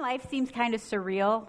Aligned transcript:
life 0.00 0.28
seems 0.30 0.50
kind 0.50 0.74
of 0.74 0.80
surreal. 0.80 1.46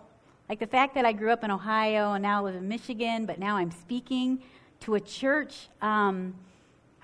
Like 0.48 0.60
the 0.60 0.68
fact 0.68 0.96
that 0.96 1.06
I 1.06 1.14
grew 1.14 1.32
up 1.32 1.44
in 1.44 1.52
Ohio 1.52 2.14
and 2.14 2.24
now 2.24 2.44
live 2.44 2.56
in 2.56 2.68
Michigan, 2.68 3.26
but 3.26 3.38
now 3.38 3.58
I'm 3.58 3.72
speaking 3.72 4.42
to 4.82 4.96
a 4.96 5.00
church 5.00 5.68
um, 5.82 6.34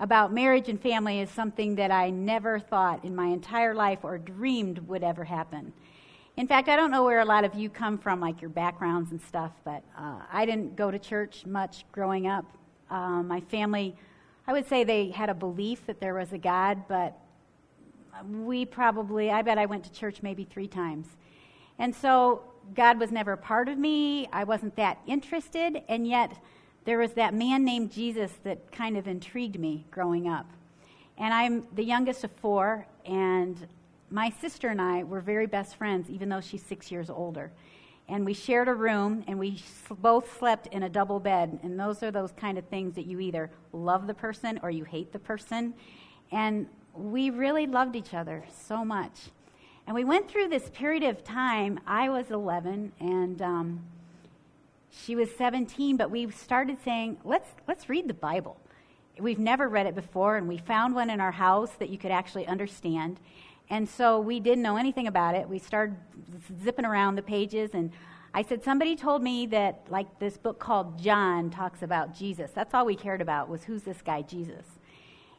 about 0.00 0.32
marriage 0.32 0.68
and 0.68 0.80
family 0.80 1.20
is 1.20 1.30
something 1.30 1.76
that 1.76 1.90
I 1.92 2.10
never 2.10 2.58
thought 2.58 3.04
in 3.04 3.14
my 3.14 3.26
entire 3.26 3.74
life 3.74 4.00
or 4.02 4.18
dreamed 4.18 4.78
would 4.88 5.04
ever 5.04 5.24
happen. 5.24 5.72
In 6.36 6.48
fact, 6.48 6.68
I 6.68 6.76
don't 6.76 6.90
know 6.90 7.04
where 7.04 7.20
a 7.20 7.24
lot 7.24 7.44
of 7.44 7.54
you 7.54 7.70
come 7.70 7.96
from, 7.96 8.20
like 8.20 8.40
your 8.40 8.50
backgrounds 8.50 9.12
and 9.12 9.22
stuff, 9.22 9.52
but 9.64 9.82
uh, 9.96 10.20
I 10.32 10.44
didn't 10.44 10.74
go 10.74 10.90
to 10.90 10.98
church 10.98 11.46
much 11.46 11.84
growing 11.92 12.26
up. 12.26 12.44
Uh, 12.90 13.22
my 13.22 13.40
family, 13.40 13.94
I 14.46 14.52
would 14.52 14.68
say 14.68 14.84
they 14.84 15.10
had 15.10 15.30
a 15.30 15.34
belief 15.34 15.86
that 15.86 16.00
there 16.00 16.14
was 16.14 16.32
a 16.32 16.38
God, 16.38 16.82
but 16.88 17.16
we 18.24 18.64
probably, 18.64 19.30
I 19.30 19.42
bet 19.42 19.58
I 19.58 19.66
went 19.66 19.84
to 19.84 19.92
church 19.92 20.22
maybe 20.22 20.44
three 20.44 20.68
times. 20.68 21.06
And 21.78 21.94
so 21.94 22.42
God 22.74 22.98
was 22.98 23.12
never 23.12 23.36
part 23.36 23.68
of 23.68 23.78
me. 23.78 24.28
I 24.32 24.44
wasn't 24.44 24.76
that 24.76 24.98
interested. 25.06 25.82
And 25.88 26.06
yet, 26.06 26.36
there 26.86 26.98
was 26.98 27.12
that 27.14 27.34
man 27.34 27.64
named 27.64 27.90
Jesus 27.90 28.30
that 28.44 28.70
kind 28.70 28.96
of 28.96 29.08
intrigued 29.08 29.58
me 29.58 29.84
growing 29.90 30.28
up. 30.28 30.46
And 31.18 31.34
I'm 31.34 31.66
the 31.74 31.84
youngest 31.84 32.22
of 32.24 32.30
four, 32.30 32.86
and 33.04 33.66
my 34.10 34.30
sister 34.40 34.68
and 34.68 34.80
I 34.80 35.02
were 35.02 35.20
very 35.20 35.46
best 35.46 35.76
friends, 35.76 36.08
even 36.10 36.28
though 36.28 36.40
she's 36.40 36.62
six 36.62 36.92
years 36.92 37.10
older. 37.10 37.50
And 38.08 38.24
we 38.24 38.34
shared 38.34 38.68
a 38.68 38.74
room, 38.74 39.24
and 39.26 39.36
we 39.36 39.60
both 39.90 40.38
slept 40.38 40.68
in 40.68 40.84
a 40.84 40.88
double 40.88 41.18
bed. 41.18 41.58
And 41.64 41.78
those 41.78 42.04
are 42.04 42.12
those 42.12 42.30
kind 42.32 42.56
of 42.56 42.64
things 42.66 42.94
that 42.94 43.06
you 43.06 43.18
either 43.18 43.50
love 43.72 44.06
the 44.06 44.14
person 44.14 44.60
or 44.62 44.70
you 44.70 44.84
hate 44.84 45.12
the 45.12 45.18
person. 45.18 45.74
And 46.30 46.68
we 46.94 47.30
really 47.30 47.66
loved 47.66 47.96
each 47.96 48.14
other 48.14 48.44
so 48.68 48.84
much. 48.84 49.30
And 49.86 49.94
we 49.94 50.04
went 50.04 50.28
through 50.28 50.48
this 50.48 50.68
period 50.70 51.04
of 51.04 51.22
time. 51.22 51.78
I 51.86 52.08
was 52.08 52.30
11 52.30 52.92
and 52.98 53.40
um, 53.40 53.84
she 54.90 55.14
was 55.14 55.30
17, 55.36 55.96
but 55.96 56.10
we 56.10 56.30
started 56.30 56.78
saying, 56.84 57.18
let's, 57.24 57.48
let's 57.68 57.88
read 57.88 58.08
the 58.08 58.14
Bible. 58.14 58.56
We've 59.18 59.38
never 59.38 59.68
read 59.68 59.86
it 59.86 59.94
before, 59.94 60.36
and 60.36 60.48
we 60.48 60.58
found 60.58 60.94
one 60.94 61.08
in 61.08 61.20
our 61.20 61.32
house 61.32 61.70
that 61.78 61.88
you 61.88 61.98
could 61.98 62.10
actually 62.10 62.46
understand. 62.46 63.18
And 63.70 63.88
so 63.88 64.20
we 64.20 64.40
didn't 64.40 64.62
know 64.62 64.76
anything 64.76 65.06
about 65.06 65.34
it. 65.34 65.48
We 65.48 65.58
started 65.58 65.96
zipping 66.62 66.84
around 66.84 67.16
the 67.16 67.22
pages, 67.22 67.70
and 67.72 67.92
I 68.34 68.42
said, 68.42 68.62
Somebody 68.62 68.94
told 68.94 69.22
me 69.22 69.46
that, 69.46 69.86
like, 69.88 70.18
this 70.18 70.36
book 70.36 70.58
called 70.58 70.98
John 70.98 71.50
talks 71.50 71.82
about 71.82 72.14
Jesus. 72.14 72.50
That's 72.54 72.74
all 72.74 72.84
we 72.84 72.94
cared 72.94 73.22
about 73.22 73.48
was 73.48 73.64
who's 73.64 73.82
this 73.82 74.02
guy, 74.02 74.22
Jesus. 74.22 74.66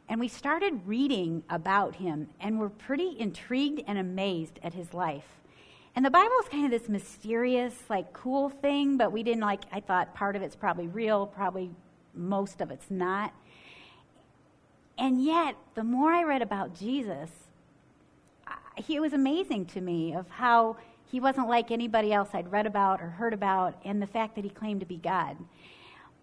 And 0.08 0.18
we 0.18 0.28
started 0.28 0.86
reading 0.86 1.42
about 1.50 1.96
him 1.96 2.28
and 2.40 2.58
were 2.58 2.70
pretty 2.70 3.16
intrigued 3.18 3.82
and 3.86 3.98
amazed 3.98 4.58
at 4.62 4.74
his 4.74 4.94
life. 4.94 5.26
And 5.94 6.04
the 6.04 6.10
Bible 6.10 6.34
is 6.42 6.48
kind 6.48 6.64
of 6.64 6.70
this 6.70 6.88
mysterious, 6.88 7.74
like 7.90 8.12
cool 8.12 8.48
thing, 8.48 8.96
but 8.96 9.12
we 9.12 9.22
didn't 9.22 9.42
like, 9.42 9.62
I 9.72 9.80
thought 9.80 10.14
part 10.14 10.36
of 10.36 10.42
it's 10.42 10.56
probably 10.56 10.86
real, 10.86 11.26
probably 11.26 11.70
most 12.14 12.60
of 12.60 12.70
it's 12.70 12.90
not. 12.90 13.32
And 14.96 15.22
yet, 15.22 15.56
the 15.74 15.84
more 15.84 16.12
I 16.12 16.22
read 16.22 16.42
about 16.42 16.74
Jesus, 16.74 17.30
he 18.76 18.98
was 19.00 19.12
amazing 19.12 19.66
to 19.66 19.80
me 19.80 20.14
of 20.14 20.28
how 20.28 20.76
he 21.10 21.20
wasn't 21.20 21.48
like 21.48 21.70
anybody 21.70 22.12
else 22.12 22.30
I'd 22.32 22.50
read 22.50 22.66
about 22.66 23.00
or 23.00 23.08
heard 23.08 23.32
about, 23.34 23.74
and 23.84 24.00
the 24.00 24.06
fact 24.06 24.34
that 24.36 24.44
he 24.44 24.50
claimed 24.50 24.80
to 24.80 24.86
be 24.86 24.96
God. 24.96 25.36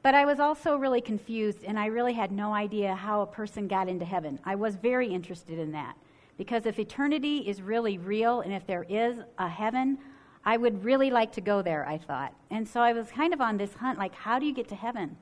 But 0.05 0.13
I 0.13 0.25
was 0.25 0.39
also 0.39 0.75
really 0.77 1.01
confused, 1.01 1.63
and 1.63 1.79
I 1.79 1.87
really 1.87 2.13
had 2.13 2.31
no 2.31 2.53
idea 2.53 2.93
how 2.93 3.21
a 3.21 3.25
person 3.25 3.67
got 3.67 3.89
into 3.89 4.05
heaven. 4.05 4.39
I 4.45 4.53
was 4.53 4.75
very 4.75 5.07
interested 5.07 5.57
in 5.57 5.71
that. 5.71 5.97
Because 6.37 6.67
if 6.67 6.77
eternity 6.77 7.39
is 7.39 7.59
really 7.59 7.97
real, 7.97 8.41
and 8.41 8.53
if 8.53 8.67
there 8.67 8.85
is 8.87 9.17
a 9.39 9.49
heaven, 9.49 9.97
I 10.45 10.57
would 10.57 10.83
really 10.83 11.09
like 11.09 11.31
to 11.31 11.41
go 11.41 11.63
there, 11.63 11.89
I 11.89 11.97
thought. 11.97 12.35
And 12.51 12.67
so 12.67 12.81
I 12.81 12.93
was 12.93 13.09
kind 13.09 13.33
of 13.33 13.41
on 13.41 13.57
this 13.57 13.73
hunt 13.73 13.97
like, 13.97 14.13
how 14.13 14.37
do 14.37 14.45
you 14.45 14.53
get 14.53 14.67
to 14.67 14.75
heaven? 14.75 15.17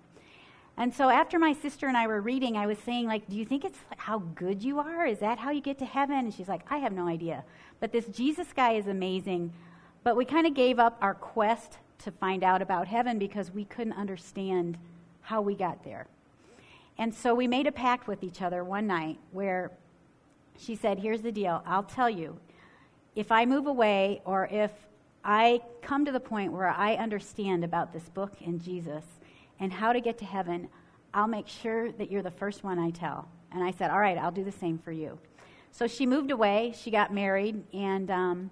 And 0.76 0.94
so 0.94 1.08
after 1.08 1.40
my 1.40 1.54
sister 1.54 1.88
and 1.88 1.96
I 1.96 2.06
were 2.06 2.20
reading, 2.20 2.58
I 2.58 2.68
was 2.68 2.78
saying, 2.80 3.08
like, 3.08 3.26
do 3.30 3.38
you 3.38 3.46
think 3.46 3.64
it's 3.64 3.80
how 3.96 4.20
good 4.36 4.62
you 4.62 4.80
are? 4.80 5.06
Is 5.06 5.20
that 5.20 5.40
how 5.40 5.52
you 5.52 5.62
get 5.62 5.80
to 5.80 5.86
heaven? 5.86 6.18
And 6.18 6.34
she's 6.34 6.50
like, 6.50 6.70
I 6.70 6.80
have 6.80 6.92
no 6.92 7.08
idea. 7.08 7.46
But 7.80 7.94
this 7.94 8.08
Jesus 8.08 8.48
guy 8.54 8.74
is 8.74 8.88
amazing. 8.88 9.54
But 10.04 10.18
we 10.18 10.26
kind 10.26 10.46
of 10.46 10.54
gave 10.54 10.78
up 10.78 10.98
our 11.00 11.14
quest 11.14 11.78
to 12.04 12.12
find 12.12 12.44
out 12.44 12.62
about 12.62 12.88
heaven 12.88 13.18
because 13.18 13.52
we 13.52 13.66
couldn't 13.66 13.94
understand 13.94 14.78
how 15.22 15.42
we 15.42 15.56
got 15.56 15.84
there. 15.84 16.08
And 16.98 17.14
so 17.14 17.34
we 17.34 17.48
made 17.48 17.66
a 17.66 17.72
pact 17.72 18.08
with 18.08 18.24
each 18.24 18.42
other 18.42 18.64
one 18.64 18.88
night 18.88 19.18
where 19.32 19.72
she 20.58 20.76
said, 20.76 21.00
Here's 21.00 21.22
the 21.22 21.32
deal. 21.32 21.64
I'll 21.66 21.84
tell 21.84 22.10
you, 22.10 22.38
if 23.16 23.32
I 23.32 23.46
move 23.46 23.68
away 23.68 24.22
or 24.26 24.48
if 24.52 24.72
I 25.24 25.62
come 25.82 26.06
to 26.06 26.12
the 26.12 26.20
point 26.20 26.52
where 26.52 26.68
I 26.68 26.96
understand 26.96 27.64
about 27.64 27.94
this 27.94 28.10
book 28.10 28.34
and 28.46 28.62
Jesus 28.62 29.06
and 29.60 29.72
how 29.72 29.94
to 29.94 30.02
get 30.02 30.18
to 30.20 30.26
heaven, 30.26 30.68
I'll 31.14 31.28
make 31.28 31.48
sure 31.48 31.92
that 31.94 32.12
you're 32.12 32.22
the 32.22 32.32
first 32.32 32.64
one 32.64 32.78
I 32.80 32.90
tell. 32.90 33.28
And 33.52 33.64
I 33.64 33.72
said, 33.72 33.90
All 33.90 34.00
right, 34.00 34.18
I'll 34.18 34.32
do 34.32 34.44
the 34.44 34.52
same 34.52 34.78
for 34.78 34.92
you. 34.92 35.18
So 35.72 35.88
she 35.88 36.06
moved 36.06 36.30
away, 36.30 36.76
she 36.78 36.92
got 36.92 37.12
married, 37.12 37.64
and 37.74 38.12
um, 38.12 38.52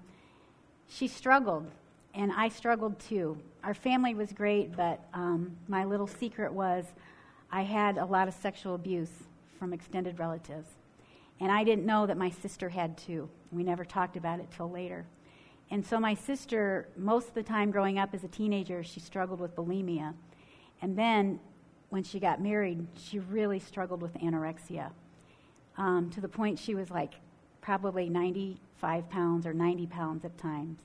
she 0.88 1.08
struggled 1.08 1.70
and 2.14 2.32
I 2.32 2.50
struggled 2.50 3.00
too. 3.00 3.38
Our 3.64 3.74
family 3.74 4.14
was 4.14 4.34
great, 4.34 4.76
but 4.76 5.00
um, 5.14 5.56
my 5.68 5.86
little 5.86 6.08
secret 6.08 6.52
was 6.52 6.86
I 7.52 7.64
had 7.64 7.98
a 7.98 8.06
lot 8.06 8.28
of 8.28 8.34
sexual 8.34 8.76
abuse 8.76 9.12
from 9.60 9.74
extended 9.74 10.20
relatives. 10.20 10.68
And 11.40 11.52
I 11.52 11.64
didn't 11.64 11.86
know 11.86 12.06
that 12.06 12.18
my 12.18 12.30
sister 12.30 12.70
had 12.70 12.98
too. 12.98 13.30
We 13.52 13.64
never 13.64 13.84
talked 13.84 14.16
about 14.16 14.40
it 14.40 14.48
till 14.56 14.70
later. 14.70 15.06
And 15.70 15.86
so 15.86 16.00
my 16.00 16.14
sister, 16.14 16.90
most 16.98 17.30
of 17.30 17.34
the 17.34 17.44
time 17.44 17.72
growing 17.72 17.98
up 17.98 18.14
as 18.14 18.24
a 18.24 18.28
teenager, 18.28 18.84
she 18.84 19.00
struggled 19.00 19.40
with 19.40 19.56
bulimia. 19.56 20.14
And 20.82 20.98
then 20.98 21.40
when 21.90 22.04
she 22.04 22.20
got 22.20 22.42
married, 22.42 22.86
she 22.98 23.20
really 23.20 23.60
struggled 23.60 24.02
with 24.02 24.14
anorexia 24.16 24.92
um, 25.78 26.10
to 26.12 26.22
the 26.22 26.28
point 26.28 26.60
she 26.60 26.76
was 26.76 26.90
like 26.90 27.14
probably 27.62 28.10
95 28.10 29.10
pounds 29.10 29.46
or 29.46 29.54
90 29.54 29.88
pounds 29.88 30.26
at 30.26 30.38
times. 30.38 30.80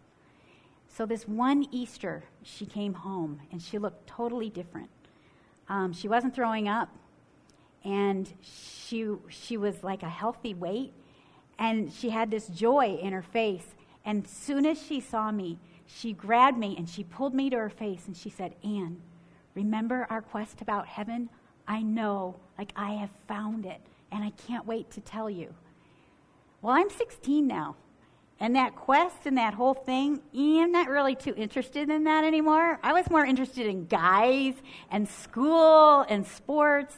So, 0.96 1.04
this 1.04 1.28
one 1.28 1.66
Easter, 1.72 2.24
she 2.42 2.64
came 2.64 2.94
home 2.94 3.42
and 3.52 3.60
she 3.60 3.76
looked 3.76 4.06
totally 4.06 4.48
different. 4.48 4.88
Um, 5.68 5.92
she 5.92 6.08
wasn't 6.08 6.34
throwing 6.34 6.68
up, 6.68 6.88
and 7.84 8.32
she, 8.40 9.06
she 9.28 9.58
was 9.58 9.84
like 9.84 10.02
a 10.02 10.08
healthy 10.08 10.54
weight, 10.54 10.94
and 11.58 11.92
she 11.92 12.08
had 12.08 12.30
this 12.30 12.46
joy 12.46 12.98
in 13.02 13.12
her 13.12 13.20
face. 13.20 13.74
And 14.06 14.26
soon 14.26 14.64
as 14.64 14.80
she 14.80 15.00
saw 15.00 15.30
me, 15.30 15.58
she 15.86 16.14
grabbed 16.14 16.56
me 16.56 16.74
and 16.78 16.88
she 16.88 17.04
pulled 17.04 17.34
me 17.34 17.50
to 17.50 17.58
her 17.58 17.68
face 17.68 18.06
and 18.06 18.16
she 18.16 18.30
said, 18.30 18.54
Anne, 18.64 19.02
remember 19.54 20.06
our 20.08 20.22
quest 20.22 20.62
about 20.62 20.86
heaven? 20.86 21.28
I 21.68 21.82
know, 21.82 22.36
like 22.56 22.72
I 22.74 22.94
have 22.94 23.10
found 23.28 23.66
it, 23.66 23.82
and 24.10 24.24
I 24.24 24.30
can't 24.30 24.66
wait 24.66 24.90
to 24.92 25.02
tell 25.02 25.28
you. 25.28 25.52
Well, 26.62 26.74
I'm 26.74 26.88
16 26.88 27.46
now. 27.46 27.76
And 28.38 28.54
that 28.54 28.76
quest 28.76 29.24
and 29.24 29.38
that 29.38 29.54
whole 29.54 29.72
thing, 29.72 30.20
I'm 30.36 30.70
not 30.70 30.88
really 30.88 31.14
too 31.14 31.34
interested 31.36 31.88
in 31.88 32.04
that 32.04 32.22
anymore. 32.22 32.78
I 32.82 32.92
was 32.92 33.08
more 33.08 33.24
interested 33.24 33.66
in 33.66 33.86
guys 33.86 34.54
and 34.90 35.08
school 35.08 36.02
and 36.02 36.26
sports. 36.26 36.96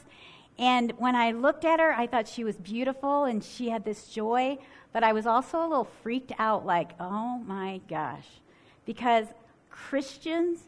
And 0.57 0.91
when 0.97 1.15
I 1.15 1.31
looked 1.31 1.63
at 1.63 1.79
her, 1.79 1.93
I 1.93 2.07
thought 2.07 2.27
she 2.27 2.43
was 2.43 2.57
beautiful 2.57 3.23
and 3.23 3.41
she 3.41 3.69
had 3.69 3.85
this 3.85 4.07
joy. 4.07 4.57
But 4.91 5.03
I 5.03 5.13
was 5.13 5.25
also 5.25 5.61
a 5.61 5.67
little 5.67 5.89
freaked 6.03 6.33
out 6.39 6.65
like, 6.65 6.91
oh 6.99 7.37
my 7.45 7.79
gosh. 7.87 8.27
Because 8.85 9.27
Christians, 9.69 10.59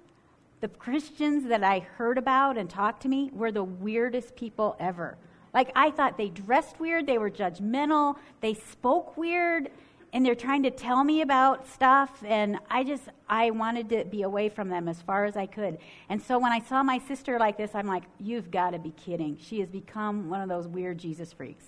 the 0.61 0.69
Christians 0.69 1.49
that 1.49 1.63
I 1.63 1.79
heard 1.79 2.17
about 2.17 2.57
and 2.57 2.69
talked 2.69 3.01
to 3.01 3.09
me, 3.09 3.29
were 3.33 3.51
the 3.51 3.63
weirdest 3.63 4.37
people 4.37 4.77
ever. 4.79 5.17
Like, 5.53 5.71
I 5.75 5.91
thought 5.91 6.17
they 6.17 6.29
dressed 6.29 6.79
weird, 6.79 7.07
they 7.07 7.17
were 7.17 7.29
judgmental, 7.29 8.15
they 8.39 8.53
spoke 8.53 9.17
weird 9.17 9.69
and 10.13 10.25
they're 10.25 10.35
trying 10.35 10.63
to 10.63 10.71
tell 10.71 11.03
me 11.03 11.21
about 11.21 11.67
stuff 11.67 12.23
and 12.25 12.57
i 12.69 12.83
just 12.83 13.03
i 13.29 13.49
wanted 13.49 13.89
to 13.89 14.03
be 14.05 14.23
away 14.23 14.49
from 14.49 14.69
them 14.69 14.87
as 14.87 15.01
far 15.01 15.25
as 15.25 15.37
i 15.37 15.45
could. 15.45 15.77
And 16.09 16.21
so 16.21 16.37
when 16.39 16.51
i 16.51 16.59
saw 16.59 16.83
my 16.83 16.99
sister 16.99 17.39
like 17.39 17.57
this 17.57 17.71
i'm 17.73 17.87
like 17.87 18.03
you've 18.19 18.51
got 18.51 18.71
to 18.71 18.79
be 18.79 18.91
kidding. 18.91 19.37
She 19.37 19.59
has 19.59 19.69
become 19.69 20.29
one 20.29 20.41
of 20.41 20.49
those 20.49 20.67
weird 20.67 20.97
jesus 20.97 21.33
freaks. 21.33 21.65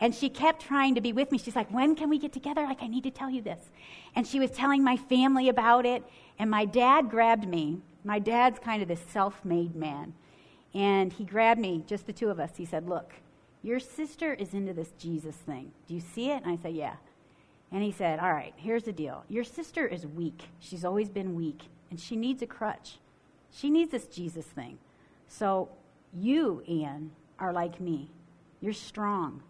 And 0.00 0.12
she 0.14 0.28
kept 0.28 0.60
trying 0.60 0.96
to 0.96 1.00
be 1.00 1.12
with 1.12 1.30
me. 1.30 1.38
She's 1.38 1.56
like 1.56 1.70
when 1.70 1.94
can 1.94 2.08
we 2.08 2.18
get 2.18 2.32
together? 2.32 2.62
Like 2.62 2.82
i 2.82 2.86
need 2.86 3.04
to 3.04 3.10
tell 3.10 3.30
you 3.30 3.42
this. 3.42 3.60
And 4.14 4.26
she 4.26 4.40
was 4.40 4.50
telling 4.50 4.82
my 4.82 4.96
family 4.96 5.48
about 5.48 5.86
it 5.86 6.02
and 6.38 6.50
my 6.50 6.64
dad 6.64 7.10
grabbed 7.10 7.46
me. 7.46 7.80
My 8.02 8.18
dad's 8.18 8.58
kind 8.58 8.82
of 8.82 8.88
this 8.88 9.00
self-made 9.10 9.74
man. 9.74 10.14
And 10.74 11.12
he 11.12 11.24
grabbed 11.24 11.60
me 11.60 11.84
just 11.86 12.06
the 12.06 12.12
two 12.12 12.28
of 12.30 12.40
us. 12.40 12.52
He 12.56 12.64
said 12.64 12.88
look 12.88 13.12
your 13.62 13.80
sister 13.80 14.34
is 14.34 14.52
into 14.52 14.74
this 14.74 14.92
jesus 14.98 15.36
thing. 15.36 15.72
Do 15.86 15.94
you 15.94 16.00
see 16.00 16.30
it? 16.30 16.42
And 16.42 16.52
i 16.52 16.62
said 16.62 16.74
yeah 16.74 16.96
and 17.74 17.82
he 17.82 17.90
said, 17.90 18.20
All 18.20 18.32
right, 18.32 18.54
here's 18.56 18.84
the 18.84 18.92
deal. 18.92 19.24
Your 19.28 19.44
sister 19.44 19.86
is 19.86 20.06
weak. 20.06 20.44
She's 20.60 20.84
always 20.84 21.10
been 21.10 21.34
weak, 21.34 21.64
and 21.90 22.00
she 22.00 22.14
needs 22.14 22.40
a 22.40 22.46
crutch. 22.46 22.98
She 23.50 23.68
needs 23.68 23.90
this 23.90 24.06
Jesus 24.06 24.46
thing. 24.46 24.78
So 25.28 25.68
you, 26.16 26.62
Ann, 26.68 27.10
are 27.38 27.52
like 27.52 27.80
me. 27.80 28.10
You're 28.60 28.72
strong. 28.72 29.42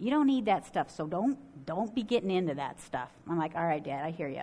You 0.00 0.10
don't 0.10 0.26
need 0.26 0.46
that 0.46 0.66
stuff, 0.66 0.90
so 0.90 1.06
don't 1.06 1.38
don't 1.64 1.94
be 1.94 2.02
getting 2.02 2.30
into 2.30 2.54
that 2.54 2.80
stuff. 2.80 3.10
I'm 3.28 3.38
like, 3.38 3.54
all 3.54 3.64
right, 3.64 3.82
Dad, 3.82 4.04
I 4.04 4.10
hear 4.10 4.28
you. 4.28 4.42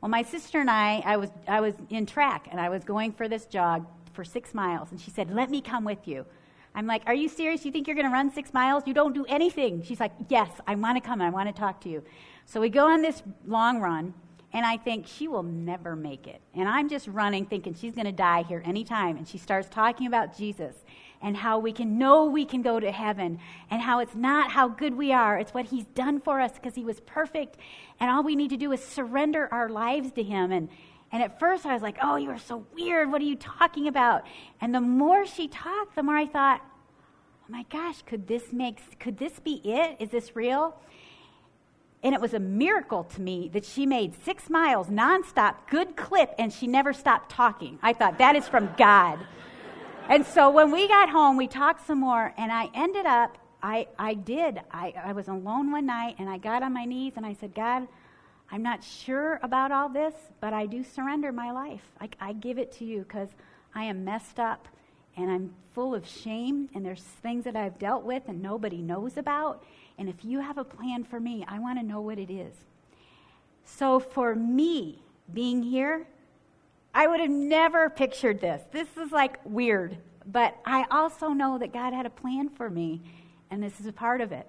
Well, 0.00 0.08
my 0.08 0.22
sister 0.22 0.60
and 0.60 0.70
I, 0.70 1.02
I 1.04 1.16
was, 1.16 1.30
I 1.46 1.60
was 1.60 1.74
in 1.90 2.06
track 2.06 2.48
and 2.50 2.60
I 2.60 2.68
was 2.68 2.82
going 2.82 3.12
for 3.12 3.28
this 3.28 3.46
jog 3.46 3.86
for 4.12 4.24
six 4.24 4.54
miles. 4.54 4.90
And 4.90 5.00
she 5.00 5.10
said, 5.10 5.32
Let 5.32 5.50
me 5.50 5.60
come 5.60 5.84
with 5.84 6.06
you. 6.06 6.26
I'm 6.74 6.86
like, 6.86 7.02
Are 7.06 7.14
you 7.14 7.28
serious? 7.28 7.64
You 7.64 7.72
think 7.72 7.86
you're 7.86 7.96
going 7.96 8.06
to 8.06 8.12
run 8.12 8.30
six 8.30 8.52
miles? 8.52 8.84
You 8.86 8.94
don't 8.94 9.12
do 9.12 9.24
anything. 9.26 9.82
She's 9.82 10.00
like, 10.00 10.12
Yes, 10.28 10.50
I 10.66 10.74
want 10.74 10.96
to 10.96 11.06
come 11.06 11.20
I 11.20 11.30
want 11.30 11.48
to 11.48 11.58
talk 11.58 11.80
to 11.82 11.88
you. 11.88 12.02
So 12.46 12.60
we 12.60 12.68
go 12.68 12.88
on 12.88 13.02
this 13.02 13.22
long 13.46 13.80
run, 13.80 14.14
and 14.52 14.66
I 14.66 14.76
think 14.76 15.06
she 15.06 15.28
will 15.28 15.42
never 15.42 15.96
make 15.96 16.26
it. 16.26 16.40
And 16.54 16.68
I'm 16.68 16.88
just 16.88 17.06
running 17.08 17.46
thinking 17.46 17.74
she's 17.74 17.94
going 17.94 18.06
to 18.06 18.12
die 18.12 18.42
here 18.42 18.62
anytime. 18.64 19.16
And 19.16 19.26
she 19.26 19.38
starts 19.38 19.68
talking 19.68 20.06
about 20.06 20.36
Jesus 20.36 20.74
and 21.22 21.36
how 21.36 21.58
we 21.58 21.72
can 21.72 21.98
know 21.98 22.26
we 22.26 22.44
can 22.44 22.62
go 22.62 22.80
to 22.80 22.90
heaven 22.90 23.38
and 23.70 23.80
how 23.80 24.00
it's 24.00 24.14
not 24.14 24.50
how 24.50 24.68
good 24.68 24.94
we 24.96 25.12
are, 25.12 25.38
it's 25.38 25.54
what 25.54 25.66
He's 25.66 25.86
done 25.86 26.20
for 26.20 26.40
us 26.40 26.52
because 26.52 26.74
He 26.74 26.84
was 26.84 27.00
perfect. 27.00 27.56
And 28.00 28.10
all 28.10 28.22
we 28.22 28.36
need 28.36 28.50
to 28.50 28.56
do 28.56 28.72
is 28.72 28.84
surrender 28.84 29.48
our 29.52 29.68
lives 29.68 30.12
to 30.12 30.22
Him. 30.22 30.52
And, 30.52 30.68
and 31.12 31.22
at 31.22 31.38
first 31.38 31.66
I 31.66 31.74
was 31.74 31.82
like, 31.82 31.98
oh, 32.02 32.16
you 32.16 32.30
are 32.30 32.38
so 32.38 32.66
weird. 32.74 33.12
What 33.12 33.20
are 33.20 33.26
you 33.26 33.36
talking 33.36 33.86
about? 33.86 34.24
And 34.62 34.74
the 34.74 34.80
more 34.80 35.26
she 35.26 35.46
talked, 35.46 35.94
the 35.94 36.02
more 36.02 36.16
I 36.16 36.26
thought, 36.26 36.62
oh 36.64 37.52
my 37.52 37.64
gosh, 37.70 38.00
could 38.02 38.26
this 38.26 38.50
make, 38.50 38.98
could 38.98 39.18
this 39.18 39.38
be 39.38 39.60
it? 39.62 39.96
Is 40.00 40.08
this 40.08 40.34
real? 40.34 40.74
And 42.02 42.14
it 42.14 42.20
was 42.20 42.32
a 42.32 42.40
miracle 42.40 43.04
to 43.04 43.20
me 43.20 43.50
that 43.52 43.64
she 43.64 43.84
made 43.84 44.14
six 44.24 44.48
miles 44.48 44.88
nonstop, 44.88 45.56
good 45.70 45.96
clip, 45.96 46.34
and 46.38 46.50
she 46.50 46.66
never 46.66 46.94
stopped 46.94 47.30
talking. 47.30 47.78
I 47.82 47.92
thought, 47.92 48.18
that 48.18 48.34
is 48.34 48.48
from 48.48 48.70
God. 48.76 49.20
and 50.08 50.26
so 50.26 50.50
when 50.50 50.72
we 50.72 50.88
got 50.88 51.10
home, 51.10 51.36
we 51.36 51.46
talked 51.46 51.86
some 51.86 52.00
more, 52.00 52.32
and 52.38 52.50
I 52.50 52.70
ended 52.74 53.06
up, 53.06 53.38
I, 53.62 53.86
I 53.98 54.14
did. 54.14 54.60
I, 54.72 54.94
I 55.04 55.12
was 55.12 55.28
alone 55.28 55.70
one 55.70 55.86
night, 55.86 56.16
and 56.18 56.28
I 56.28 56.38
got 56.38 56.64
on 56.64 56.72
my 56.72 56.86
knees, 56.86 57.12
and 57.16 57.24
I 57.24 57.34
said, 57.34 57.54
God, 57.54 57.86
I'm 58.52 58.62
not 58.62 58.84
sure 58.84 59.40
about 59.42 59.72
all 59.72 59.88
this, 59.88 60.14
but 60.40 60.52
I 60.52 60.66
do 60.66 60.84
surrender 60.84 61.32
my 61.32 61.50
life. 61.50 61.82
I, 62.00 62.08
I 62.20 62.32
give 62.34 62.58
it 62.58 62.70
to 62.72 62.84
you 62.84 63.00
because 63.00 63.30
I 63.74 63.84
am 63.84 64.04
messed 64.04 64.38
up, 64.38 64.68
and 65.16 65.30
I'm 65.30 65.54
full 65.74 65.94
of 65.94 66.06
shame, 66.06 66.68
and 66.74 66.86
there's 66.86 67.02
things 67.02 67.44
that 67.44 67.56
I've 67.56 67.78
dealt 67.78 68.04
with 68.04 68.24
and 68.28 68.40
nobody 68.40 68.82
knows 68.82 69.16
about 69.16 69.64
and 69.98 70.08
if 70.08 70.24
you 70.24 70.40
have 70.40 70.58
a 70.58 70.64
plan 70.64 71.04
for 71.04 71.20
me, 71.20 71.44
I 71.46 71.58
want 71.58 71.78
to 71.78 71.84
know 71.84 72.00
what 72.00 72.18
it 72.18 72.30
is. 72.30 72.54
So 73.64 74.00
for 74.00 74.34
me, 74.34 75.02
being 75.32 75.62
here, 75.62 76.06
I 76.94 77.06
would 77.06 77.20
have 77.20 77.30
never 77.30 77.88
pictured 77.88 78.40
this. 78.40 78.62
This 78.72 78.88
is 78.96 79.12
like 79.12 79.38
weird. 79.44 79.96
But 80.26 80.56
I 80.64 80.86
also 80.90 81.28
know 81.28 81.58
that 81.58 81.72
God 81.72 81.92
had 81.92 82.06
a 82.06 82.10
plan 82.10 82.48
for 82.48 82.70
me, 82.70 83.00
and 83.50 83.62
this 83.62 83.80
is 83.80 83.86
a 83.86 83.92
part 83.92 84.20
of 84.20 84.32
it. 84.32 84.48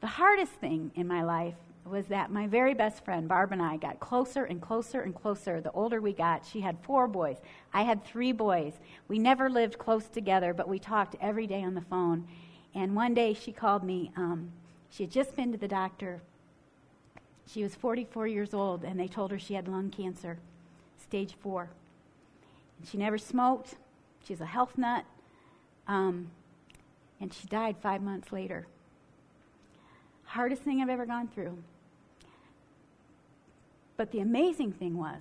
The 0.00 0.06
hardest 0.06 0.52
thing 0.52 0.90
in 0.94 1.06
my 1.06 1.22
life 1.22 1.54
was 1.84 2.06
that 2.06 2.30
my 2.30 2.46
very 2.46 2.72
best 2.72 3.04
friend, 3.04 3.28
Barb, 3.28 3.52
and 3.52 3.60
I 3.60 3.76
got 3.76 4.00
closer 4.00 4.44
and 4.44 4.60
closer 4.60 5.02
and 5.02 5.14
closer. 5.14 5.60
The 5.60 5.70
older 5.72 6.00
we 6.00 6.12
got, 6.12 6.46
she 6.46 6.60
had 6.60 6.78
four 6.82 7.06
boys. 7.06 7.36
I 7.74 7.82
had 7.82 8.04
three 8.04 8.32
boys. 8.32 8.72
We 9.06 9.18
never 9.18 9.50
lived 9.50 9.78
close 9.78 10.08
together, 10.08 10.54
but 10.54 10.68
we 10.68 10.78
talked 10.78 11.16
every 11.20 11.46
day 11.46 11.62
on 11.62 11.74
the 11.74 11.82
phone. 11.82 12.26
And 12.74 12.96
one 12.96 13.12
day 13.12 13.34
she 13.34 13.52
called 13.52 13.84
me. 13.84 14.10
Um, 14.16 14.50
she 14.90 15.02
had 15.02 15.12
just 15.12 15.36
been 15.36 15.52
to 15.52 15.58
the 15.58 15.68
doctor. 15.68 16.22
She 17.46 17.62
was 17.62 17.74
44 17.74 18.26
years 18.28 18.54
old, 18.54 18.82
and 18.84 18.98
they 18.98 19.08
told 19.08 19.30
her 19.30 19.38
she 19.38 19.54
had 19.54 19.68
lung 19.68 19.90
cancer, 19.90 20.38
stage 20.96 21.34
four. 21.40 21.68
And 22.78 22.88
she 22.88 22.96
never 22.96 23.18
smoked. 23.18 23.74
She's 24.26 24.40
a 24.40 24.46
health 24.46 24.78
nut. 24.78 25.04
Um, 25.86 26.30
and 27.20 27.32
she 27.32 27.46
died 27.46 27.76
five 27.82 28.02
months 28.02 28.32
later. 28.32 28.66
Hardest 30.24 30.62
thing 30.62 30.80
I've 30.80 30.88
ever 30.88 31.04
gone 31.04 31.28
through. 31.28 31.58
But 33.96 34.10
the 34.10 34.20
amazing 34.20 34.72
thing 34.72 34.96
was, 34.98 35.20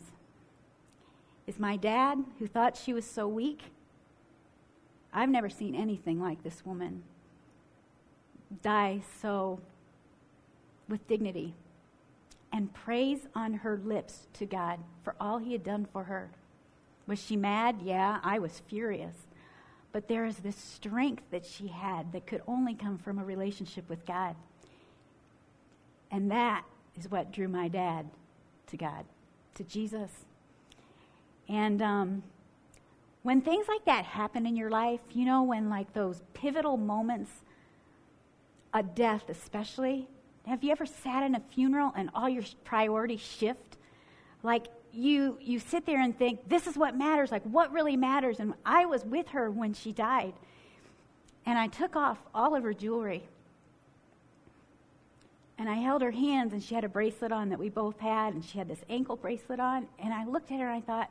is 1.46 1.60
my 1.60 1.76
dad, 1.76 2.24
who 2.40 2.48
thought 2.48 2.78
she 2.78 2.94
was 2.94 3.06
so 3.06 3.28
weak, 3.28 3.62
I've 5.14 5.30
never 5.30 5.50
seen 5.50 5.76
anything 5.76 6.20
like 6.20 6.44
this 6.44 6.66
woman 6.66 7.04
die 8.62 9.02
so 9.22 9.60
with 10.88 11.08
dignity 11.08 11.54
and 12.52 12.74
praise 12.74 13.28
on 13.36 13.54
her 13.54 13.80
lips 13.84 14.28
to 14.34 14.46
God 14.46 14.80
for 15.04 15.16
all 15.20 15.40
he 15.40 15.52
had 15.52 15.64
done 15.64 15.88
for 15.92 16.04
her. 16.04 16.30
Was 17.08 17.20
she 17.20 17.36
mad? 17.36 17.82
Yeah, 17.84 18.20
I 18.24 18.40
was 18.40 18.62
furious. 18.68 19.16
But 19.92 20.08
there 20.08 20.26
is 20.26 20.38
this 20.38 20.56
strength 20.56 21.24
that 21.32 21.46
she 21.46 21.68
had 21.68 22.12
that 22.14 22.26
could 22.26 22.42
only 22.48 22.74
come 22.74 22.98
from 22.98 23.20
a 23.20 23.26
relationship 23.26 23.88
with 23.90 24.06
God. 24.06 24.36
And 26.10 26.32
that 26.32 26.64
is 26.98 27.10
what 27.10 27.32
drew 27.32 27.48
my 27.48 27.68
dad 27.68 28.10
to 28.74 28.78
God, 28.78 29.06
to 29.56 29.64
Jesus. 29.64 30.12
And 31.48 31.82
um, 31.82 32.24
when 33.22 33.42
things 33.42 33.68
like 33.68 33.86
that 33.86 34.06
happen 34.06 34.46
in 34.46 34.56
your 34.56 34.70
life, 34.70 35.00
you 35.12 35.26
know, 35.26 35.44
when 35.44 35.70
like 35.70 35.94
those 35.94 36.22
pivotal 36.34 36.78
moments 36.78 37.32
a 38.74 38.84
death, 38.84 39.30
especially. 39.30 40.08
Have 40.48 40.64
you 40.64 40.72
ever 40.72 40.86
sat 40.86 41.24
in 41.24 41.36
a 41.36 41.40
funeral 41.40 41.94
and 41.96 42.10
all 42.14 42.28
your 42.28 42.44
priorities 42.64 43.22
shift? 43.22 43.78
Like 44.42 44.66
you, 44.92 45.38
you 45.40 45.60
sit 45.60 45.86
there 45.86 46.02
and 46.02 46.18
think, 46.18 46.50
this 46.50 46.68
is 46.68 46.76
what 46.76 46.98
matters, 46.98 47.32
like 47.32 47.44
what 47.44 47.72
really 47.72 47.96
matters. 47.96 48.40
And 48.40 48.54
I 48.66 48.86
was 48.86 49.06
with 49.06 49.28
her 49.30 49.50
when 49.50 49.74
she 49.74 49.92
died. 49.92 50.34
And 51.46 51.58
I 51.58 51.68
took 51.68 51.96
off 51.96 52.18
all 52.34 52.56
of 52.56 52.64
her 52.64 52.74
jewelry. 52.74 53.24
And 55.64 55.70
I 55.70 55.76
held 55.76 56.02
her 56.02 56.12
hands, 56.12 56.52
and 56.52 56.62
she 56.62 56.76
had 56.76 56.84
a 56.84 56.90
bracelet 56.90 57.32
on 57.32 57.48
that 57.48 57.58
we 57.58 57.70
both 57.70 57.98
had, 57.98 58.34
and 58.34 58.44
she 58.44 58.58
had 58.58 58.68
this 58.68 58.84
ankle 58.90 59.16
bracelet 59.16 59.62
on. 59.62 59.88
And 59.98 60.14
I 60.14 60.26
looked 60.26 60.52
at 60.52 60.60
her 60.60 60.68
and 60.68 60.76
I 60.76 60.82
thought, 60.86 61.10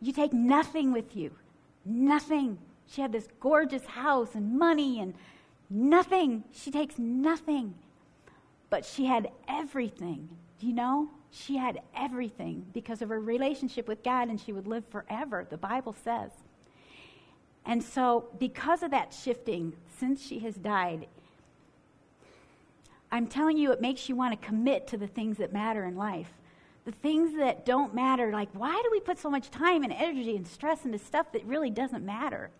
You 0.00 0.10
take 0.10 0.32
nothing 0.32 0.90
with 0.90 1.14
you. 1.14 1.32
Nothing. 1.84 2.56
She 2.86 3.02
had 3.02 3.12
this 3.12 3.28
gorgeous 3.40 3.84
house 3.84 4.34
and 4.34 4.58
money 4.58 5.00
and 5.00 5.12
Nothing. 5.70 6.44
She 6.52 6.70
takes 6.70 6.98
nothing. 6.98 7.74
But 8.70 8.84
she 8.84 9.04
had 9.04 9.30
everything. 9.48 10.30
Do 10.58 10.66
you 10.66 10.72
know? 10.72 11.10
She 11.30 11.58
had 11.58 11.82
everything 11.94 12.64
because 12.72 13.02
of 13.02 13.10
her 13.10 13.20
relationship 13.20 13.86
with 13.86 14.02
God, 14.02 14.28
and 14.28 14.40
she 14.40 14.52
would 14.52 14.66
live 14.66 14.86
forever, 14.86 15.46
the 15.48 15.58
Bible 15.58 15.94
says. 16.04 16.30
And 17.66 17.82
so, 17.82 18.28
because 18.38 18.82
of 18.82 18.92
that 18.92 19.12
shifting, 19.12 19.74
since 19.98 20.26
she 20.26 20.38
has 20.38 20.54
died, 20.54 21.06
I'm 23.10 23.26
telling 23.26 23.56
you, 23.56 23.72
it 23.72 23.80
makes 23.80 24.08
you 24.08 24.16
want 24.16 24.40
to 24.40 24.46
commit 24.46 24.86
to 24.88 24.96
the 24.96 25.06
things 25.06 25.38
that 25.38 25.52
matter 25.52 25.84
in 25.84 25.96
life. 25.96 26.32
The 26.84 26.92
things 26.92 27.36
that 27.36 27.66
don't 27.66 27.94
matter, 27.94 28.32
like, 28.32 28.48
why 28.52 28.72
do 28.82 28.88
we 28.90 29.00
put 29.00 29.18
so 29.18 29.30
much 29.30 29.50
time 29.50 29.82
and 29.82 29.92
energy 29.92 30.36
and 30.36 30.46
stress 30.46 30.84
into 30.84 30.98
stuff 30.98 31.32
that 31.32 31.44
really 31.44 31.70
doesn't 31.70 32.04
matter? 32.04 32.50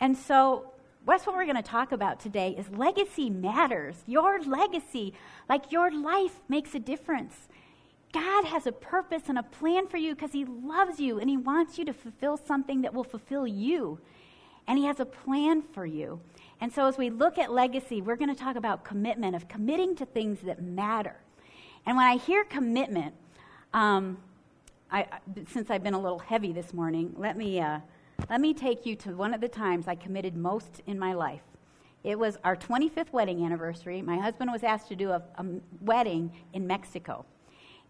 And 0.00 0.16
so, 0.16 0.72
that's 1.06 1.26
what 1.26 1.34
we're 1.34 1.44
going 1.44 1.56
to 1.56 1.62
talk 1.62 1.92
about 1.92 2.20
today 2.20 2.54
is 2.56 2.68
legacy 2.70 3.28
matters. 3.28 3.96
Your 4.06 4.40
legacy, 4.40 5.14
like 5.48 5.72
your 5.72 5.90
life 5.90 6.40
makes 6.48 6.74
a 6.74 6.78
difference. 6.78 7.48
God 8.12 8.44
has 8.44 8.66
a 8.66 8.72
purpose 8.72 9.22
and 9.28 9.38
a 9.38 9.42
plan 9.42 9.88
for 9.88 9.96
you 9.96 10.14
because 10.14 10.32
he 10.32 10.44
loves 10.44 11.00
you 11.00 11.18
and 11.18 11.28
he 11.28 11.36
wants 11.36 11.78
you 11.78 11.84
to 11.86 11.92
fulfill 11.92 12.36
something 12.36 12.82
that 12.82 12.94
will 12.94 13.04
fulfill 13.04 13.46
you. 13.46 13.98
And 14.68 14.78
he 14.78 14.84
has 14.84 15.00
a 15.00 15.04
plan 15.04 15.62
for 15.62 15.84
you. 15.84 16.20
And 16.62 16.72
so 16.72 16.86
as 16.86 16.96
we 16.96 17.10
look 17.10 17.38
at 17.38 17.50
legacy, 17.50 18.00
we're 18.00 18.14
going 18.14 18.32
to 18.32 18.40
talk 18.40 18.54
about 18.54 18.84
commitment, 18.84 19.34
of 19.34 19.48
committing 19.48 19.96
to 19.96 20.06
things 20.06 20.38
that 20.42 20.62
matter. 20.62 21.16
And 21.84 21.96
when 21.96 22.06
I 22.06 22.18
hear 22.18 22.44
commitment, 22.44 23.16
um, 23.74 24.18
I, 24.88 25.08
since 25.50 25.70
I've 25.70 25.82
been 25.82 25.94
a 25.94 26.00
little 26.00 26.20
heavy 26.20 26.52
this 26.52 26.72
morning, 26.72 27.14
let 27.16 27.36
me 27.36 27.58
uh, 27.58 27.80
let 28.30 28.40
me 28.40 28.54
take 28.54 28.86
you 28.86 28.94
to 28.94 29.10
one 29.16 29.34
of 29.34 29.40
the 29.40 29.48
times 29.48 29.88
I 29.88 29.96
committed 29.96 30.36
most 30.36 30.82
in 30.86 31.00
my 31.00 31.14
life. 31.14 31.42
It 32.04 32.16
was 32.16 32.38
our 32.44 32.54
25th 32.54 33.12
wedding 33.12 33.44
anniversary. 33.44 34.00
My 34.00 34.18
husband 34.18 34.52
was 34.52 34.62
asked 34.62 34.86
to 34.90 34.94
do 34.94 35.10
a, 35.10 35.20
a 35.38 35.44
wedding 35.80 36.30
in 36.52 36.64
Mexico. 36.64 37.24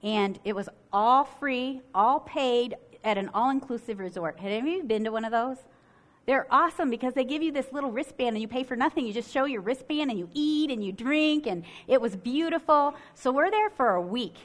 And 0.02 0.40
it 0.44 0.56
was 0.56 0.70
all 0.94 1.24
free, 1.24 1.82
all 1.94 2.20
paid 2.20 2.76
at 3.04 3.18
an 3.18 3.28
all 3.34 3.50
inclusive 3.50 3.98
resort. 3.98 4.40
Had 4.40 4.50
any 4.50 4.60
of 4.60 4.76
you 4.76 4.82
been 4.82 5.04
to 5.04 5.12
one 5.12 5.26
of 5.26 5.30
those? 5.30 5.58
They're 6.26 6.46
awesome 6.50 6.88
because 6.88 7.14
they 7.14 7.24
give 7.24 7.42
you 7.42 7.50
this 7.50 7.72
little 7.72 7.90
wristband 7.90 8.36
and 8.36 8.40
you 8.40 8.48
pay 8.48 8.62
for 8.62 8.76
nothing. 8.76 9.06
You 9.06 9.12
just 9.12 9.32
show 9.32 9.44
your 9.44 9.60
wristband 9.60 10.10
and 10.10 10.18
you 10.18 10.28
eat 10.32 10.70
and 10.70 10.84
you 10.84 10.92
drink, 10.92 11.46
and 11.46 11.64
it 11.88 12.00
was 12.00 12.14
beautiful. 12.16 12.94
So 13.14 13.32
we're 13.32 13.50
there 13.50 13.70
for 13.70 13.94
a 13.94 14.02
week. 14.02 14.36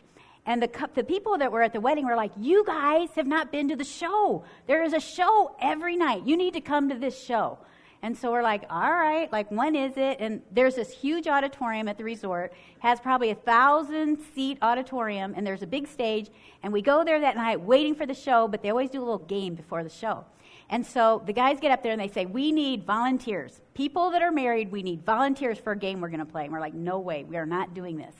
And 0.48 0.63
the, 0.63 0.89
the 0.96 1.03
people 1.03 1.38
that 1.38 1.51
were 1.51 1.62
at 1.62 1.74
the 1.74 1.81
wedding 1.81 2.05
were 2.05 2.15
like, 2.15 2.31
You 2.38 2.63
guys 2.65 3.10
have 3.15 3.27
not 3.27 3.51
been 3.51 3.67
to 3.67 3.75
the 3.75 3.84
show. 3.84 4.43
There 4.65 4.84
is 4.84 4.93
a 4.93 5.00
show 5.00 5.55
every 5.62 5.98
night. 5.98 6.25
You 6.25 6.38
need 6.38 6.53
to 6.53 6.62
come 6.62 6.89
to 6.89 6.96
this 6.96 7.22
show. 7.22 7.60
And 8.04 8.18
so 8.18 8.32
we're 8.32 8.44
like, 8.44 8.63
all 8.70 8.92
right, 8.92 9.32
like 9.32 9.50
when 9.50 9.75
is 9.75 9.98
it? 9.98 10.18
And 10.20 10.42
there's 10.51 10.75
this 10.75 10.92
huge 10.92 11.27
auditorium 11.27 11.88
at 11.88 11.98
the 11.98 12.04
resort, 12.04 12.54
has 12.80 13.00
probably 13.00 13.32
a 13.32 13.36
thousand 13.36 14.20
seat 14.36 14.58
auditorium, 14.62 15.34
and 15.36 15.46
there's 15.46 15.63
a 15.63 15.68
big 15.68 15.88
stage. 15.88 16.30
And 16.63 16.72
we 16.72 16.82
go 16.82 17.04
there 17.04 17.20
that 17.20 17.36
night 17.36 17.60
waiting 17.60 17.96
for 17.96 18.06
the 18.06 18.13
show, 18.13 18.48
but 18.48 18.62
they 18.62 18.70
always 18.70 18.89
do 18.89 19.00
a 19.00 19.06
little 19.06 19.18
game 19.18 19.56
before 19.56 19.84
the 19.84 19.89
show. 19.89 20.25
And 20.70 20.86
so 20.86 21.24
the 21.25 21.34
guys 21.34 21.60
get 21.60 21.72
up 21.72 21.82
there 21.82 21.94
and 21.94 22.01
they 22.01 22.10
say, 22.10 22.25
We 22.25 22.51
need 22.51 22.84
volunteers. 22.84 23.62
People 23.74 24.12
that 24.12 24.22
are 24.22 24.32
married, 24.32 24.72
we 24.72 24.84
need 24.84 25.06
volunteers 25.06 25.58
for 25.58 25.72
a 25.72 25.77
game 25.77 26.01
we're 26.01 26.10
going 26.10 26.20
to 26.20 26.25
play. 26.25 26.44
And 26.44 26.51
we're 26.51 26.60
like, 26.60 26.74
No 26.74 27.00
way, 27.00 27.24
we 27.24 27.38
are 27.38 27.46
not 27.46 27.74
doing 27.74 27.98
this. 27.98 28.16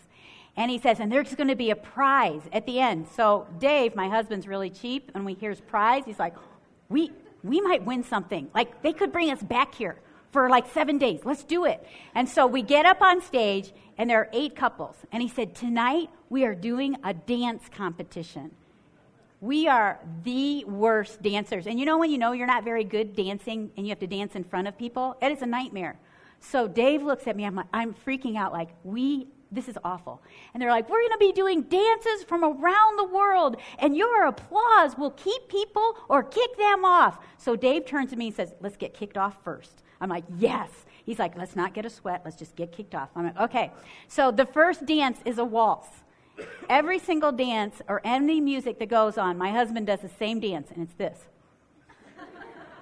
And 0.58 0.72
he 0.72 0.80
says, 0.80 1.00
and 1.00 1.12
there's 1.12 1.36
going 1.36 1.50
to 1.50 1.56
be 1.56 1.70
a 1.70 1.76
prize 1.76 2.42
at 2.52 2.66
the 2.66 2.80
end. 2.80 3.08
So 3.16 3.46
Dave, 3.60 3.96
my 3.96 4.10
husband's 4.10 4.48
really 4.48 4.72
cheap, 4.72 5.12
and 5.14 5.24
when 5.24 5.36
he 5.36 5.40
hears 5.40 5.62
prize, 5.62 6.04
he's 6.04 6.18
like, 6.18 6.34
we, 6.90 7.12
we 7.44 7.62
might 7.62 7.86
win 7.86 8.04
something. 8.04 8.50
Like, 8.54 8.82
they 8.82 8.94
could 8.94 9.12
bring 9.12 9.32
us 9.32 9.42
back 9.42 9.76
here 9.76 9.98
for 10.32 10.50
like 10.50 10.72
seven 10.72 10.98
days. 10.98 11.22
Let's 11.24 11.44
do 11.44 11.66
it. 11.66 11.86
And 12.16 12.28
so 12.28 12.46
we 12.46 12.62
get 12.62 12.86
up 12.86 13.02
on 13.02 13.22
stage, 13.22 13.74
and 13.98 14.10
there 14.10 14.20
are 14.20 14.30
eight 14.34 14.56
couples. 14.56 14.96
And 15.12 15.22
he 15.22 15.30
said, 15.30 15.56
Tonight 15.56 16.10
we 16.30 16.46
are 16.46 16.56
doing 16.56 16.98
a 17.04 17.14
dance 17.14 17.64
competition. 17.76 18.52
We 19.40 19.68
are 19.68 20.00
the 20.24 20.66
worst 20.66 21.22
dancers. 21.22 21.68
And 21.68 21.80
you 21.80 21.86
know 21.86 22.00
when 22.00 22.10
you 22.10 22.18
know 22.18 22.32
you're 22.32 22.48
not 22.48 22.64
very 22.64 22.84
good 22.84 23.16
dancing 23.16 23.72
and 23.78 23.86
you 23.86 23.92
have 23.92 24.00
to 24.00 24.08
dance 24.08 24.36
in 24.36 24.44
front 24.44 24.68
of 24.68 24.78
people? 24.78 25.16
It 25.22 25.32
is 25.32 25.44
a 25.44 25.46
nightmare. 25.46 26.00
So 26.40 26.68
Dave 26.68 27.04
looks 27.04 27.28
at 27.28 27.36
me, 27.36 27.46
I'm, 27.46 27.56
like, 27.56 27.68
I'm 27.74 27.94
freaking 27.94 28.36
out 28.36 28.52
like, 28.52 28.70
we, 28.84 29.28
this 29.52 29.68
is 29.68 29.78
awful. 29.84 30.22
And 30.54 30.62
they're 30.62 30.72
like, 30.72 30.90
we're 30.90 31.02
going 31.02 31.12
to 31.12 31.18
be 31.18 31.32
doing 31.32 31.62
dances 31.64 32.24
from 32.28 32.44
around 32.44 32.98
the 32.98 33.06
world, 33.06 33.58
and 33.80 33.96
your 33.96 34.26
applause 34.26 34.98
will 34.98 35.12
keep 35.12 35.48
people 35.48 35.96
or 36.10 36.24
kick 36.24 36.58
them 36.58 36.84
off. 36.84 37.20
So 37.38 37.56
Dave 37.56 37.86
turns 37.86 38.12
to 38.12 38.16
me 38.16 38.28
and 38.28 38.36
says, 38.36 38.54
let's 38.60 38.78
get 38.78 38.94
kicked 38.94 39.18
off 39.18 39.38
first. 39.44 39.84
I'm 40.02 40.10
like, 40.10 40.26
yes. 40.38 40.70
He's 41.06 41.20
like, 41.20 41.38
let's 41.38 41.56
not 41.56 41.74
get 41.74 41.86
a 41.86 41.90
sweat, 41.90 42.22
let's 42.26 42.36
just 42.36 42.56
get 42.56 42.72
kicked 42.72 42.94
off. 42.94 43.10
I'm 43.16 43.26
like, 43.26 43.40
okay. 43.40 43.72
So 44.08 44.32
the 44.32 44.46
first 44.46 44.86
dance 44.86 45.20
is 45.24 45.38
a 45.38 45.46
waltz. 45.46 45.88
Every 46.70 47.00
single 47.00 47.32
dance 47.32 47.82
or 47.88 48.02
any 48.04 48.42
music 48.42 48.78
that 48.80 48.90
goes 48.90 49.18
on, 49.18 49.38
my 49.38 49.52
husband 49.52 49.88
does 49.88 50.02
the 50.02 50.10
same 50.10 50.40
dance, 50.40 50.70
and 50.70 50.84
it's 50.84 50.94
this. 50.96 51.18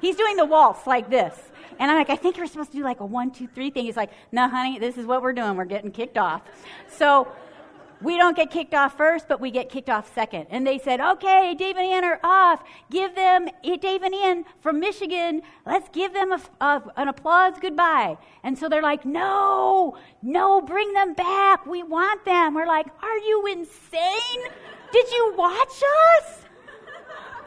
He's 0.01 0.15
doing 0.15 0.35
the 0.35 0.45
waltz 0.45 0.85
like 0.87 1.09
this. 1.09 1.39
And 1.79 1.91
I'm 1.91 1.97
like, 1.97 2.09
I 2.09 2.15
think 2.15 2.37
you're 2.37 2.47
supposed 2.47 2.71
to 2.71 2.77
do 2.77 2.83
like 2.83 2.99
a 2.99 3.05
one, 3.05 3.31
two, 3.31 3.47
three 3.47 3.69
thing. 3.69 3.85
He's 3.85 3.97
like, 3.97 4.11
no, 4.31 4.47
honey, 4.47 4.79
this 4.79 4.97
is 4.97 5.05
what 5.05 5.21
we're 5.21 5.33
doing. 5.33 5.55
We're 5.55 5.65
getting 5.65 5.91
kicked 5.91 6.17
off. 6.17 6.41
So 6.89 7.27
we 8.01 8.17
don't 8.17 8.35
get 8.35 8.51
kicked 8.51 8.73
off 8.73 8.97
first, 8.97 9.27
but 9.27 9.39
we 9.39 9.51
get 9.51 9.69
kicked 9.69 9.89
off 9.89 10.13
second. 10.13 10.47
And 10.49 10.65
they 10.67 10.77
said, 10.77 10.99
okay, 10.99 11.55
Dave 11.57 11.77
and 11.77 11.85
Ann 11.85 12.03
are 12.03 12.19
off. 12.23 12.63
Give 12.91 13.15
them, 13.15 13.47
eh, 13.63 13.77
Dave 13.77 14.03
and 14.03 14.13
Ann 14.13 14.45
from 14.61 14.79
Michigan, 14.79 15.41
let's 15.65 15.89
give 15.89 16.13
them 16.13 16.31
a, 16.31 16.41
a, 16.61 16.83
an 16.97 17.07
applause 17.07 17.53
goodbye. 17.59 18.17
And 18.43 18.57
so 18.57 18.69
they're 18.69 18.81
like, 18.81 19.05
no, 19.05 19.97
no, 20.21 20.61
bring 20.61 20.93
them 20.93 21.13
back. 21.13 21.65
We 21.65 21.83
want 21.83 22.25
them. 22.25 22.53
We're 22.53 22.67
like, 22.67 22.87
are 23.01 23.17
you 23.17 23.47
insane? 23.47 24.51
Did 24.91 25.11
you 25.11 25.33
watch 25.37 25.81
us? 26.17 26.41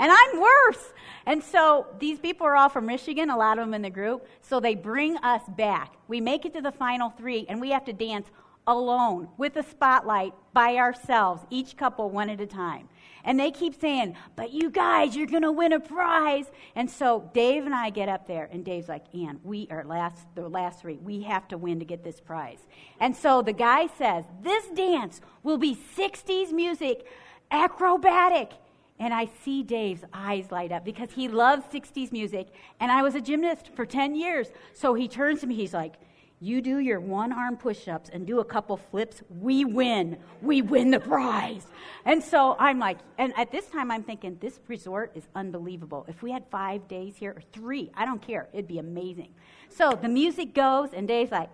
And 0.00 0.10
I'm 0.12 0.40
worse. 0.40 0.92
And 1.28 1.44
so 1.44 1.86
these 2.00 2.18
people 2.18 2.46
are 2.46 2.56
all 2.56 2.70
from 2.70 2.86
Michigan, 2.86 3.28
a 3.28 3.36
lot 3.36 3.58
of 3.58 3.66
them 3.66 3.74
in 3.74 3.82
the 3.82 3.90
group. 3.90 4.26
So 4.40 4.60
they 4.60 4.74
bring 4.74 5.18
us 5.18 5.42
back. 5.46 5.92
We 6.08 6.22
make 6.22 6.46
it 6.46 6.54
to 6.54 6.62
the 6.62 6.72
final 6.72 7.10
three, 7.10 7.44
and 7.50 7.60
we 7.60 7.68
have 7.70 7.84
to 7.84 7.92
dance 7.92 8.26
alone 8.66 9.28
with 9.36 9.54
a 9.56 9.62
spotlight 9.62 10.32
by 10.54 10.76
ourselves, 10.76 11.42
each 11.50 11.76
couple 11.76 12.08
one 12.08 12.30
at 12.30 12.40
a 12.40 12.46
time. 12.46 12.88
And 13.24 13.38
they 13.38 13.50
keep 13.50 13.78
saying, 13.78 14.16
But 14.36 14.54
you 14.54 14.70
guys, 14.70 15.14
you're 15.14 15.26
going 15.26 15.42
to 15.42 15.52
win 15.52 15.74
a 15.74 15.80
prize. 15.80 16.46
And 16.74 16.90
so 16.90 17.30
Dave 17.34 17.66
and 17.66 17.74
I 17.74 17.90
get 17.90 18.08
up 18.08 18.26
there, 18.26 18.48
and 18.50 18.64
Dave's 18.64 18.88
like, 18.88 19.04
Ann, 19.14 19.38
we 19.44 19.68
are 19.70 19.84
last, 19.84 20.26
the 20.34 20.48
last 20.48 20.80
three. 20.80 20.96
We 20.96 21.24
have 21.24 21.46
to 21.48 21.58
win 21.58 21.78
to 21.80 21.84
get 21.84 22.02
this 22.02 22.20
prize. 22.20 22.66
And 23.00 23.14
so 23.14 23.42
the 23.42 23.52
guy 23.52 23.88
says, 23.98 24.24
This 24.40 24.66
dance 24.68 25.20
will 25.42 25.58
be 25.58 25.76
60s 25.76 26.52
music, 26.52 27.06
acrobatic. 27.50 28.52
And 29.00 29.14
I 29.14 29.28
see 29.44 29.62
Dave's 29.62 30.04
eyes 30.12 30.50
light 30.50 30.72
up 30.72 30.84
because 30.84 31.10
he 31.12 31.28
loves 31.28 31.64
60s 31.72 32.10
music. 32.12 32.48
And 32.80 32.90
I 32.90 33.02
was 33.02 33.14
a 33.14 33.20
gymnast 33.20 33.70
for 33.74 33.86
10 33.86 34.14
years. 34.14 34.48
So 34.72 34.94
he 34.94 35.08
turns 35.08 35.40
to 35.40 35.46
me, 35.46 35.54
he's 35.54 35.74
like, 35.74 35.94
you 36.40 36.60
do 36.60 36.78
your 36.78 37.00
one 37.00 37.32
arm 37.32 37.56
push 37.56 37.88
ups 37.88 38.10
and 38.12 38.26
do 38.26 38.38
a 38.38 38.44
couple 38.44 38.76
flips, 38.76 39.22
we 39.40 39.64
win. 39.64 40.18
We 40.40 40.62
win 40.62 40.92
the 40.92 41.00
prize. 41.00 41.66
And 42.04 42.22
so 42.22 42.54
I'm 42.60 42.78
like, 42.78 42.98
and 43.18 43.32
at 43.36 43.50
this 43.50 43.66
time 43.66 43.90
I'm 43.90 44.04
thinking, 44.04 44.38
this 44.40 44.60
resort 44.68 45.12
is 45.16 45.26
unbelievable. 45.34 46.04
If 46.08 46.22
we 46.22 46.30
had 46.30 46.44
five 46.50 46.86
days 46.86 47.16
here 47.16 47.32
or 47.32 47.42
three, 47.52 47.90
I 47.94 48.04
don't 48.04 48.22
care, 48.22 48.48
it'd 48.52 48.68
be 48.68 48.78
amazing. 48.78 49.30
So 49.68 49.98
the 50.00 50.08
music 50.08 50.54
goes, 50.54 50.90
and 50.92 51.08
Dave's 51.08 51.32
like, 51.32 51.50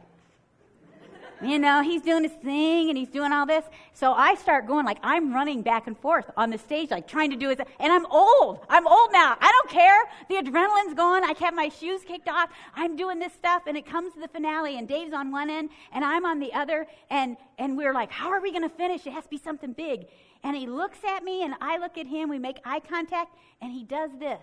you 1.47 1.59
know, 1.59 1.83
he's 1.83 2.03
doing 2.03 2.25
his 2.25 2.33
thing 2.33 2.89
and 2.89 2.99
he's 2.99 3.09
doing 3.09 3.33
all 3.33 3.47
this. 3.47 3.65
So 3.93 4.13
I 4.13 4.35
start 4.35 4.67
going 4.67 4.85
like 4.87 4.99
I'm 5.03 5.33
running 5.33 5.63
back 5.63 5.87
and 5.87 5.99
forth 5.99 6.31
on 6.37 6.51
the 6.51 6.59
stage, 6.59 6.91
like 6.91 7.07
trying 7.07 7.31
to 7.31 7.37
do 7.37 7.51
it. 7.51 7.61
And 7.81 7.93
I'm 7.93 8.07
old. 8.07 8.61
I'm 8.69 8.87
old 8.87 9.13
now. 9.13 9.37
I 9.41 9.51
don't 9.51 9.71
care. 9.71 10.05
The 10.29 10.37
adrenaline's 10.37 10.95
gone. 10.95 11.25
I 11.25 11.35
have 11.39 11.55
my 11.55 11.69
shoes 11.69 12.03
kicked 12.07 12.29
off. 12.29 12.51
I'm 12.75 12.97
doing 12.97 13.19
this 13.19 13.33
stuff, 13.33 13.63
and 13.67 13.77
it 13.77 13.87
comes 13.87 14.15
to 14.15 14.21
the 14.21 14.29
finale, 14.29 14.79
and 14.79 14.89
Dave's 14.89 15.13
on 15.13 15.31
one 15.31 15.51
end 15.51 15.71
and 15.93 16.05
I'm 16.05 16.27
on 16.27 16.41
the 16.41 16.53
other, 16.53 16.87
and 17.11 17.37
and 17.59 17.77
we're 17.77 17.95
like, 17.95 18.11
how 18.11 18.31
are 18.31 18.41
we 18.41 18.51
going 18.51 18.69
to 18.69 18.75
finish? 18.75 19.07
It 19.07 19.13
has 19.13 19.25
to 19.25 19.31
be 19.31 19.39
something 19.39 19.73
big. 19.73 20.07
And 20.43 20.57
he 20.57 20.67
looks 20.67 20.99
at 21.05 21.23
me, 21.23 21.45
and 21.45 21.55
I 21.61 21.79
look 21.79 21.97
at 21.97 22.07
him. 22.07 22.29
We 22.29 22.39
make 22.39 22.59
eye 22.65 22.81
contact, 22.81 23.35
and 23.63 23.73
he 23.73 23.85
does 23.85 24.11
this. 24.19 24.43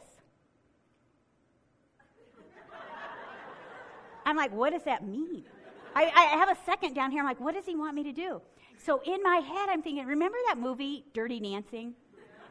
I'm 4.26 4.38
like, 4.38 4.54
what 4.54 4.72
does 4.72 4.84
that 4.84 5.06
mean? 5.06 5.44
I, 5.96 6.06
I 6.06 6.38
have 6.38 6.50
a 6.50 6.58
second 6.66 6.94
down 6.94 7.12
here. 7.12 7.22
I'm 7.22 7.28
like, 7.28 7.40
what 7.40 7.54
does 7.54 7.66
he 7.66 7.76
want 7.76 7.96
me 7.96 8.04
to 8.04 8.12
do? 8.12 8.42
So 8.78 9.02
in 9.06 9.22
my 9.24 9.38
head, 9.38 9.70
I'm 9.70 9.82
thinking, 9.82 10.06
remember 10.06 10.38
that 10.48 10.58
movie, 10.58 11.06
Dirty 11.14 11.40
Dancing? 11.40 11.94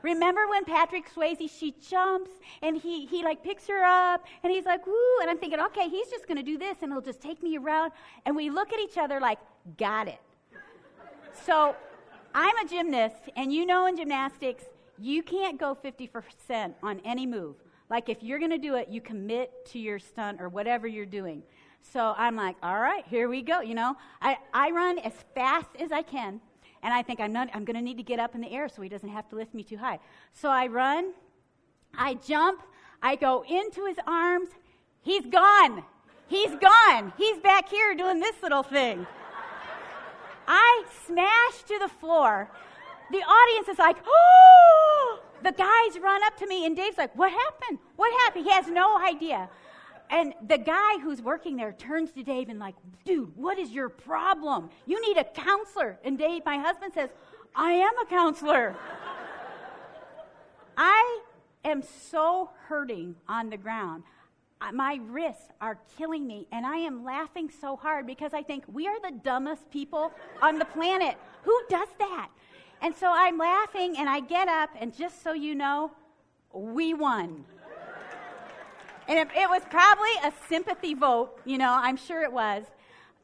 Remember 0.02 0.48
when 0.48 0.64
Patrick 0.64 1.12
Swayze, 1.14 1.50
she 1.50 1.74
jumps 1.88 2.30
and 2.62 2.76
he, 2.76 3.04
he 3.06 3.22
like 3.22 3.42
picks 3.42 3.66
her 3.66 3.84
up 3.84 4.24
and 4.42 4.52
he's 4.52 4.64
like, 4.64 4.86
woo. 4.86 4.94
And 5.20 5.28
I'm 5.28 5.38
thinking, 5.38 5.60
okay, 5.60 5.88
he's 5.88 6.08
just 6.08 6.26
going 6.26 6.38
to 6.38 6.42
do 6.42 6.56
this 6.56 6.78
and 6.82 6.92
he'll 6.92 7.02
just 7.02 7.20
take 7.20 7.42
me 7.42 7.58
around. 7.58 7.92
And 8.24 8.34
we 8.34 8.48
look 8.48 8.72
at 8.72 8.80
each 8.80 8.96
other 8.96 9.20
like, 9.20 9.38
got 9.76 10.08
it. 10.08 10.20
So 11.44 11.76
I'm 12.34 12.56
a 12.58 12.68
gymnast, 12.68 13.30
and 13.36 13.52
you 13.52 13.66
know 13.66 13.86
in 13.86 13.96
gymnastics, 13.96 14.64
you 14.98 15.22
can't 15.22 15.58
go 15.58 15.74
50% 15.74 16.74
on 16.82 17.00
any 17.04 17.26
move. 17.26 17.56
Like 17.88 18.08
if 18.08 18.22
you're 18.22 18.38
going 18.38 18.52
to 18.52 18.58
do 18.58 18.76
it, 18.76 18.88
you 18.88 19.00
commit 19.00 19.66
to 19.66 19.78
your 19.78 19.98
stunt 19.98 20.40
or 20.40 20.48
whatever 20.48 20.86
you're 20.86 21.06
doing. 21.06 21.42
So 21.82 22.14
I'm 22.16 22.36
like, 22.36 22.56
all 22.62 22.78
right, 22.78 23.04
here 23.08 23.28
we 23.28 23.42
go. 23.42 23.60
You 23.60 23.74
know, 23.74 23.96
I, 24.22 24.38
I 24.52 24.70
run 24.70 24.98
as 24.98 25.12
fast 25.34 25.68
as 25.78 25.90
I 25.92 26.02
can, 26.02 26.40
and 26.82 26.94
I 26.94 27.02
think 27.02 27.20
I'm, 27.20 27.32
not, 27.32 27.48
I'm 27.52 27.64
going 27.64 27.76
to 27.76 27.82
need 27.82 27.96
to 27.96 28.02
get 28.02 28.18
up 28.18 28.34
in 28.34 28.40
the 28.40 28.50
air 28.50 28.68
so 28.68 28.82
he 28.82 28.88
doesn't 28.88 29.08
have 29.08 29.28
to 29.30 29.36
lift 29.36 29.54
me 29.54 29.62
too 29.62 29.78
high. 29.78 29.98
So 30.32 30.48
I 30.48 30.66
run, 30.66 31.12
I 31.96 32.14
jump, 32.14 32.62
I 33.02 33.16
go 33.16 33.44
into 33.48 33.86
his 33.86 33.96
arms. 34.06 34.50
He's 35.02 35.24
gone. 35.26 35.82
He's 36.28 36.54
gone. 36.56 37.12
He's 37.16 37.38
back 37.38 37.68
here 37.68 37.94
doing 37.94 38.20
this 38.20 38.36
little 38.42 38.62
thing. 38.62 39.06
I 40.46 40.84
smash 41.06 41.62
to 41.68 41.78
the 41.78 41.88
floor. 41.88 42.48
The 43.10 43.18
audience 43.18 43.68
is 43.68 43.78
like, 43.78 43.96
oh! 44.06 45.20
The 45.42 45.52
guys 45.52 46.00
run 46.00 46.22
up 46.24 46.36
to 46.38 46.46
me, 46.46 46.66
and 46.66 46.76
Dave's 46.76 46.98
like, 46.98 47.16
what 47.16 47.32
happened? 47.32 47.78
What 47.96 48.12
happened? 48.22 48.44
He 48.44 48.52
has 48.52 48.68
no 48.68 48.98
idea. 48.98 49.48
And 50.10 50.34
the 50.48 50.58
guy 50.58 50.98
who's 50.98 51.22
working 51.22 51.56
there 51.56 51.72
turns 51.72 52.10
to 52.12 52.24
Dave 52.24 52.48
and 52.48 52.58
like, 52.58 52.74
dude, 53.04 53.36
what 53.36 53.58
is 53.58 53.70
your 53.70 53.88
problem? 53.88 54.70
You 54.84 55.00
need 55.06 55.16
a 55.16 55.24
counselor. 55.24 55.98
And 56.04 56.18
Dave, 56.18 56.44
my 56.44 56.58
husband 56.58 56.92
says, 56.92 57.10
I 57.54 57.72
am 57.72 57.92
a 58.02 58.06
counselor. 58.06 58.74
I 60.76 61.20
am 61.64 61.82
so 61.82 62.50
hurting 62.66 63.14
on 63.28 63.50
the 63.50 63.56
ground. 63.56 64.02
Uh, 64.60 64.72
my 64.72 64.98
wrists 65.04 65.48
are 65.60 65.78
killing 65.96 66.26
me, 66.26 66.46
and 66.52 66.66
I 66.66 66.76
am 66.76 67.04
laughing 67.04 67.50
so 67.60 67.76
hard 67.76 68.06
because 68.06 68.34
I 68.34 68.42
think 68.42 68.64
we 68.70 68.88
are 68.88 69.00
the 69.00 69.16
dumbest 69.22 69.70
people 69.70 70.12
on 70.42 70.58
the 70.58 70.64
planet. 70.66 71.16
Who 71.44 71.58
does 71.70 71.88
that? 71.98 72.28
And 72.82 72.94
so 72.94 73.10
I'm 73.10 73.38
laughing, 73.38 73.96
and 73.96 74.08
I 74.08 74.20
get 74.20 74.48
up, 74.48 74.70
and 74.78 74.94
just 74.94 75.22
so 75.22 75.32
you 75.32 75.54
know, 75.54 75.92
we 76.52 76.94
won. 76.94 77.44
And 79.10 79.18
it, 79.18 79.28
it 79.36 79.50
was 79.50 79.62
probably 79.68 80.12
a 80.22 80.32
sympathy 80.48 80.94
vote, 80.94 81.40
you 81.44 81.58
know, 81.58 81.76
I'm 81.76 81.96
sure 81.96 82.22
it 82.22 82.32
was. 82.32 82.62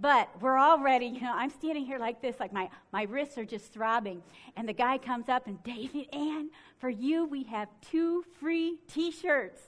But 0.01 0.29
we're 0.41 0.57
all 0.57 0.83
ready. 0.83 1.07
You 1.07 1.21
know, 1.21 1.33
I'm 1.33 1.49
standing 1.49 1.87
here 1.87 2.01
like 2.01 2.21
this, 2.21 2.41
like 2.41 2.53
my, 2.53 2.69
my 2.93 3.05
wrists 3.05 3.39
are 3.39 3.45
just 3.45 3.73
throbbing. 3.73 4.21
And 4.57 4.69
the 4.69 4.73
guy 4.73 4.99
comes 4.99 5.29
up 5.29 5.47
and, 5.47 5.63
David, 5.63 6.09
Ann, 6.13 6.51
for 6.81 6.91
you, 6.91 7.25
we 7.27 7.45
have 7.45 7.69
two 7.89 8.25
free 8.41 8.79
t 8.89 9.13
shirts. 9.13 9.63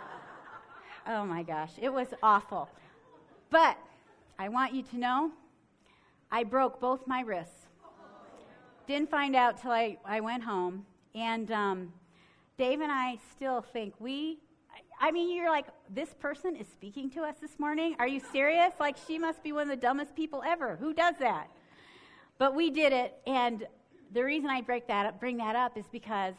oh 1.06 1.24
my 1.24 1.42
gosh, 1.42 1.72
it 1.80 1.90
was 1.90 2.08
awful. 2.22 2.68
But 3.48 3.78
I 4.38 4.50
want 4.50 4.74
you 4.74 4.82
to 4.82 4.98
know 4.98 5.32
I 6.30 6.44
broke 6.44 6.80
both 6.80 7.06
my 7.06 7.22
wrists. 7.22 7.66
Didn't 8.86 9.10
find 9.10 9.34
out 9.34 9.62
till 9.62 9.70
I, 9.70 9.96
I 10.04 10.20
went 10.20 10.42
home. 10.42 10.84
And 11.14 11.50
um, 11.50 11.94
Dave 12.58 12.82
and 12.82 12.92
I 12.92 13.16
still 13.32 13.62
think 13.62 13.94
we 13.98 14.40
I 15.00 15.12
mean, 15.12 15.34
you're 15.34 15.50
like, 15.50 15.66
this 15.88 16.12
person 16.14 16.56
is 16.56 16.66
speaking 16.66 17.08
to 17.10 17.22
us 17.22 17.36
this 17.40 17.58
morning? 17.58 17.94
Are 18.00 18.08
you 18.08 18.20
serious? 18.32 18.72
Like, 18.80 18.96
she 19.06 19.18
must 19.18 19.42
be 19.44 19.52
one 19.52 19.62
of 19.62 19.68
the 19.68 19.76
dumbest 19.76 20.16
people 20.16 20.42
ever. 20.44 20.76
Who 20.76 20.92
does 20.92 21.14
that? 21.20 21.48
But 22.38 22.54
we 22.54 22.70
did 22.70 22.92
it, 22.92 23.16
and 23.26 23.66
the 24.12 24.24
reason 24.24 24.50
I 24.50 24.60
break 24.60 24.88
that 24.88 25.06
up, 25.06 25.20
bring 25.20 25.36
that 25.38 25.54
up 25.54 25.76
is 25.76 25.84
because 25.90 26.34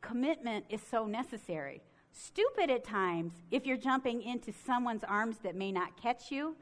commitment 0.00 0.66
is 0.70 0.80
so 0.88 1.06
necessary. 1.06 1.82
Stupid 2.12 2.70
at 2.70 2.84
times 2.84 3.32
if 3.50 3.66
you're 3.66 3.76
jumping 3.76 4.22
into 4.22 4.52
someone's 4.52 5.04
arms 5.04 5.38
that 5.42 5.54
may 5.56 5.72
not 5.72 6.00
catch 6.00 6.30
you, 6.30 6.56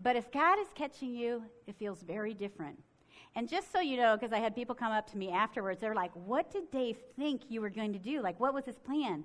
but 0.00 0.16
if 0.16 0.30
God 0.30 0.58
is 0.58 0.68
catching 0.74 1.14
you, 1.14 1.44
it 1.66 1.76
feels 1.76 2.02
very 2.02 2.34
different. 2.34 2.78
And 3.34 3.48
just 3.48 3.72
so 3.72 3.80
you 3.80 3.96
know, 3.96 4.16
because 4.16 4.32
I 4.32 4.38
had 4.38 4.54
people 4.54 4.74
come 4.74 4.92
up 4.92 5.10
to 5.10 5.16
me 5.16 5.30
afterwards, 5.30 5.80
they're 5.80 5.94
like, 5.94 6.12
What 6.14 6.50
did 6.50 6.70
Dave 6.70 6.98
think 7.16 7.42
you 7.48 7.60
were 7.60 7.70
going 7.70 7.92
to 7.92 7.98
do? 7.98 8.20
Like, 8.20 8.38
what 8.40 8.54
was 8.54 8.64
his 8.64 8.78
plan? 8.78 9.24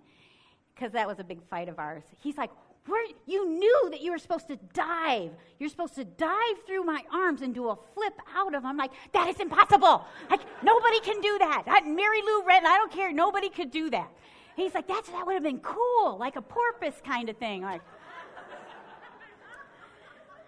Because 0.76 0.92
that 0.94 1.08
was 1.08 1.20
a 1.20 1.24
big 1.24 1.40
fight 1.50 1.70
of 1.70 1.80
ours. 1.80 2.04
He's 2.20 2.38
like, 2.38 2.50
where, 2.86 3.06
you 3.26 3.48
knew 3.48 3.90
that 3.92 4.02
you 4.02 4.12
were 4.12 4.18
supposed 4.18 4.48
to 4.48 4.58
dive. 4.74 5.32
You're 5.58 5.70
supposed 5.70 5.96
to 5.96 6.04
dive 6.04 6.66
through 6.68 6.84
my 6.84 7.02
arms 7.14 7.42
and 7.42 7.56
do 7.56 7.70
a 7.70 7.78
flip 7.94 8.14
out 8.36 8.54
of 8.54 8.64
them. 8.64 8.66
I'm 8.66 8.78
like, 8.78 8.92
that 9.14 9.30
is 9.30 9.40
impossible. 9.40 10.06
Like, 10.30 10.42
nobody 10.62 11.00
can 11.00 11.22
do 11.22 11.38
that. 11.40 11.64
that 11.66 11.86
Mary 11.88 12.22
Lou 12.22 12.44
Retton, 12.44 12.66
I 12.66 12.78
don't 12.78 12.92
care. 12.92 13.14
Nobody 13.14 13.50
could 13.50 13.72
do 13.72 13.90
that. 13.92 14.12
He's 14.56 14.74
like, 14.74 14.88
that's, 14.88 15.10
that 15.10 15.26
would 15.26 15.34
have 15.34 15.44
been 15.44 15.60
cool, 15.60 16.18
like 16.18 16.36
a 16.36 16.42
porpoise 16.42 17.02
kind 17.06 17.30
of 17.30 17.38
thing. 17.38 17.62
Like, 17.62 17.82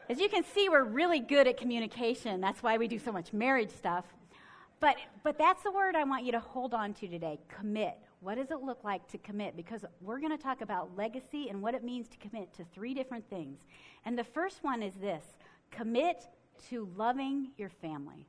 as 0.10 0.20
you 0.20 0.30
can 0.30 0.44
see, 0.44 0.70
we're 0.70 0.84
really 0.84 1.20
good 1.20 1.48
at 1.48 1.58
communication. 1.58 2.42
That's 2.42 2.62
why 2.62 2.78
we 2.78 2.88
do 2.88 3.00
so 3.00 3.12
much 3.12 3.34
marriage 3.34 3.72
stuff. 3.72 4.06
But, 4.80 4.98
but 5.24 5.38
that's 5.38 5.64
the 5.64 5.72
word 5.72 5.96
I 5.96 6.04
want 6.04 6.26
you 6.26 6.34
to 6.34 6.40
hold 6.40 6.74
on 6.74 6.94
to 6.96 7.08
today 7.08 7.40
commit. 7.48 7.98
What 8.26 8.40
does 8.40 8.50
it 8.50 8.64
look 8.64 8.84
like 8.84 9.08
to 9.10 9.20
commit? 9.20 9.56
Because 9.56 9.86
we're 10.02 10.18
going 10.18 10.36
to 10.36 10.44
talk 10.44 10.62
about 10.62 10.98
legacy 10.98 11.50
and 11.50 11.62
what 11.62 11.76
it 11.76 11.84
means 11.84 12.08
to 12.08 12.18
commit 12.18 12.52
to 12.56 12.66
three 12.74 12.96
different 12.96 13.30
things. 13.30 13.60
And 14.04 14.18
the 14.18 14.24
first 14.24 14.64
one 14.64 14.82
is 14.82 14.96
this 14.96 15.24
commit 15.70 16.24
to 16.70 16.90
loving 16.98 17.52
your 17.56 17.70
family. 17.70 18.26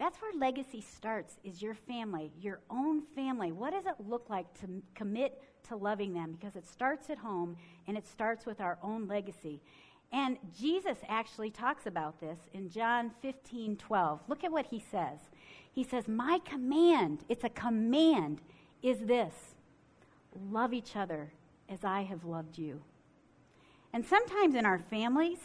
That's 0.00 0.20
where 0.20 0.32
legacy 0.36 0.80
starts 0.80 1.36
is 1.44 1.62
your 1.62 1.74
family, 1.74 2.32
your 2.40 2.58
own 2.68 3.02
family. 3.14 3.52
What 3.52 3.74
does 3.74 3.86
it 3.86 3.94
look 4.08 4.28
like 4.28 4.52
to 4.60 4.82
commit 4.96 5.40
to 5.68 5.76
loving 5.76 6.12
them? 6.12 6.32
Because 6.32 6.56
it 6.56 6.66
starts 6.66 7.08
at 7.08 7.18
home 7.18 7.56
and 7.86 7.96
it 7.96 8.08
starts 8.08 8.44
with 8.44 8.60
our 8.60 8.76
own 8.82 9.06
legacy. 9.06 9.60
And 10.12 10.36
Jesus 10.58 10.98
actually 11.08 11.50
talks 11.50 11.86
about 11.86 12.18
this 12.20 12.38
in 12.52 12.70
John 12.70 13.12
15 13.22 13.76
12. 13.76 14.20
Look 14.26 14.42
at 14.42 14.50
what 14.50 14.66
he 14.66 14.82
says. 14.90 15.20
He 15.72 15.84
says, 15.84 16.08
My 16.08 16.40
command, 16.44 17.24
it's 17.28 17.44
a 17.44 17.50
command, 17.50 18.40
is 18.82 18.98
this 19.00 19.34
love 20.50 20.72
each 20.72 20.96
other 20.96 21.32
as 21.68 21.84
I 21.84 22.02
have 22.02 22.24
loved 22.24 22.58
you. 22.58 22.80
And 23.92 24.04
sometimes 24.04 24.54
in 24.54 24.66
our 24.66 24.78
families, 24.78 25.38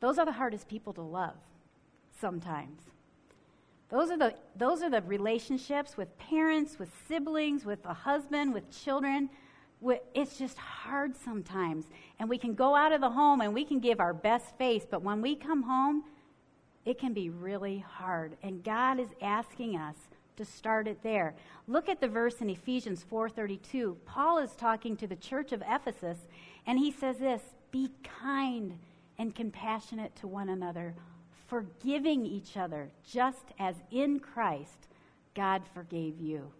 those 0.00 0.18
are 0.18 0.24
the 0.24 0.32
hardest 0.32 0.68
people 0.68 0.92
to 0.94 1.02
love, 1.02 1.36
sometimes. 2.20 2.80
Those 3.90 4.10
are, 4.10 4.18
the, 4.18 4.34
those 4.56 4.82
are 4.82 4.90
the 4.90 5.02
relationships 5.02 5.96
with 5.96 6.16
parents, 6.18 6.78
with 6.78 6.90
siblings, 7.08 7.64
with 7.64 7.84
a 7.84 7.94
husband, 7.94 8.54
with 8.54 8.70
children 8.70 9.30
it's 10.14 10.38
just 10.38 10.56
hard 10.58 11.16
sometimes. 11.16 11.86
And 12.18 12.28
we 12.28 12.38
can 12.38 12.54
go 12.54 12.74
out 12.74 12.92
of 12.92 13.00
the 13.00 13.10
home 13.10 13.40
and 13.40 13.52
we 13.52 13.64
can 13.64 13.80
give 13.80 14.00
our 14.00 14.14
best 14.14 14.56
face, 14.56 14.86
but 14.88 15.02
when 15.02 15.20
we 15.20 15.36
come 15.36 15.62
home, 15.62 16.04
it 16.84 16.98
can 16.98 17.12
be 17.12 17.30
really 17.30 17.78
hard. 17.78 18.36
And 18.42 18.62
God 18.62 19.00
is 19.00 19.08
asking 19.20 19.76
us 19.76 19.96
to 20.36 20.44
start 20.44 20.88
it 20.88 21.02
there. 21.02 21.34
Look 21.66 21.88
at 21.88 22.00
the 22.00 22.08
verse 22.08 22.40
in 22.40 22.50
Ephesians 22.50 23.02
4:32. 23.02 23.96
Paul 24.04 24.38
is 24.38 24.54
talking 24.54 24.96
to 24.96 25.06
the 25.06 25.16
church 25.16 25.52
of 25.52 25.62
Ephesus, 25.66 26.26
and 26.66 26.78
he 26.78 26.90
says 26.90 27.18
this, 27.18 27.54
"Be 27.70 27.90
kind 28.02 28.78
and 29.18 29.34
compassionate 29.34 30.14
to 30.16 30.26
one 30.26 30.48
another, 30.48 30.94
forgiving 31.46 32.26
each 32.26 32.56
other, 32.56 32.90
just 33.04 33.52
as 33.58 33.82
in 33.90 34.20
Christ 34.20 34.88
God 35.34 35.62
forgave 35.66 36.20
you." 36.20 36.52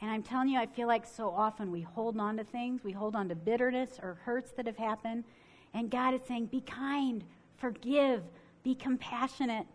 And 0.00 0.10
I'm 0.10 0.22
telling 0.22 0.48
you, 0.48 0.58
I 0.58 0.66
feel 0.66 0.86
like 0.86 1.06
so 1.06 1.30
often 1.30 1.70
we 1.70 1.80
hold 1.80 2.18
on 2.18 2.36
to 2.36 2.44
things, 2.44 2.84
we 2.84 2.92
hold 2.92 3.16
on 3.16 3.28
to 3.28 3.34
bitterness 3.34 3.98
or 4.02 4.14
hurts 4.14 4.52
that 4.52 4.66
have 4.66 4.76
happened. 4.76 5.24
And 5.72 5.90
God 5.90 6.14
is 6.14 6.22
saying, 6.22 6.46
be 6.46 6.60
kind, 6.60 7.24
forgive, 7.56 8.22
be 8.62 8.74
compassionate. 8.74 9.66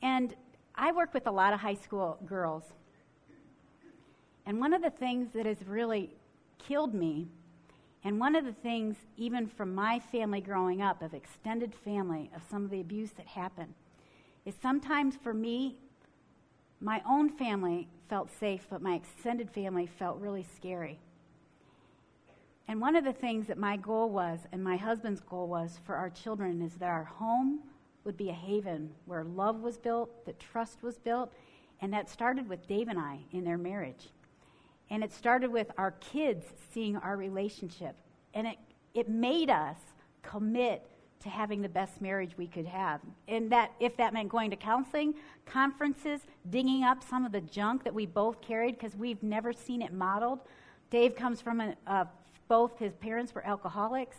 And 0.00 0.34
I 0.76 0.92
work 0.92 1.14
with 1.14 1.26
a 1.26 1.30
lot 1.30 1.52
of 1.52 1.60
high 1.60 1.74
school 1.74 2.18
girls. 2.26 2.64
And 4.44 4.60
one 4.60 4.72
of 4.72 4.82
the 4.82 4.90
things 4.90 5.28
that 5.34 5.46
has 5.46 5.66
really 5.66 6.10
killed 6.58 6.94
me, 6.94 7.28
and 8.04 8.20
one 8.20 8.36
of 8.36 8.44
the 8.44 8.52
things, 8.52 8.96
even 9.16 9.46
from 9.46 9.74
my 9.74 9.98
family 9.98 10.40
growing 10.40 10.82
up, 10.82 11.02
of 11.02 11.14
extended 11.14 11.74
family, 11.74 12.30
of 12.34 12.42
some 12.48 12.64
of 12.64 12.70
the 12.70 12.80
abuse 12.80 13.10
that 13.12 13.26
happened, 13.26 13.74
is 14.44 14.54
sometimes 14.62 15.16
for 15.16 15.34
me, 15.34 15.76
my 16.80 17.02
own 17.08 17.30
family 17.30 17.88
felt 18.08 18.30
safe, 18.30 18.66
but 18.70 18.82
my 18.82 18.94
extended 18.94 19.50
family 19.50 19.86
felt 19.86 20.20
really 20.20 20.46
scary. 20.56 21.00
And 22.68 22.80
one 22.80 22.96
of 22.96 23.04
the 23.04 23.12
things 23.12 23.46
that 23.46 23.58
my 23.58 23.76
goal 23.76 24.10
was, 24.10 24.40
and 24.52 24.62
my 24.62 24.76
husband's 24.76 25.20
goal 25.20 25.48
was 25.48 25.80
for 25.84 25.96
our 25.96 26.10
children, 26.10 26.62
is 26.62 26.74
that 26.74 26.88
our 26.88 27.04
home 27.04 27.60
would 28.06 28.16
be 28.16 28.30
a 28.30 28.34
haven 28.34 28.90
where 29.04 29.24
love 29.24 29.60
was 29.60 29.76
built, 29.76 30.24
that 30.24 30.38
trust 30.38 30.82
was 30.82 30.96
built, 30.96 31.32
and 31.80 31.92
that 31.92 32.08
started 32.08 32.48
with 32.48 32.66
Dave 32.66 32.88
and 32.88 32.98
I 32.98 33.18
in 33.32 33.44
their 33.44 33.58
marriage. 33.58 34.08
And 34.88 35.02
it 35.02 35.12
started 35.12 35.50
with 35.50 35.70
our 35.76 35.90
kids 35.90 36.46
seeing 36.72 36.96
our 36.96 37.16
relationship. 37.16 37.96
And 38.32 38.46
it, 38.46 38.58
it 38.94 39.08
made 39.08 39.50
us 39.50 39.76
commit 40.22 40.86
to 41.20 41.28
having 41.28 41.60
the 41.60 41.68
best 41.68 42.00
marriage 42.00 42.32
we 42.36 42.46
could 42.46 42.66
have. 42.66 43.00
And 43.26 43.50
that 43.50 43.72
if 43.80 43.96
that 43.96 44.14
meant 44.14 44.28
going 44.28 44.50
to 44.50 44.56
counseling, 44.56 45.14
conferences, 45.44 46.20
digging 46.50 46.84
up 46.84 47.02
some 47.02 47.24
of 47.24 47.32
the 47.32 47.40
junk 47.40 47.84
that 47.84 47.94
we 47.94 48.06
both 48.06 48.40
carried 48.40 48.78
because 48.78 48.96
we've 48.96 49.22
never 49.22 49.52
seen 49.52 49.82
it 49.82 49.92
modeled. 49.92 50.40
Dave 50.90 51.16
comes 51.16 51.40
from 51.40 51.60
a, 51.60 52.08
both 52.48 52.78
his 52.78 52.94
parents 52.94 53.34
were 53.34 53.44
alcoholics 53.44 54.18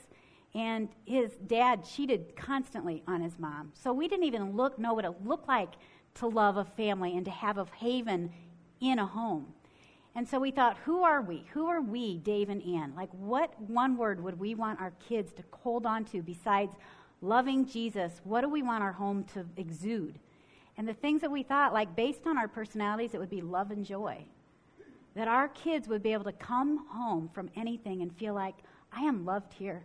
and 0.57 0.89
his 1.05 1.29
dad 1.45 1.85
cheated 1.85 2.35
constantly 2.35 3.03
on 3.07 3.21
his 3.21 3.37
mom. 3.37 3.71
So 3.75 3.93
we 3.93 4.07
didn't 4.07 4.25
even 4.25 4.55
look 4.55 4.79
know 4.79 4.95
what 4.95 5.05
it 5.05 5.13
looked 5.23 5.47
like 5.47 5.73
to 6.15 6.25
love 6.25 6.57
a 6.57 6.65
family 6.65 7.15
and 7.15 7.23
to 7.25 7.31
have 7.31 7.59
a 7.59 7.67
haven 7.75 8.31
in 8.81 8.97
a 8.97 9.05
home. 9.05 9.53
And 10.15 10.27
so 10.27 10.39
we 10.39 10.49
thought, 10.49 10.77
who 10.83 11.03
are 11.03 11.21
we? 11.21 11.45
Who 11.53 11.67
are 11.67 11.79
we, 11.79 12.17
Dave 12.17 12.49
and 12.49 12.63
Ann? 12.63 12.93
Like, 12.95 13.11
what 13.11 13.53
one 13.61 13.97
word 13.97 14.19
would 14.23 14.39
we 14.39 14.55
want 14.55 14.81
our 14.81 14.93
kids 15.07 15.31
to 15.33 15.43
hold 15.51 15.85
on 15.85 16.05
to 16.05 16.23
besides 16.23 16.73
loving 17.21 17.67
Jesus? 17.67 18.19
What 18.23 18.41
do 18.41 18.49
we 18.49 18.63
want 18.63 18.83
our 18.83 18.93
home 18.93 19.25
to 19.35 19.45
exude? 19.57 20.17
And 20.75 20.87
the 20.87 20.95
things 20.95 21.21
that 21.21 21.31
we 21.31 21.43
thought, 21.43 21.71
like, 21.71 21.95
based 21.95 22.25
on 22.25 22.35
our 22.35 22.47
personalities, 22.47 23.13
it 23.13 23.19
would 23.19 23.29
be 23.29 23.41
love 23.41 23.69
and 23.69 23.85
joy. 23.85 24.25
That 25.13 25.27
our 25.27 25.49
kids 25.49 25.87
would 25.87 26.01
be 26.01 26.13
able 26.13 26.23
to 26.23 26.31
come 26.31 26.87
home 26.87 27.29
from 27.31 27.51
anything 27.55 28.01
and 28.01 28.11
feel 28.17 28.33
like, 28.33 28.55
I 28.91 29.01
am 29.01 29.23
loved 29.23 29.53
here. 29.53 29.83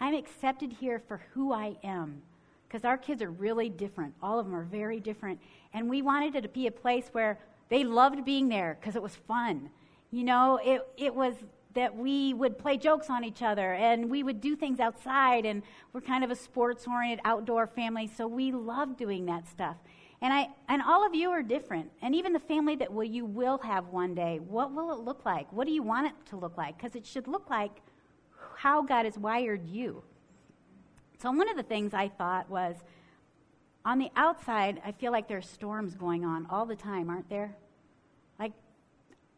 I'm 0.00 0.14
accepted 0.14 0.72
here 0.72 0.98
for 0.98 1.22
who 1.32 1.52
I 1.52 1.76
am. 1.82 2.22
Because 2.66 2.84
our 2.84 2.98
kids 2.98 3.22
are 3.22 3.30
really 3.30 3.68
different. 3.68 4.14
All 4.22 4.38
of 4.38 4.46
them 4.46 4.54
are 4.54 4.64
very 4.64 4.98
different. 4.98 5.40
And 5.72 5.88
we 5.88 6.02
wanted 6.02 6.34
it 6.34 6.40
to 6.42 6.48
be 6.48 6.66
a 6.66 6.72
place 6.72 7.08
where 7.12 7.38
they 7.68 7.84
loved 7.84 8.24
being 8.24 8.48
there 8.48 8.76
because 8.80 8.96
it 8.96 9.02
was 9.02 9.14
fun. 9.14 9.70
You 10.10 10.24
know, 10.24 10.60
it, 10.62 10.86
it 10.96 11.14
was 11.14 11.34
that 11.74 11.96
we 11.96 12.32
would 12.34 12.58
play 12.58 12.76
jokes 12.76 13.10
on 13.10 13.24
each 13.24 13.42
other 13.42 13.74
and 13.74 14.08
we 14.08 14.22
would 14.22 14.40
do 14.40 14.56
things 14.56 14.80
outside 14.80 15.44
and 15.44 15.62
we're 15.92 16.00
kind 16.00 16.24
of 16.24 16.30
a 16.30 16.36
sports 16.36 16.86
oriented 16.86 17.20
outdoor 17.24 17.66
family 17.66 18.06
so 18.06 18.26
we 18.26 18.52
love 18.52 18.96
doing 18.96 19.26
that 19.26 19.46
stuff 19.48 19.76
and 20.22 20.32
i 20.32 20.48
and 20.68 20.80
all 20.82 21.04
of 21.04 21.14
you 21.14 21.30
are 21.30 21.42
different 21.42 21.90
and 22.00 22.14
even 22.14 22.32
the 22.32 22.38
family 22.38 22.76
that 22.76 22.92
will, 22.92 23.04
you 23.04 23.24
will 23.24 23.58
have 23.58 23.88
one 23.88 24.14
day 24.14 24.38
what 24.48 24.72
will 24.72 24.92
it 24.92 25.00
look 25.00 25.24
like 25.24 25.52
what 25.52 25.66
do 25.66 25.72
you 25.72 25.82
want 25.82 26.06
it 26.06 26.12
to 26.24 26.36
look 26.36 26.56
like 26.56 26.76
because 26.76 26.94
it 26.94 27.04
should 27.04 27.26
look 27.26 27.50
like 27.50 27.82
how 28.64 28.82
god 28.82 29.04
has 29.04 29.16
wired 29.18 29.64
you 29.68 30.02
so 31.20 31.30
one 31.30 31.48
of 31.48 31.56
the 31.56 31.62
things 31.62 31.94
i 31.94 32.08
thought 32.08 32.48
was 32.50 32.76
on 33.84 33.98
the 33.98 34.10
outside, 34.16 34.80
I 34.84 34.92
feel 34.92 35.12
like 35.12 35.28
there's 35.28 35.48
storms 35.48 35.94
going 35.94 36.24
on 36.24 36.46
all 36.48 36.64
the 36.64 36.76
time, 36.76 37.10
aren't 37.10 37.28
there? 37.28 37.54
Like, 38.38 38.52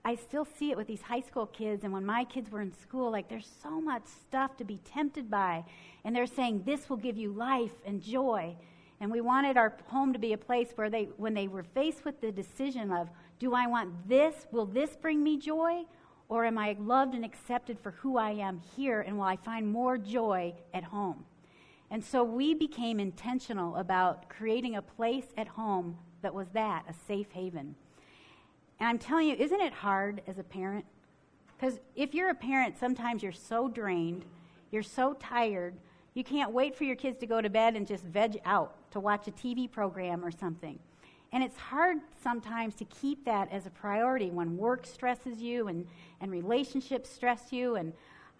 I 0.05 0.15
still 0.15 0.45
see 0.45 0.71
it 0.71 0.77
with 0.77 0.87
these 0.87 1.03
high 1.03 1.21
school 1.21 1.47
kids, 1.47 1.83
and 1.83 1.93
when 1.93 2.07
my 2.07 2.25
kids 2.25 2.51
were 2.51 2.61
in 2.61 2.73
school, 2.73 3.11
like, 3.11 3.29
there's 3.29 3.51
so 3.62 3.81
much 3.81 4.07
stuff 4.07 4.57
to 4.59 4.65
be 4.65 4.79
tempted 4.85 5.29
by. 5.29 5.65
And 6.05 6.15
they're 6.15 6.27
saying, 6.27 6.62
This 6.65 6.89
will 6.89 6.97
give 6.97 7.17
you 7.17 7.33
life 7.33 7.73
and 7.85 8.01
joy. 8.01 8.57
And 9.01 9.11
we 9.11 9.21
wanted 9.21 9.57
our 9.57 9.77
home 9.89 10.12
to 10.12 10.19
be 10.19 10.33
a 10.33 10.39
place 10.39 10.69
where 10.77 10.89
they, 10.89 11.09
when 11.17 11.35
they 11.35 11.49
were 11.49 11.65
faced 11.65 12.05
with 12.05 12.21
the 12.21 12.31
decision 12.31 12.93
of, 12.93 13.09
Do 13.41 13.53
I 13.53 13.67
want 13.67 14.09
this? 14.09 14.47
Will 14.53 14.67
this 14.67 14.97
bring 14.97 15.25
me 15.25 15.39
joy? 15.39 15.83
Or 16.29 16.45
am 16.45 16.59
I 16.59 16.77
loved 16.79 17.15
and 17.15 17.25
accepted 17.25 17.79
for 17.79 17.93
who 17.93 18.17
I 18.17 18.31
am 18.31 18.61
here? 18.77 19.01
And 19.01 19.17
will 19.17 19.25
I 19.25 19.37
find 19.37 19.67
more 19.67 19.97
joy 19.97 20.55
at 20.75 20.85
home? 20.85 21.25
And 21.91 22.05
so 22.05 22.25
we 22.25 22.55
became 22.55 22.99
intentional 22.99 23.77
about 23.77 24.29
creating 24.29 24.75
a 24.75 24.83
place 24.83 25.27
at 25.37 25.49
home 25.49 25.99
that 26.23 26.35
was 26.35 26.49
that, 26.55 26.85
a 26.89 26.95
safe 27.07 27.31
haven. 27.31 27.77
And 28.81 28.89
I'm 28.89 28.99
telling 28.99 29.29
you, 29.29 29.37
isn't 29.37 29.61
it 29.61 29.73
hard 29.73 30.23
as 30.27 30.39
a 30.39 30.43
parent? 30.43 30.85
Because 31.57 31.79
if 31.95 32.15
you're 32.15 32.31
a 32.31 32.35
parent, 32.35 32.77
sometimes 32.79 33.23
you're 33.23 33.33
so 33.33 33.69
drained, 33.69 34.25
you're 34.71 34.83
so 34.83 35.15
tired, 35.15 35.75
you 36.15 36.25
can't 36.25 36.51
wait 36.51 36.75
for 36.75 36.85
your 36.85 36.97
kids 36.97 37.19
to 37.19 37.27
go 37.27 37.41
to 37.41 37.49
bed 37.49 37.77
and 37.77 37.87
just 37.87 38.05
veg 38.05 38.41
out 38.45 38.75
to 38.91 39.01
watch 39.01 39.29
a 39.29 39.31
TV 39.31 39.71
program 39.71 40.25
or 40.25 40.31
something. 40.31 40.79
And 41.33 41.43
it's 41.43 41.57
hard 41.57 41.99
sometimes 42.23 42.75
to 42.77 42.85
keep 42.85 43.25
that 43.25 43.51
as 43.53 43.67
a 43.67 43.71
priority 43.71 44.31
when 44.31 44.57
work 44.57 44.87
stresses 44.87 45.41
you 45.41 45.69
and, 45.69 45.87
and 46.21 46.31
relationships 46.31 47.11
stress 47.11 47.53
you 47.53 47.77
and 47.77 47.93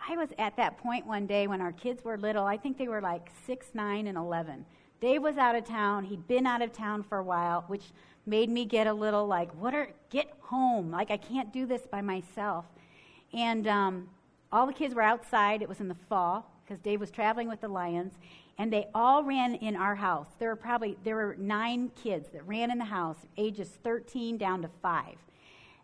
I 0.09 0.17
was 0.17 0.29
at 0.39 0.57
that 0.57 0.79
point 0.79 1.07
one 1.07 1.27
day 1.27 1.47
when 1.47 1.61
our 1.61 1.73
kids 1.73 2.05
were 2.05 2.17
little. 2.17 2.45
I 2.45 2.57
think 2.57 2.79
they 2.79 2.89
were 2.89 3.01
like 3.01 3.31
six, 3.47 3.69
nine, 3.75 4.07
and 4.07 4.17
11. 4.17 4.65
Dave 5.01 5.23
was 5.23 5.37
out 5.37 5.57
of 5.57 5.65
town. 5.65 6.05
He'd 6.05 6.27
been 6.27 6.47
out 6.47 6.63
of 6.63 6.73
town 6.73 7.03
for 7.03 7.19
a 7.19 7.25
while, 7.25 7.65
which 7.67 7.85
made 8.25 8.49
me 8.49 8.65
get 8.65 8.87
a 8.87 8.93
little 8.93 9.27
like, 9.27 9.53
what 9.55 9.75
are, 9.75 9.91
get 10.11 10.33
home. 10.41 10.91
Like, 10.91 11.11
I 11.11 11.17
can't 11.17 11.53
do 11.53 11.67
this 11.67 11.83
by 11.87 12.01
myself. 12.01 12.67
And 13.33 13.67
um, 13.67 14.09
all 14.53 14.67
the 14.67 14.73
kids 14.73 14.95
were 14.95 15.03
outside. 15.03 15.63
It 15.63 15.69
was 15.69 15.81
in 15.81 15.89
the 15.89 15.97
fall 16.09 16.51
because 16.65 16.81
Dave 16.81 17.01
was 17.01 17.11
traveling 17.11 17.49
with 17.49 17.61
the 17.61 17.69
Lions. 17.69 18.15
And 18.59 18.73
they 18.73 18.89
all 18.95 19.23
ran 19.23 19.55
in 19.57 19.77
our 19.77 19.95
house. 19.95 20.29
There 20.39 20.49
were 20.49 20.57
probably, 20.57 20.97
there 21.05 21.17
were 21.17 21.37
nine 21.39 21.91
kids 22.03 22.29
that 22.33 22.47
ran 22.47 22.71
in 22.71 22.79
the 22.79 22.87
house, 22.87 23.19
ages 23.37 23.69
13 23.85 24.39
down 24.39 24.63
to 24.63 24.71
five. 24.81 25.17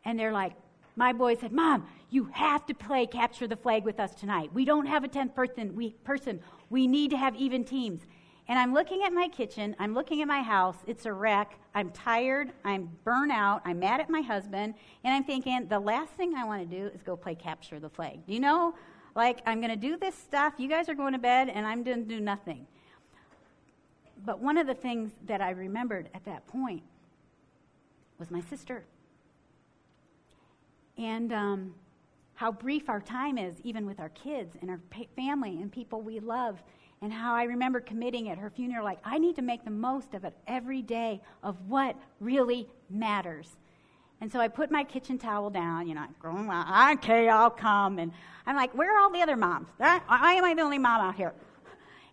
And 0.05 0.19
they're 0.19 0.33
like, 0.33 0.55
my 0.97 1.13
boy 1.13 1.37
said, 1.37 1.53
Mom, 1.53 1.87
you 2.11 2.25
have 2.33 2.67
to 2.67 2.75
play 2.75 3.07
capture 3.07 3.47
the 3.47 3.57
flag 3.57 3.85
with 3.85 3.99
us 3.99 4.15
tonight. 4.15 4.51
We 4.53 4.65
don't 4.65 4.87
have 4.87 5.05
a 5.05 5.09
10th 5.09 5.35
person. 5.35 5.75
We, 5.75 5.91
person. 6.05 6.41
we 6.71 6.87
need 6.87 7.11
to 7.11 7.17
have 7.17 7.35
even 7.37 7.65
teams. 7.65 8.03
And 8.49 8.59
I'm 8.59 8.75
looking 8.75 9.03
at 9.05 9.13
my 9.13 9.29
kitchen. 9.29 9.77
I'm 9.79 9.95
looking 9.95 10.21
at 10.21 10.29
my 10.29 10.43
house. 10.43 10.77
It's 10.87 11.07
a 11.07 11.13
wreck. 11.13 11.59
I'm 11.75 11.91
tired. 11.91 12.53
I'm 12.65 12.91
burnt 13.05 13.33
out. 13.33 13.63
I'm 13.65 13.79
mad 13.79 14.01
at 14.01 14.11
my 14.11 14.21
husband. 14.21 14.75
And 15.05 15.15
I'm 15.15 15.25
thinking, 15.25 15.69
the 15.69 15.79
last 15.79 16.13
thing 16.15 16.35
I 16.35 16.45
want 16.45 16.69
to 16.69 16.77
do 16.77 16.89
is 16.89 17.03
go 17.03 17.17
play 17.17 17.35
capture 17.35 17.79
the 17.79 17.89
flag. 17.89 18.27
Do 18.27 18.35
you 18.35 18.41
know, 18.41 18.75
like, 19.15 19.41
I'm 19.47 19.61
going 19.61 19.71
to 19.71 19.77
do 19.77 19.97
this 19.97 20.15
stuff. 20.15 20.55
You 20.59 20.69
guys 20.69 20.89
are 20.89 20.95
going 20.95 21.13
to 21.13 21.19
bed, 21.19 21.49
and 21.49 21.67
I'm 21.67 21.83
going 21.83 22.03
to 22.03 22.09
do 22.09 22.21
nothing. 22.21 22.67
But 24.25 24.41
one 24.41 24.57
of 24.57 24.67
the 24.67 24.75
things 24.75 25.13
that 25.27 25.41
I 25.41 25.51
remembered 25.51 26.09
at 26.15 26.25
that 26.25 26.47
point 26.47 26.83
was 28.19 28.31
my 28.31 28.41
sister 28.41 28.85
and 30.97 31.33
um, 31.33 31.75
how 32.35 32.53
brief 32.53 32.89
our 32.89 33.01
time 33.01 33.39
is, 33.39 33.61
even 33.65 33.87
with 33.87 33.99
our 33.99 34.11
kids 34.11 34.57
and 34.61 34.71
our 34.71 34.81
family 35.17 35.61
and 35.61 35.73
people 35.73 36.01
we 36.01 36.21
love. 36.21 36.63
And 37.01 37.13
how 37.13 37.35
I 37.35 37.43
remember 37.45 37.81
committing 37.81 38.29
at 38.29 38.39
her 38.39 38.49
funeral, 38.49 38.85
like, 38.85 39.01
I 39.05 39.19
need 39.19 39.35
to 39.35 39.43
make 39.43 39.65
the 39.65 39.73
most 39.73 40.15
of 40.15 40.25
it 40.25 40.37
every 40.47 40.83
day 40.83 41.21
of 41.43 41.57
what 41.67 41.97
really 42.21 42.69
matters. 42.89 43.57
And 44.23 44.31
so 44.31 44.39
I 44.39 44.47
put 44.47 44.71
my 44.71 44.85
kitchen 44.85 45.19
towel 45.19 45.51
down, 45.51 45.89
you 45.89 45.97
know, 45.97 46.03
I'm 46.03 46.15
going, 46.47 46.49
okay, 46.99 47.29
I'll 47.29 47.51
come. 47.51 47.99
And 47.99 48.13
I'm 48.47 48.55
like, 48.55 48.73
where 48.73 48.97
are 48.97 49.01
all 49.01 49.11
the 49.11 49.21
other 49.21 49.37
moms? 49.37 49.67
Why 49.79 50.01
am 50.07 50.45
I 50.45 50.55
the 50.55 50.63
only 50.63 50.79
mom 50.79 51.01
out 51.01 51.17
here? 51.17 51.33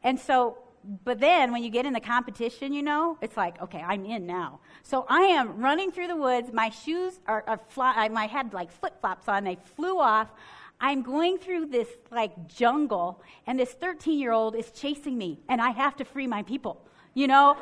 And 0.02 0.20
so 0.20 0.58
but 1.06 1.20
then 1.20 1.52
when 1.52 1.62
you 1.62 1.70
get 1.70 1.86
in 1.86 1.94
the 1.94 2.00
competition, 2.00 2.74
you 2.74 2.82
know, 2.82 3.16
it's 3.22 3.38
like, 3.38 3.62
okay, 3.62 3.84
I'm 3.86 4.06
in 4.06 4.26
now. 4.26 4.60
So 4.82 5.06
I 5.08 5.22
am 5.22 5.62
running 5.62 5.92
through 5.92 6.08
the 6.08 6.16
woods. 6.16 6.52
My 6.52 6.70
shoes 6.72 7.20
are, 7.28 7.44
are 7.46 7.60
fly, 7.68 8.10
I 8.12 8.26
had 8.26 8.54
like 8.54 8.72
flip 8.72 9.00
flops 9.02 9.28
on. 9.28 9.44
They 9.44 9.60
flew 9.76 10.00
off. 10.00 10.32
I'm 10.82 11.04
going 11.04 11.38
through 11.38 11.68
this 11.68 11.90
like 12.10 12.48
jungle, 12.48 13.22
and 13.46 13.60
this 13.60 13.74
13 13.74 14.18
year 14.18 14.32
old 14.32 14.56
is 14.56 14.72
chasing 14.72 15.16
me, 15.16 15.42
and 15.48 15.62
I 15.62 15.70
have 15.72 15.96
to 15.98 16.06
free 16.06 16.26
my 16.26 16.42
people. 16.42 16.82
You 17.14 17.28
know? 17.28 17.56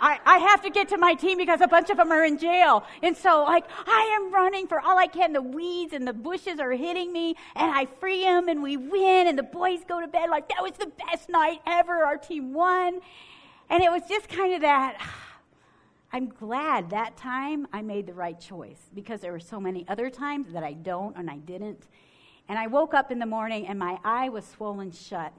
I, 0.00 0.18
I 0.24 0.38
have 0.38 0.62
to 0.62 0.70
get 0.70 0.88
to 0.90 0.98
my 0.98 1.14
team 1.14 1.38
because 1.38 1.60
a 1.60 1.68
bunch 1.68 1.90
of 1.90 1.96
them 1.96 2.12
are 2.12 2.24
in 2.24 2.38
jail. 2.38 2.84
And 3.02 3.16
so, 3.16 3.42
like, 3.44 3.64
I 3.86 4.18
am 4.18 4.32
running 4.32 4.66
for 4.66 4.80
all 4.80 4.98
I 4.98 5.06
can. 5.06 5.32
The 5.32 5.42
weeds 5.42 5.92
and 5.92 6.06
the 6.06 6.12
bushes 6.12 6.60
are 6.60 6.72
hitting 6.72 7.12
me, 7.12 7.36
and 7.54 7.70
I 7.70 7.86
free 8.00 8.22
them, 8.22 8.48
and 8.48 8.62
we 8.62 8.76
win, 8.76 9.26
and 9.26 9.38
the 9.38 9.42
boys 9.42 9.80
go 9.88 10.00
to 10.00 10.08
bed 10.08 10.30
like, 10.30 10.48
that 10.48 10.62
was 10.62 10.72
the 10.72 10.90
best 11.10 11.28
night 11.28 11.60
ever. 11.66 12.04
Our 12.04 12.16
team 12.16 12.52
won. 12.52 13.00
And 13.68 13.82
it 13.82 13.90
was 13.90 14.02
just 14.08 14.28
kind 14.28 14.54
of 14.54 14.60
that. 14.62 15.00
I'm 16.12 16.28
glad 16.28 16.90
that 16.90 17.16
time 17.16 17.66
I 17.72 17.82
made 17.82 18.06
the 18.06 18.14
right 18.14 18.38
choice 18.38 18.80
because 18.94 19.20
there 19.20 19.32
were 19.32 19.40
so 19.40 19.60
many 19.60 19.84
other 19.88 20.08
times 20.08 20.52
that 20.52 20.62
I 20.62 20.72
don't 20.72 21.16
and 21.16 21.28
I 21.28 21.38
didn't. 21.38 21.88
And 22.48 22.58
I 22.58 22.68
woke 22.68 22.94
up 22.94 23.10
in 23.10 23.18
the 23.18 23.26
morning 23.26 23.66
and 23.66 23.78
my 23.78 23.98
eye 24.04 24.28
was 24.28 24.46
swollen 24.46 24.92
shut. 24.92 25.32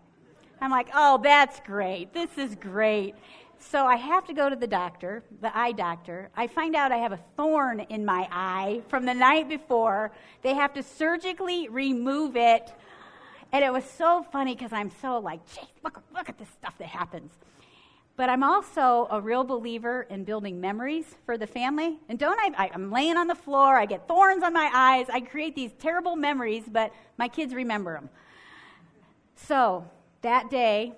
I'm 0.59 0.71
like, 0.71 0.89
oh, 0.93 1.19
that's 1.23 1.59
great. 1.61 2.13
This 2.13 2.37
is 2.37 2.55
great. 2.55 3.15
So 3.59 3.85
I 3.85 3.95
have 3.95 4.25
to 4.27 4.33
go 4.33 4.49
to 4.49 4.55
the 4.55 4.67
doctor, 4.67 5.23
the 5.41 5.55
eye 5.57 5.71
doctor. 5.71 6.29
I 6.35 6.47
find 6.47 6.75
out 6.75 6.91
I 6.91 6.97
have 6.97 7.11
a 7.11 7.19
thorn 7.35 7.81
in 7.81 8.05
my 8.05 8.27
eye 8.31 8.81
from 8.87 9.05
the 9.05 9.13
night 9.13 9.49
before. 9.49 10.11
They 10.41 10.53
have 10.53 10.73
to 10.75 10.83
surgically 10.83 11.67
remove 11.67 12.35
it. 12.37 12.71
And 13.51 13.63
it 13.63 13.71
was 13.71 13.83
so 13.83 14.25
funny 14.31 14.55
because 14.55 14.73
I'm 14.73 14.91
so 15.01 15.19
like, 15.19 15.45
geez, 15.53 15.65
look, 15.83 16.01
look 16.13 16.29
at 16.29 16.37
this 16.37 16.49
stuff 16.49 16.77
that 16.77 16.87
happens. 16.87 17.31
But 18.15 18.29
I'm 18.29 18.43
also 18.43 19.07
a 19.11 19.21
real 19.21 19.43
believer 19.43 20.07
in 20.09 20.23
building 20.23 20.59
memories 20.59 21.05
for 21.25 21.37
the 21.37 21.47
family. 21.47 21.97
And 22.09 22.17
don't 22.17 22.39
I, 22.39 22.65
I, 22.65 22.71
I'm 22.73 22.91
laying 22.91 23.15
on 23.15 23.27
the 23.27 23.35
floor, 23.35 23.77
I 23.77 23.85
get 23.85 24.07
thorns 24.07 24.43
on 24.43 24.53
my 24.53 24.71
eyes, 24.73 25.07
I 25.11 25.21
create 25.21 25.55
these 25.55 25.71
terrible 25.77 26.15
memories, 26.15 26.63
but 26.67 26.91
my 27.17 27.27
kids 27.27 27.53
remember 27.53 27.93
them. 27.93 28.09
So 29.35 29.85
that 30.23 30.49
day, 30.49 30.93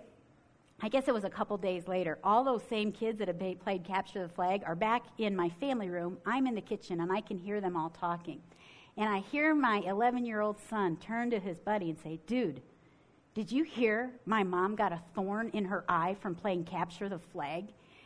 I 0.82 0.88
guess 0.88 1.10
it 1.10 1.14
was 1.14 1.26
a 1.26 1.30
couple 1.30 1.58
days 1.58 1.90
later, 1.90 2.20
all 2.24 2.44
those 2.44 2.64
same 2.64 2.94
kids 2.94 3.20
that 3.20 3.28
had 3.28 3.60
played 3.60 3.84
Capture 3.84 4.24
the 4.24 4.34
Flag 4.34 4.64
are 4.66 4.76
back 4.76 5.04
in 5.18 5.36
my 5.36 5.50
family 5.50 5.90
room. 5.90 6.18
I'm 6.26 6.48
in 6.48 6.56
the 6.56 6.62
kitchen 6.62 7.02
and 7.02 7.12
I 7.12 7.20
can 7.20 7.38
hear 7.38 7.60
them 7.60 7.76
all 7.76 7.90
talking. 7.90 8.42
And 8.96 9.10
I 9.10 9.20
hear 9.20 9.54
my 9.54 9.84
11 9.86 10.26
year 10.26 10.40
old 10.40 10.58
son 10.70 10.96
turn 10.98 11.32
to 11.32 11.40
his 11.40 11.60
buddy 11.60 11.90
and 11.90 12.00
say, 12.00 12.20
Dude, 12.28 12.62
did 13.34 13.52
you 13.52 13.64
hear 13.66 14.12
my 14.26 14.44
mom 14.44 14.76
got 14.76 14.94
a 14.94 15.02
thorn 15.16 15.50
in 15.54 15.66
her 15.66 15.84
eye 15.90 16.16
from 16.22 16.34
playing 16.34 16.64
Capture 16.64 17.10
the 17.10 17.20
Flag? 17.20 17.66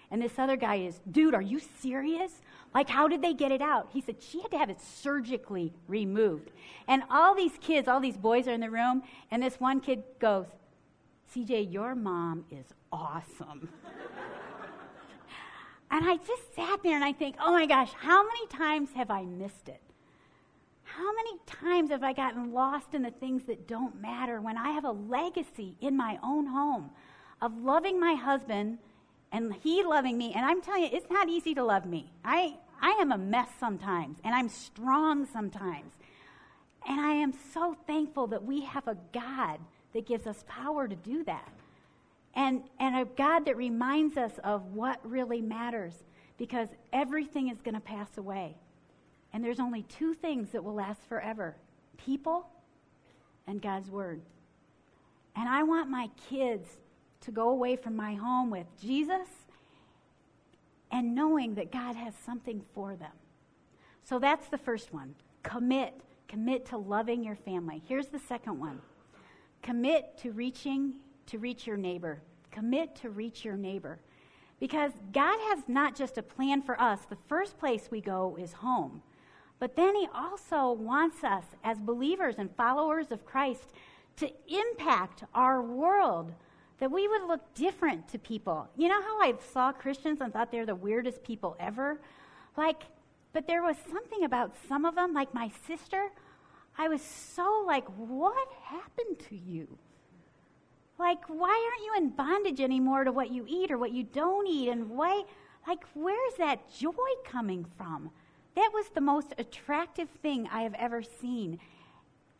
And 0.09 0.21
this 0.21 0.37
other 0.39 0.55
guy 0.55 0.75
is, 0.75 0.99
Dude, 1.11 1.35
are 1.35 1.41
you 1.41 1.59
serious? 1.79 2.41
Like, 2.73 2.89
how 2.89 3.07
did 3.07 3.21
they 3.21 3.33
get 3.33 3.51
it 3.51 3.61
out? 3.61 3.89
He 3.93 4.01
said, 4.01 4.15
She 4.19 4.41
had 4.41 4.49
to 4.49 4.57
have 4.57 4.71
it 4.71 4.81
surgically 4.81 5.73
removed. 5.87 6.49
And 6.87 7.03
all 7.11 7.35
these 7.35 7.53
kids, 7.61 7.87
all 7.87 7.99
these 7.99 8.17
boys 8.17 8.47
are 8.47 8.53
in 8.53 8.61
the 8.61 8.69
room, 8.71 9.03
and 9.29 9.43
this 9.43 9.59
one 9.59 9.79
kid 9.79 10.03
goes, 10.19 10.47
CJ, 11.33 11.73
your 11.73 11.95
mom 11.95 12.45
is 12.51 12.65
awesome. 12.91 13.69
and 15.91 16.07
I 16.07 16.17
just 16.17 16.55
sat 16.55 16.83
there 16.83 16.93
and 16.93 17.03
I 17.03 17.11
think, 17.11 17.37
oh 17.41 17.53
my 17.53 17.65
gosh, 17.65 17.91
how 17.93 18.23
many 18.23 18.45
times 18.47 18.89
have 18.95 19.09
I 19.09 19.23
missed 19.23 19.67
it? 19.67 19.81
How 20.83 21.11
many 21.15 21.39
times 21.47 21.89
have 21.89 22.03
I 22.03 22.13
gotten 22.13 22.51
lost 22.51 22.93
in 22.93 23.01
the 23.01 23.09
things 23.09 23.45
that 23.45 23.67
don't 23.67 23.99
matter 23.99 24.41
when 24.41 24.57
I 24.57 24.71
have 24.71 24.85
a 24.85 24.91
legacy 24.91 25.75
in 25.81 25.97
my 25.97 26.19
own 26.23 26.45
home 26.45 26.91
of 27.41 27.57
loving 27.57 27.99
my 27.99 28.13
husband 28.13 28.77
and 29.31 29.55
he 29.63 29.83
loving 29.83 30.19
me? 30.19 30.33
And 30.35 30.45
I'm 30.45 30.61
telling 30.61 30.83
you, 30.83 30.89
it's 30.93 31.09
not 31.09 31.29
easy 31.29 31.55
to 31.55 31.63
love 31.63 31.87
me. 31.87 32.11
I, 32.23 32.57
I 32.79 32.91
am 33.01 33.11
a 33.11 33.17
mess 33.17 33.49
sometimes, 33.59 34.19
and 34.23 34.35
I'm 34.35 34.49
strong 34.49 35.25
sometimes. 35.25 35.93
And 36.87 37.01
I 37.01 37.13
am 37.13 37.33
so 37.53 37.75
thankful 37.87 38.27
that 38.27 38.43
we 38.43 38.65
have 38.65 38.87
a 38.87 38.97
God 39.13 39.59
that 39.93 40.07
gives 40.07 40.27
us 40.27 40.43
power 40.47 40.87
to 40.87 40.95
do 40.95 41.23
that. 41.23 41.51
And, 42.35 42.63
and 42.79 42.95
a 42.95 43.05
God 43.05 43.45
that 43.45 43.57
reminds 43.57 44.17
us 44.17 44.33
of 44.43 44.73
what 44.73 44.99
really 45.03 45.41
matters 45.41 45.93
because 46.37 46.69
everything 46.91 47.49
is 47.49 47.61
going 47.61 47.75
to 47.75 47.79
pass 47.79 48.17
away. 48.17 48.57
And 49.31 49.43
there's 49.43 49.59
only 49.59 49.83
two 49.83 50.13
things 50.13 50.49
that 50.51 50.63
will 50.63 50.75
last 50.75 51.01
forever 51.07 51.55
people 51.97 52.47
and 53.47 53.61
God's 53.61 53.89
Word. 53.89 54.21
And 55.35 55.47
I 55.47 55.63
want 55.63 55.89
my 55.89 56.09
kids 56.29 56.67
to 57.21 57.31
go 57.31 57.49
away 57.49 57.75
from 57.75 57.95
my 57.95 58.15
home 58.15 58.49
with 58.49 58.67
Jesus 58.81 59.27
and 60.91 61.15
knowing 61.15 61.55
that 61.55 61.71
God 61.71 61.95
has 61.95 62.13
something 62.25 62.61
for 62.73 62.95
them. 62.95 63.11
So 64.03 64.19
that's 64.19 64.47
the 64.47 64.57
first 64.57 64.93
one. 64.93 65.15
Commit. 65.41 65.93
Commit 66.27 66.65
to 66.67 66.77
loving 66.77 67.23
your 67.23 67.35
family. 67.35 67.81
Here's 67.87 68.07
the 68.07 68.19
second 68.19 68.59
one. 68.59 68.81
Commit 69.63 70.17
to 70.19 70.31
reaching 70.31 70.93
to 71.25 71.39
reach 71.39 71.65
your 71.65 71.77
neighbor. 71.77 72.21
Commit 72.51 72.95
to 72.97 73.09
reach 73.09 73.43
your 73.43 73.57
neighbor. 73.57 73.99
Because 74.59 74.91
God 75.11 75.39
has 75.49 75.63
not 75.67 75.95
just 75.95 76.17
a 76.17 76.23
plan 76.23 76.61
for 76.61 76.79
us. 76.79 76.99
The 77.09 77.17
first 77.27 77.57
place 77.57 77.87
we 77.89 78.01
go 78.01 78.37
is 78.39 78.53
home. 78.53 79.01
But 79.59 79.75
then 79.75 79.95
He 79.95 80.07
also 80.13 80.73
wants 80.73 81.23
us 81.23 81.45
as 81.63 81.79
believers 81.79 82.35
and 82.37 82.55
followers 82.55 83.11
of 83.11 83.25
Christ 83.25 83.71
to 84.17 84.31
impact 84.47 85.23
our 85.33 85.61
world, 85.61 86.33
that 86.79 86.91
we 86.91 87.07
would 87.07 87.23
look 87.23 87.41
different 87.55 88.07
to 88.09 88.19
people. 88.19 88.67
You 88.77 88.89
know 88.89 89.01
how 89.01 89.21
I 89.21 89.33
saw 89.53 89.71
Christians 89.71 90.21
and 90.21 90.31
thought 90.31 90.51
they're 90.51 90.65
the 90.65 90.75
weirdest 90.75 91.23
people 91.23 91.55
ever? 91.59 91.99
Like, 92.57 92.83
but 93.31 93.47
there 93.47 93.63
was 93.63 93.77
something 93.89 94.25
about 94.25 94.53
some 94.67 94.85
of 94.85 94.95
them, 94.95 95.13
like 95.13 95.33
my 95.33 95.49
sister. 95.67 96.11
I 96.77 96.87
was 96.87 97.01
so 97.01 97.63
like, 97.67 97.85
what 97.97 98.47
happened 98.63 99.19
to 99.29 99.35
you? 99.35 99.77
Like, 100.97 101.25
why 101.27 101.69
aren't 101.71 101.85
you 101.85 101.93
in 101.97 102.15
bondage 102.15 102.61
anymore 102.61 103.03
to 103.03 103.11
what 103.11 103.31
you 103.31 103.45
eat 103.47 103.71
or 103.71 103.77
what 103.77 103.91
you 103.91 104.03
don't 104.03 104.47
eat? 104.47 104.69
And 104.69 104.89
why, 104.89 105.23
like, 105.67 105.83
where's 105.93 106.33
that 106.37 106.71
joy 106.71 106.91
coming 107.25 107.65
from? 107.77 108.09
That 108.55 108.71
was 108.73 108.89
the 108.89 109.01
most 109.01 109.33
attractive 109.37 110.09
thing 110.21 110.47
I 110.51 110.61
have 110.61 110.75
ever 110.75 111.01
seen. 111.01 111.59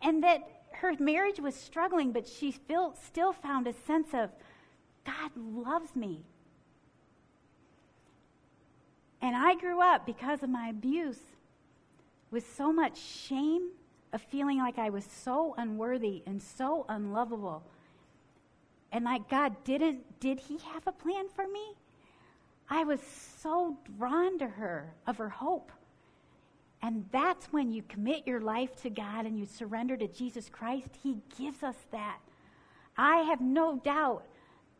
And 0.01 0.23
that 0.23 0.41
her 0.73 0.93
marriage 0.99 1.39
was 1.39 1.55
struggling, 1.55 2.11
but 2.11 2.27
she 2.27 2.51
still, 2.51 2.95
still 3.05 3.33
found 3.33 3.67
a 3.67 3.73
sense 3.73 4.09
of, 4.13 4.29
God 5.05 5.31
loves 5.35 5.95
me. 5.95 6.21
And 9.21 9.35
I 9.35 9.55
grew 9.55 9.81
up 9.81 10.05
because 10.05 10.43
of 10.43 10.49
my 10.49 10.67
abuse 10.67 11.19
with 12.29 12.55
so 12.55 12.73
much 12.73 12.99
shame 12.99 13.69
of 14.13 14.21
feeling 14.21 14.60
like 14.60 14.78
I 14.78 14.89
was 14.89 15.04
so 15.04 15.56
unworthy 15.58 16.23
and 16.26 16.41
so 16.41 16.86
unlovable. 16.88 17.63
And 18.91 19.06
like, 19.06 19.28
God, 19.28 19.56
didn't, 19.63 20.19
did 20.19 20.39
He 20.39 20.60
have 20.71 20.88
a 20.88 20.91
plan 20.91 21.26
for 21.36 21.47
me? 21.47 21.73
I 22.69 22.84
was 22.84 23.02
so 23.41 23.78
drawn 23.97 24.39
to 24.39 24.47
her, 24.47 24.93
of 25.08 25.17
her 25.17 25.30
hope. 25.30 25.71
And 26.82 27.06
that's 27.12 27.47
when 27.47 27.71
you 27.71 27.82
commit 27.84 28.28
your 28.28 28.41
life 28.41 28.76
to 28.84 28.89
God 28.89 29.26
and 29.26 29.39
you 29.39 29.45
surrender 29.45 29.97
to 29.97 30.08
Jesus 30.08 30.49
Christ. 30.49 30.89
He 31.02 31.17
gives 31.38 31.63
us 31.63 31.78
that. 31.91 32.19
I 32.97 33.17
have 33.17 33.41
no 33.41 33.78
doubt 33.78 34.26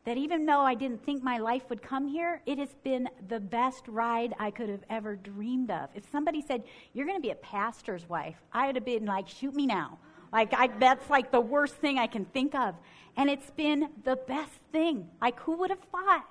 that 0.05 0.17
even 0.17 0.45
though 0.45 0.61
I 0.61 0.75
didn't 0.75 1.03
think 1.05 1.23
my 1.23 1.37
life 1.37 1.63
would 1.69 1.81
come 1.81 2.07
here, 2.07 2.41
it 2.45 2.57
has 2.57 2.73
been 2.83 3.09
the 3.29 3.39
best 3.39 3.87
ride 3.87 4.33
I 4.37 4.51
could 4.51 4.69
have 4.69 4.83
ever 4.89 5.15
dreamed 5.15 5.71
of. 5.71 5.89
If 5.95 6.09
somebody 6.11 6.43
said, 6.45 6.63
You're 6.93 7.05
going 7.05 7.17
to 7.17 7.21
be 7.21 7.31
a 7.31 7.35
pastor's 7.35 8.07
wife, 8.09 8.35
I 8.51 8.67
would 8.67 8.75
have 8.75 8.85
been 8.85 9.05
like, 9.05 9.29
Shoot 9.29 9.55
me 9.55 9.65
now. 9.65 9.97
Like, 10.31 10.53
I, 10.53 10.67
that's 10.79 11.09
like 11.09 11.31
the 11.31 11.39
worst 11.39 11.75
thing 11.75 11.99
I 11.99 12.07
can 12.07 12.25
think 12.25 12.55
of. 12.55 12.75
And 13.15 13.29
it's 13.29 13.51
been 13.51 13.89
the 14.03 14.15
best 14.15 14.59
thing. 14.71 15.07
Like, 15.21 15.39
who 15.39 15.55
would 15.57 15.69
have 15.69 15.83
thought? 15.91 16.25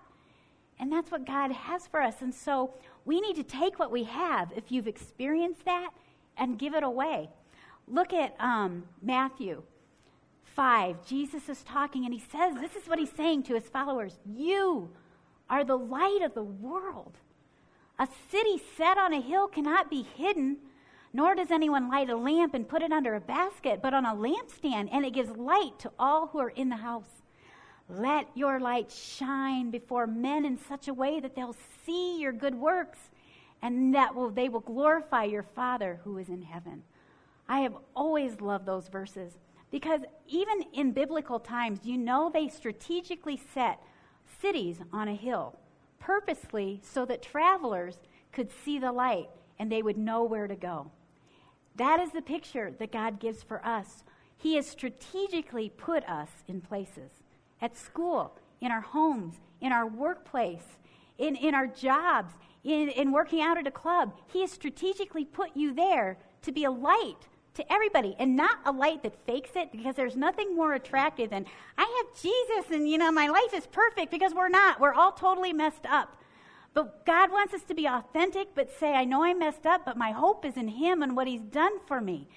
And 0.81 0.93
that's 0.93 1.11
what 1.11 1.25
God 1.25 1.53
has 1.53 1.87
for 1.87 2.03
us. 2.03 2.17
And 2.21 2.35
so 2.35 2.75
we 3.05 3.21
need 3.21 3.37
to 3.37 3.45
take 3.45 3.79
what 3.79 3.93
we 3.93 4.03
have, 4.05 4.53
if 4.57 4.73
you've 4.73 4.89
experienced 4.89 5.65
that, 5.65 5.91
and 6.37 6.59
give 6.59 6.75
it 6.75 6.83
away. 6.83 7.31
Look 7.87 8.13
at 8.13 8.35
um, 8.41 8.85
Matthew 9.01 9.63
5, 10.45 11.07
Jesus 11.07 11.49
is 11.49 11.63
talking 11.63 12.05
and 12.05 12.13
he 12.13 12.21
says, 12.21 12.55
This 12.55 12.77
is 12.77 12.89
what 12.89 12.99
he's 12.99 13.13
saying 13.13 13.45
to 13.45 13.55
his 13.55 13.69
followers 13.69 14.19
You 14.27 14.91
are 15.49 15.65
the 15.65 15.79
light 15.79 16.21
of 16.23 16.35
the 16.35 16.45
world. 16.45 17.19
A 17.99 18.09
city 18.31 18.61
set 18.77 18.99
on 18.99 19.13
a 19.13 19.21
hill 19.21 19.47
cannot 19.49 19.91
be 19.91 20.03
hidden, 20.03 20.57
nor 21.13 21.35
does 21.35 21.51
anyone 21.51 21.91
light 21.91 22.11
a 22.11 22.17
lamp 22.17 22.55
and 22.55 22.69
put 22.69 22.83
it 22.83 22.93
under 22.93 23.15
a 23.15 23.21
basket, 23.21 23.81
but 23.83 23.95
on 23.95 24.07
a 24.07 24.15
lampstand, 24.15 24.89
and 24.91 25.05
it 25.05 25.13
gives 25.13 25.31
light 25.37 25.79
to 25.79 25.93
all 25.99 26.29
who 26.29 26.39
are 26.39 26.51
in 26.51 26.69
the 26.69 26.77
house. 26.77 27.23
Let 27.89 28.29
your 28.35 28.59
light 28.59 28.91
shine 28.91 29.71
before 29.71 30.07
men 30.07 30.45
in 30.45 30.57
such 30.57 30.89
a 30.89 30.95
way 30.95 31.21
that 31.21 31.35
they'll 31.35 31.57
see 31.85 32.19
your 32.19 32.33
good 32.33 32.55
works 32.55 32.99
and 33.61 33.95
that 33.95 34.15
will, 34.15 34.31
they 34.31 34.49
will 34.49 34.61
glorify 34.61 35.25
your 35.25 35.43
Father 35.43 36.01
who 36.05 36.19
is 36.19 36.29
in 36.29 36.43
heaven. 36.43 36.83
I 37.49 37.61
have 37.61 37.77
always 37.95 38.41
loved 38.41 38.67
those 38.67 38.89
verses 38.89 39.39
because 39.73 40.03
even 40.29 40.63
in 40.75 40.93
biblical 40.93 41.41
times, 41.41 41.81
you 41.83 41.97
know 41.99 42.31
they 42.33 42.47
strategically 42.47 43.41
set 43.53 43.83
cities 44.41 44.77
on 44.93 45.09
a 45.09 45.17
hill 45.17 45.59
purposely 45.99 46.81
so 46.85 47.05
that 47.07 47.23
travelers 47.23 47.97
could 48.33 48.51
see 48.65 48.79
the 48.79 48.93
light 48.93 49.29
and 49.59 49.73
they 49.73 49.83
would 49.83 49.97
know 49.97 50.23
where 50.23 50.47
to 50.47 50.55
go. 50.55 50.91
That 51.77 52.01
is 52.01 52.13
the 52.13 52.23
picture 52.23 52.73
that 52.79 52.93
God 52.93 53.19
gives 53.19 53.43
for 53.43 53.65
us. 53.65 54.05
He 54.37 54.57
has 54.57 54.67
strategically 54.67 55.71
put 55.71 56.05
us 56.09 56.29
in 56.47 56.61
places 56.61 57.11
at 57.61 57.77
school, 57.77 58.37
in 58.61 58.71
our 58.71 58.81
homes, 58.81 59.37
in 59.61 59.73
our 59.73 59.87
workplace, 59.87 60.77
in, 61.19 61.37
in 61.37 61.55
our 61.55 61.67
jobs, 61.67 62.35
in, 62.65 62.89
in 62.91 63.13
working 63.13 63.41
out 63.41 63.57
at 63.57 63.67
a 63.67 63.71
club. 63.71 64.13
He 64.27 64.43
has 64.43 64.51
strategically 64.51 65.25
put 65.25 65.57
you 65.57 65.73
there 65.73 66.19
to 66.43 66.53
be 66.53 66.65
a 66.65 66.71
light 66.71 67.29
to 67.55 67.73
everybody 67.73 68.17
and 68.19 68.35
not 68.35 68.59
a 68.65 68.73
light 68.73 69.03
that 69.03 69.27
fakes 69.27 69.51
it 69.55 69.71
because 69.73 69.95
there's 69.95 70.17
nothing 70.17 70.57
more 70.57 70.75
attractive 70.75 71.31
than 71.31 71.47
I 71.77 71.83
have 71.83 72.23
Jesus 72.23 72.71
and 72.71 72.89
you 72.89 72.99
know 72.99 73.13
my 73.13 73.29
life 73.29 73.53
is 73.55 73.67
perfect 73.67 74.11
because 74.11 74.35
we're 74.35 74.49
not. 74.49 74.81
We're 74.81 74.95
all 74.95 75.13
totally 75.13 75.53
messed 75.53 75.87
up. 75.87 76.17
But 76.75 77.05
God 77.05 77.31
wants 77.31 77.53
us 77.53 77.63
to 77.65 77.75
be 77.75 77.87
authentic 77.87 78.55
but 78.55 78.71
say 78.79 78.95
I 78.95 79.05
know 79.05 79.23
I 79.23 79.35
messed 79.35 79.67
up 79.67 79.85
but 79.85 79.97
my 79.97 80.13
hope 80.13 80.45
is 80.45 80.57
in 80.57 80.69
him 80.69 81.03
and 81.03 81.15
what 81.15 81.27
he's 81.27 81.43
done 81.43 81.79
for 81.87 82.01
me. 82.01 82.29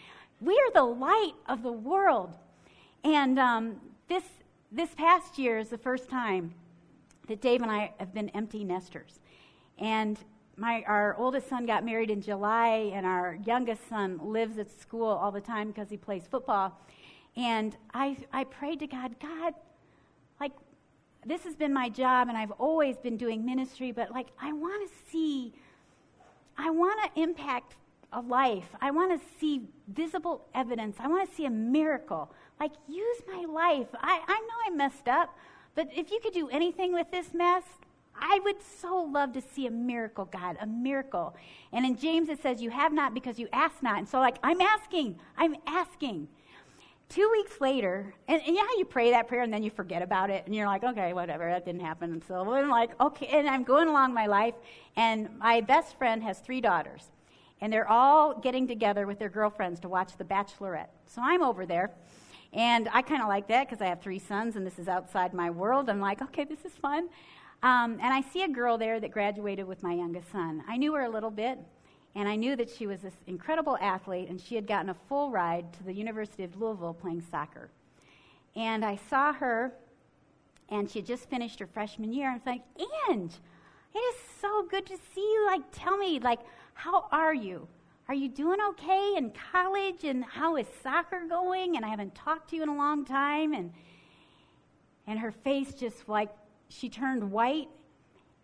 We 0.41 0.54
are 0.54 0.71
the 0.73 0.84
light 0.84 1.34
of 1.47 1.63
the 1.63 1.71
world. 1.71 2.36
And 3.04 3.39
um, 3.39 3.80
this 4.10 4.23
this 4.71 4.93
past 4.95 5.38
year 5.38 5.58
is 5.58 5.69
the 5.69 5.78
first 5.78 6.10
time 6.10 6.54
that 7.28 7.41
Dave 7.41 7.62
and 7.62 7.71
I 7.71 7.93
have 7.99 8.13
been 8.13 8.30
empty 8.30 8.63
nesters. 8.63 9.19
And 9.78 10.19
my, 10.57 10.83
our 10.87 11.15
oldest 11.17 11.49
son 11.49 11.65
got 11.65 11.83
married 11.83 12.09
in 12.09 12.21
July, 12.21 12.91
and 12.93 13.05
our 13.05 13.37
youngest 13.45 13.87
son 13.89 14.19
lives 14.21 14.57
at 14.57 14.71
school 14.79 15.07
all 15.07 15.31
the 15.31 15.41
time 15.41 15.67
because 15.67 15.89
he 15.89 15.97
plays 15.97 16.23
football. 16.29 16.79
And 17.35 17.75
I, 17.93 18.17
I 18.31 18.45
prayed 18.45 18.79
to 18.79 18.87
God, 18.87 19.15
God, 19.19 19.53
like, 20.39 20.53
this 21.25 21.43
has 21.43 21.55
been 21.55 21.73
my 21.73 21.89
job, 21.89 22.29
and 22.29 22.37
I've 22.37 22.51
always 22.51 22.97
been 22.97 23.17
doing 23.17 23.45
ministry, 23.45 23.91
but 23.91 24.11
like, 24.11 24.27
I 24.39 24.53
want 24.53 24.89
to 24.89 24.95
see, 25.11 25.53
I 26.57 26.69
want 26.69 27.01
to 27.03 27.21
impact 27.21 27.75
a 28.13 28.21
life. 28.21 28.69
I 28.79 28.91
want 28.91 29.19
to 29.19 29.27
see 29.39 29.63
visible 29.89 30.45
evidence. 30.53 30.95
I 30.99 31.07
want 31.07 31.29
to 31.29 31.35
see 31.35 31.45
a 31.45 31.49
miracle. 31.49 32.31
Like, 32.59 32.71
use 32.87 33.17
my 33.27 33.45
life. 33.45 33.87
I, 33.95 34.21
I 34.25 34.39
know 34.39 34.55
I 34.67 34.69
messed 34.75 35.09
up, 35.09 35.37
but 35.73 35.89
if 35.93 36.11
you 36.11 36.19
could 36.23 36.33
do 36.33 36.47
anything 36.49 36.93
with 36.93 37.11
this 37.11 37.33
mess, 37.33 37.63
I 38.19 38.39
would 38.43 38.58
so 38.82 38.97
love 38.97 39.34
to 39.34 39.41
see 39.41 39.67
a 39.67 39.71
miracle, 39.71 40.25
God, 40.25 40.58
a 40.62 40.67
miracle. 40.67 41.36
And 41.71 41.86
in 41.86 41.97
James 41.97 42.30
it 42.30 42.41
says, 42.41 42.62
You 42.62 42.69
have 42.69 42.93
not 42.93 43.13
because 43.13 43.39
you 43.39 43.47
ask 43.51 43.82
not. 43.84 43.97
And 43.97 44.08
so, 44.08 44.19
like, 44.19 44.38
I'm 44.43 44.62
asking, 44.62 45.19
I'm 45.38 45.56
asking. 45.67 46.28
Two 47.08 47.30
weeks 47.32 47.62
later, 47.62 48.15
and, 48.28 48.41
and 48.41 48.56
yeah, 48.56 48.63
you 48.78 48.86
pray 48.86 49.12
that 49.12 49.28
prayer 49.28 49.43
and 49.43 49.54
then 49.54 49.62
you 49.62 49.69
forget 49.69 50.01
about 50.01 50.32
it, 50.32 50.43
and 50.45 50.56
you're 50.56 50.65
like, 50.65 50.84
okay, 50.84 51.13
whatever, 51.13 51.47
that 51.47 51.63
didn't 51.63 51.82
happen. 51.82 52.12
And 52.12 52.23
so 52.23 52.51
I'm 52.51 52.69
like, 52.69 52.99
okay, 52.99 53.28
and 53.28 53.47
I'm 53.47 53.63
going 53.63 53.88
along 53.88 54.13
my 54.13 54.25
life, 54.25 54.56
and 54.95 55.30
my 55.38 55.62
best 55.62 55.97
friend 55.99 56.23
has 56.23 56.39
three 56.39 56.62
daughters, 56.62 57.04
and 57.62 57.71
they're 57.71 57.88
all 57.88 58.39
getting 58.39 58.67
together 58.67 59.06
with 59.06 59.19
their 59.19 59.30
girlfriends 59.30 59.80
to 59.82 59.88
watch 59.88 60.17
The 60.17 60.23
Bachelorette. 60.23 60.88
So 61.06 61.21
I'm 61.23 61.43
over 61.43 61.67
there, 61.67 61.91
and 62.54 62.89
I 62.91 63.04
kind 63.04 63.21
of 63.21 63.28
like 63.28 63.47
that 63.49 63.67
because 63.67 63.84
I 63.84 63.86
have 63.86 64.01
three 64.01 64.19
sons, 64.19 64.56
and 64.56 64.65
this 64.65 64.80
is 64.80 64.88
outside 64.88 65.32
my 65.32 65.51
world. 65.51 65.89
I'm 65.91 66.01
like, 66.01 66.23
okay, 66.23 66.43
this 66.43 66.65
is 66.65 66.73
fun. 66.73 67.10
Um, 67.65 67.93
and 67.93 68.13
I 68.13 68.21
see 68.21 68.43
a 68.43 68.47
girl 68.47 68.78
there 68.78 68.99
that 68.99 69.10
graduated 69.10 69.65
with 69.65 69.82
my 69.82 69.91
youngest 69.91 70.32
son. 70.32 70.63
I 70.67 70.78
knew 70.78 70.93
her 70.93 71.01
a 71.01 71.10
little 71.10 71.32
bit, 71.32 71.58
and 72.13 72.30
I 72.30 72.36
knew 72.36 72.56
that 72.58 72.69
she 72.69 72.86
was 72.86 73.01
this 73.01 73.15
incredible 73.25 73.75
athlete, 73.82 74.30
and 74.30 74.39
she 74.39 74.54
had 74.54 74.67
gotten 74.67 74.91
a 74.91 74.93
full 74.93 75.32
ride 75.32 75.73
to 75.73 75.84
the 75.84 75.91
University 75.91 76.43
of 76.43 76.62
Louisville 76.62 76.93
playing 76.93 77.23
soccer. 77.32 77.71
And 78.56 78.86
I 78.86 78.99
saw 79.10 79.34
her, 79.34 79.73
and 80.69 80.88
she 80.88 80.99
had 80.99 81.08
just 81.08 81.28
finished 81.28 81.58
her 81.58 81.65
freshman 81.65 82.13
year, 82.13 82.28
and 82.30 82.36
I 82.36 82.38
was 82.38 82.45
like, 82.45 82.88
Ange, 83.10 83.34
it 83.95 83.97
is 83.97 84.15
so 84.39 84.67
good 84.69 84.86
to 84.86 84.97
see 85.15 85.21
you. 85.21 85.47
Like, 85.47 85.63
tell 85.71 85.97
me, 85.97 86.19
like, 86.19 86.41
how 86.75 87.08
are 87.12 87.34
you? 87.34 87.67
Are 88.08 88.13
you 88.13 88.30
doing 88.30 88.60
okay 88.69 89.15
in 89.17 89.32
college? 89.51 90.04
And 90.04 90.23
how 90.23 90.56
is 90.58 90.67
soccer 90.84 91.23
going? 91.28 91.78
And 91.78 91.84
I 91.84 91.89
haven't 91.89 92.13
talked 92.13 92.51
to 92.51 92.58
you 92.58 92.62
in 92.62 92.69
a 92.69 92.78
long 92.78 93.06
time. 93.06 93.56
And 93.56 93.73
and 95.08 95.19
her 95.19 95.32
face 95.32 95.73
just 95.73 96.08
like 96.08 96.30
she 96.69 96.89
turned 96.89 97.32
white 97.32 97.69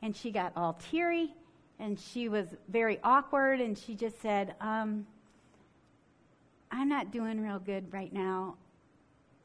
and 0.02 0.16
she 0.16 0.32
got 0.32 0.54
all 0.56 0.74
teary 0.74 1.34
and 1.80 2.00
she 2.00 2.30
was 2.30 2.48
very 2.70 3.00
awkward 3.04 3.60
and 3.60 3.78
she 3.78 3.96
just 3.96 4.22
said, 4.22 4.56
um, 4.62 5.06
I'm 6.72 6.88
not 6.88 7.12
doing 7.12 7.42
real 7.42 7.60
good 7.60 7.92
right 7.92 8.14
now, 8.14 8.56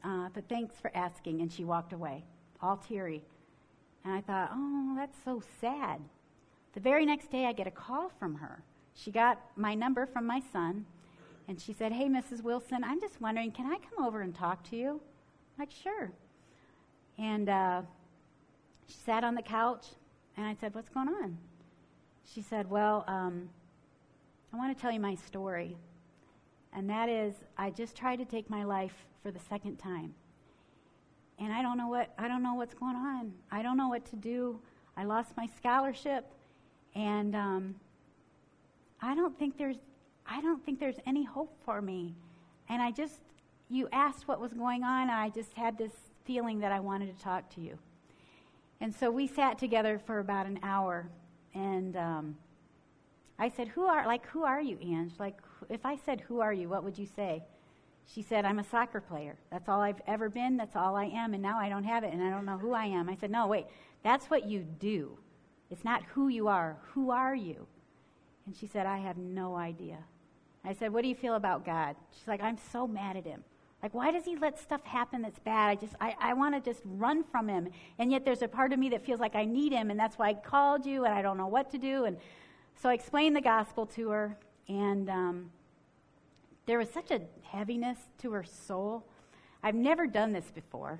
uh, 0.04 0.28
but 0.32 0.48
thanks 0.48 0.74
for 0.80 0.90
asking. 0.94 1.40
And 1.40 1.52
she 1.52 1.64
walked 1.64 1.92
away, 1.92 2.24
all 2.62 2.76
teary. 2.76 3.24
And 4.04 4.14
I 4.14 4.20
thought, 4.20 4.50
oh, 4.52 4.94
that's 4.96 5.16
so 5.24 5.42
sad. 5.60 6.00
The 6.74 6.80
very 6.80 7.06
next 7.06 7.32
day, 7.32 7.46
I 7.46 7.52
get 7.52 7.66
a 7.66 7.70
call 7.70 8.10
from 8.18 8.36
her. 8.36 8.62
She 8.94 9.10
got 9.10 9.40
my 9.56 9.74
number 9.74 10.06
from 10.06 10.26
my 10.26 10.40
son, 10.52 10.86
and 11.48 11.60
she 11.60 11.72
said, 11.72 11.92
Hey, 11.92 12.06
Mrs. 12.06 12.42
Wilson, 12.42 12.84
I'm 12.84 13.00
just 13.00 13.20
wondering, 13.20 13.50
can 13.50 13.66
I 13.66 13.78
come 13.78 14.04
over 14.04 14.20
and 14.20 14.34
talk 14.34 14.62
to 14.70 14.76
you? 14.76 14.90
I'm 14.90 15.58
like, 15.58 15.70
sure. 15.70 16.12
And 17.18 17.48
uh, 17.48 17.82
she 18.86 18.96
sat 19.04 19.24
on 19.24 19.34
the 19.34 19.42
couch, 19.42 19.86
and 20.36 20.46
I 20.46 20.54
said, 20.54 20.74
What's 20.74 20.88
going 20.88 21.08
on? 21.08 21.38
She 22.24 22.42
said, 22.42 22.70
Well, 22.70 23.04
um, 23.06 23.48
I 24.52 24.56
want 24.56 24.76
to 24.76 24.80
tell 24.80 24.92
you 24.92 25.00
my 25.00 25.14
story. 25.14 25.76
And 26.72 26.88
that 26.90 27.08
is, 27.08 27.34
I 27.56 27.70
just 27.70 27.96
tried 27.96 28.16
to 28.16 28.24
take 28.24 28.50
my 28.50 28.64
life 28.64 29.06
for 29.22 29.30
the 29.30 29.40
second 29.48 29.76
time. 29.76 30.14
And 31.38 31.52
I 31.52 31.62
don't 31.62 31.78
know 31.78 31.88
what 31.88 32.12
I 32.18 32.28
don't 32.28 32.42
know 32.42 32.54
what's 32.54 32.74
going 32.74 32.96
on. 32.96 33.32
I 33.50 33.62
don't 33.62 33.76
know 33.76 33.88
what 33.88 34.04
to 34.06 34.16
do. 34.16 34.58
I 34.96 35.04
lost 35.04 35.36
my 35.36 35.46
scholarship, 35.46 36.24
and 36.94 37.36
um, 37.36 37.74
I 39.02 39.14
don't 39.14 39.38
think 39.38 39.58
there's 39.58 39.76
I 40.26 40.40
don't 40.40 40.64
think 40.64 40.80
there's 40.80 40.96
any 41.06 41.24
hope 41.24 41.54
for 41.64 41.82
me. 41.82 42.14
And 42.68 42.80
I 42.80 42.90
just 42.90 43.20
you 43.68 43.88
asked 43.92 44.28
what 44.28 44.40
was 44.40 44.52
going 44.54 44.82
on, 44.82 45.02
and 45.02 45.10
I 45.10 45.28
just 45.28 45.52
had 45.52 45.76
this 45.76 45.92
feeling 46.24 46.60
that 46.60 46.72
I 46.72 46.80
wanted 46.80 47.14
to 47.16 47.22
talk 47.22 47.50
to 47.54 47.60
you. 47.60 47.78
And 48.80 48.94
so 48.94 49.10
we 49.10 49.26
sat 49.26 49.58
together 49.58 49.98
for 49.98 50.18
about 50.18 50.46
an 50.46 50.58
hour, 50.62 51.08
and 51.54 51.96
um, 51.96 52.36
I 53.38 53.48
said, 53.48 53.68
"Who 53.68 53.86
are 53.86 54.06
like 54.06 54.26
who 54.26 54.44
are 54.44 54.60
you, 54.60 54.78
Ange? 54.82 55.12
Like, 55.18 55.38
if 55.68 55.86
I 55.86 55.96
said 55.96 56.20
who 56.22 56.40
are 56.40 56.52
you, 56.52 56.68
what 56.68 56.84
would 56.84 56.98
you 56.98 57.06
say?" 57.06 57.42
She 58.06 58.22
said, 58.22 58.44
"I'm 58.44 58.58
a 58.58 58.64
soccer 58.64 59.00
player. 59.00 59.36
That's 59.50 59.68
all 59.68 59.80
I've 59.80 60.02
ever 60.06 60.28
been. 60.28 60.56
That's 60.56 60.76
all 60.76 60.94
I 60.94 61.06
am, 61.06 61.32
and 61.32 61.42
now 61.42 61.58
I 61.58 61.68
don't 61.68 61.84
have 61.84 62.04
it, 62.04 62.12
and 62.12 62.22
I 62.22 62.30
don't 62.30 62.44
know 62.44 62.58
who 62.58 62.72
I 62.72 62.84
am." 62.84 63.08
I 63.08 63.16
said, 63.16 63.30
"No, 63.30 63.46
wait. 63.46 63.66
That's 64.02 64.26
what 64.26 64.46
you 64.46 64.60
do. 64.78 65.18
It's 65.70 65.84
not 65.84 66.02
who 66.04 66.28
you 66.28 66.48
are. 66.48 66.76
Who 66.92 67.10
are 67.10 67.34
you?" 67.34 67.66
And 68.46 68.54
she 68.54 68.66
said, 68.66 68.86
"I 68.86 68.98
have 68.98 69.16
no 69.16 69.56
idea." 69.56 69.98
I 70.64 70.74
said, 70.74 70.92
"What 70.92 71.02
do 71.02 71.08
you 71.08 71.14
feel 71.14 71.34
about 71.34 71.64
God?" 71.64 71.96
She's 72.12 72.28
like, 72.28 72.42
"I'm 72.42 72.58
so 72.72 72.86
mad 72.86 73.16
at 73.16 73.24
him. 73.24 73.42
Like, 73.86 73.94
why 73.94 74.10
does 74.10 74.24
he 74.24 74.34
let 74.34 74.58
stuff 74.58 74.82
happen 74.82 75.22
that's 75.22 75.38
bad? 75.38 75.68
I 75.68 75.76
just, 75.76 75.94
I, 76.00 76.16
I 76.18 76.34
want 76.34 76.56
to 76.56 76.60
just 76.60 76.82
run 76.84 77.22
from 77.22 77.46
him. 77.46 77.68
And 78.00 78.10
yet 78.10 78.24
there's 78.24 78.42
a 78.42 78.48
part 78.48 78.72
of 78.72 78.80
me 78.80 78.88
that 78.88 79.06
feels 79.06 79.20
like 79.20 79.36
I 79.36 79.44
need 79.44 79.70
him, 79.72 79.92
and 79.92 80.00
that's 80.00 80.18
why 80.18 80.30
I 80.30 80.34
called 80.34 80.84
you, 80.84 81.04
and 81.04 81.14
I 81.14 81.22
don't 81.22 81.36
know 81.36 81.46
what 81.46 81.70
to 81.70 81.78
do. 81.78 82.04
And 82.04 82.16
so 82.74 82.88
I 82.88 82.94
explained 82.94 83.36
the 83.36 83.40
gospel 83.40 83.86
to 83.86 84.08
her, 84.08 84.36
and 84.66 85.08
um, 85.08 85.50
there 86.66 86.78
was 86.78 86.90
such 86.90 87.12
a 87.12 87.20
heaviness 87.44 87.96
to 88.18 88.32
her 88.32 88.42
soul. 88.42 89.06
I've 89.62 89.76
never 89.76 90.08
done 90.08 90.32
this 90.32 90.50
before. 90.52 90.98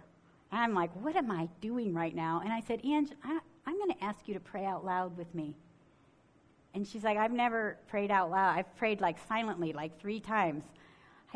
And 0.53 0.61
I'm 0.61 0.73
like, 0.73 0.95
what 0.95 1.17
am 1.17 1.29
I 1.33 1.49
doing 1.61 1.93
right 1.93 2.15
now? 2.15 2.41
And 2.45 2.53
I 2.53 2.61
said, 2.61 2.83
Ange, 2.85 3.11
I, 3.25 3.41
I'm 3.67 3.79
going 3.79 3.91
to 3.91 4.05
ask 4.05 4.29
you 4.29 4.35
to 4.35 4.41
pray 4.41 4.65
out 4.65 4.85
loud 4.85 5.19
with 5.19 5.35
me. 5.35 5.57
And 6.73 6.87
she's 6.87 7.03
like, 7.03 7.19
I've 7.19 7.33
never 7.33 7.79
prayed 7.89 8.13
out 8.13 8.31
loud. 8.31 8.57
I've 8.57 8.77
prayed 8.77 9.01
like 9.01 9.17
silently, 9.27 9.73
like 9.73 10.01
three 10.01 10.21
times. 10.21 10.63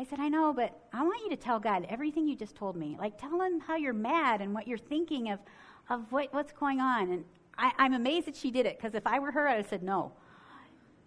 I 0.01 0.03
said, 0.03 0.19
I 0.19 0.29
know, 0.29 0.51
but 0.51 0.75
I 0.91 1.03
want 1.03 1.21
you 1.23 1.29
to 1.29 1.35
tell 1.35 1.59
God 1.59 1.85
everything 1.87 2.27
you 2.27 2.35
just 2.35 2.55
told 2.55 2.75
me. 2.75 2.97
Like, 2.99 3.21
tell 3.21 3.39
him 3.39 3.59
how 3.59 3.75
you're 3.75 3.93
mad 3.93 4.41
and 4.41 4.51
what 4.51 4.67
you're 4.67 4.79
thinking 4.79 5.29
of, 5.29 5.37
of 5.91 6.11
what, 6.11 6.33
what's 6.33 6.51
going 6.53 6.79
on. 6.81 7.11
And 7.11 7.23
I, 7.55 7.71
I'm 7.77 7.93
amazed 7.93 8.25
that 8.25 8.35
she 8.35 8.49
did 8.49 8.65
it, 8.65 8.79
because 8.79 8.95
if 8.95 9.05
I 9.05 9.19
were 9.19 9.29
her, 9.31 9.47
I 9.47 9.51
would 9.51 9.61
have 9.61 9.69
said 9.69 9.83
no. 9.83 10.11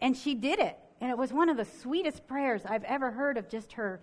And 0.00 0.16
she 0.16 0.36
did 0.36 0.60
it. 0.60 0.78
And 1.00 1.10
it 1.10 1.18
was 1.18 1.32
one 1.32 1.48
of 1.48 1.56
the 1.56 1.64
sweetest 1.64 2.28
prayers 2.28 2.62
I've 2.64 2.84
ever 2.84 3.10
heard 3.10 3.36
of 3.36 3.48
just 3.48 3.72
her, 3.72 4.00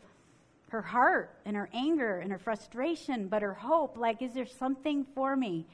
her 0.72 0.82
heart 0.82 1.40
and 1.46 1.56
her 1.56 1.70
anger 1.74 2.20
and 2.20 2.30
her 2.30 2.38
frustration, 2.38 3.30
but 3.30 3.42
her 3.42 3.54
hope. 3.54 3.96
Like, 3.96 4.22
is 4.22 4.34
there 4.34 4.46
something 4.46 5.06
for 5.16 5.38
me? 5.38 5.68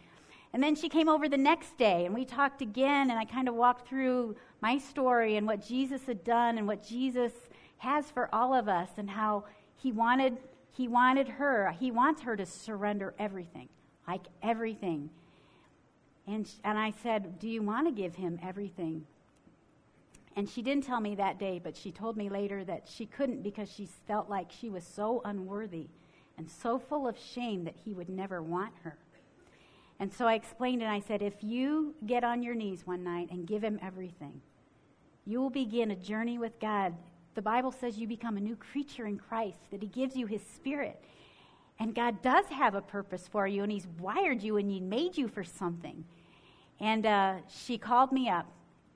And 0.53 0.61
then 0.61 0.75
she 0.75 0.89
came 0.89 1.09
over 1.09 1.27
the 1.27 1.37
next 1.37 1.75
day 1.75 2.05
and 2.05 2.13
we 2.13 2.23
talked 2.23 2.61
again, 2.61 3.09
and 3.09 3.17
I 3.17 3.25
kind 3.25 3.49
of 3.49 3.55
walked 3.55 3.87
through 3.87 4.35
my 4.61 4.77
story 4.77 5.37
and 5.37 5.47
what 5.47 5.65
Jesus 5.65 6.05
had 6.05 6.23
done 6.23 6.59
and 6.59 6.67
what 6.67 6.83
Jesus 6.83 7.31
has 7.79 8.09
for 8.11 8.33
all 8.33 8.53
of 8.53 8.67
us 8.67 8.89
and 8.97 9.09
how 9.09 9.45
he 9.75 9.91
wanted 9.91 10.37
he 10.71 10.87
wanted 10.87 11.27
her 11.27 11.73
he 11.79 11.91
wants 11.91 12.21
her 12.21 12.35
to 12.35 12.45
surrender 12.45 13.13
everything 13.19 13.69
like 14.07 14.21
everything 14.41 15.09
and 16.27 16.49
and 16.63 16.77
I 16.77 16.93
said 17.03 17.39
do 17.39 17.47
you 17.47 17.61
want 17.61 17.87
to 17.87 17.91
give 17.91 18.15
him 18.15 18.39
everything 18.43 19.05
and 20.35 20.47
she 20.47 20.61
didn't 20.61 20.83
tell 20.83 20.99
me 20.99 21.15
that 21.15 21.39
day 21.39 21.59
but 21.63 21.75
she 21.75 21.91
told 21.91 22.17
me 22.17 22.29
later 22.29 22.63
that 22.63 22.87
she 22.87 23.05
couldn't 23.05 23.43
because 23.43 23.71
she 23.71 23.87
felt 24.07 24.29
like 24.29 24.51
she 24.51 24.69
was 24.69 24.83
so 24.83 25.21
unworthy 25.25 25.87
and 26.37 26.49
so 26.49 26.77
full 26.77 27.07
of 27.07 27.17
shame 27.17 27.63
that 27.63 27.75
he 27.83 27.93
would 27.93 28.09
never 28.09 28.41
want 28.41 28.73
her 28.83 28.97
and 29.99 30.13
so 30.13 30.27
I 30.27 30.35
explained 30.35 30.81
and 30.81 30.91
I 30.91 30.99
said, 30.99 31.21
if 31.21 31.33
you 31.41 31.95
get 32.05 32.23
on 32.23 32.43
your 32.43 32.55
knees 32.55 32.85
one 32.85 33.03
night 33.03 33.29
and 33.31 33.47
give 33.47 33.63
him 33.63 33.79
everything, 33.81 34.41
you 35.25 35.41
will 35.41 35.49
begin 35.49 35.91
a 35.91 35.95
journey 35.95 36.37
with 36.37 36.59
God. 36.59 36.93
The 37.37 37.43
Bible 37.43 37.71
says 37.71 37.99
you 37.99 38.07
become 38.07 38.35
a 38.35 38.39
new 38.39 38.55
creature 38.55 39.05
in 39.05 39.19
Christ, 39.19 39.59
that 39.69 39.83
he 39.83 39.87
gives 39.87 40.15
you 40.15 40.25
his 40.25 40.41
spirit. 40.55 40.99
And 41.79 41.93
God 41.93 42.23
does 42.23 42.45
have 42.47 42.73
a 42.73 42.81
purpose 42.81 43.27
for 43.31 43.45
you, 43.45 43.61
and 43.61 43.71
he's 43.71 43.85
wired 43.99 44.41
you 44.41 44.57
and 44.57 44.71
he 44.71 44.79
made 44.79 45.15
you 45.15 45.27
for 45.27 45.43
something. 45.43 46.03
And 46.79 47.05
uh, 47.05 47.35
she 47.47 47.77
called 47.77 48.11
me 48.11 48.27
up 48.27 48.47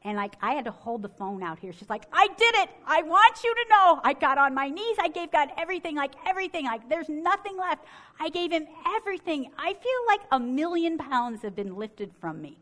and 0.04 0.17
like 0.17 0.34
I 0.41 0.54
had 0.54 0.65
to 0.65 0.71
hold 0.71 1.04
the 1.04 1.10
phone 1.10 1.43
out 1.43 1.60
here. 1.60 1.71
She's 1.71 1.91
like, 1.91 2.06
I 2.12 2.30
did 2.30 2.56
it. 2.56 2.69
I 2.88 3.04
want 3.04 3.43
you 3.43 3.54
to 3.54 3.65
know. 3.69 4.01
I 4.04 4.13
got 4.13 4.39
on 4.39 4.56
my 4.56 4.69
knees. 4.69 4.97
I 4.99 5.10
gave 5.10 5.32
God 5.32 5.49
everything, 5.56 5.95
like 5.95 6.13
everything. 6.25 6.65
Like 6.65 6.89
there's 6.89 7.10
nothing 7.10 7.58
left. 7.58 7.86
I 8.19 8.30
gave 8.30 8.51
him 8.51 8.65
everything. 8.95 9.51
I 9.60 9.73
feel 9.73 10.01
like 10.08 10.21
a 10.32 10.39
million 10.39 10.97
pounds 10.97 11.43
have 11.43 11.56
been 11.56 11.75
lifted 11.75 12.12
from 12.19 12.41
me. 12.41 12.58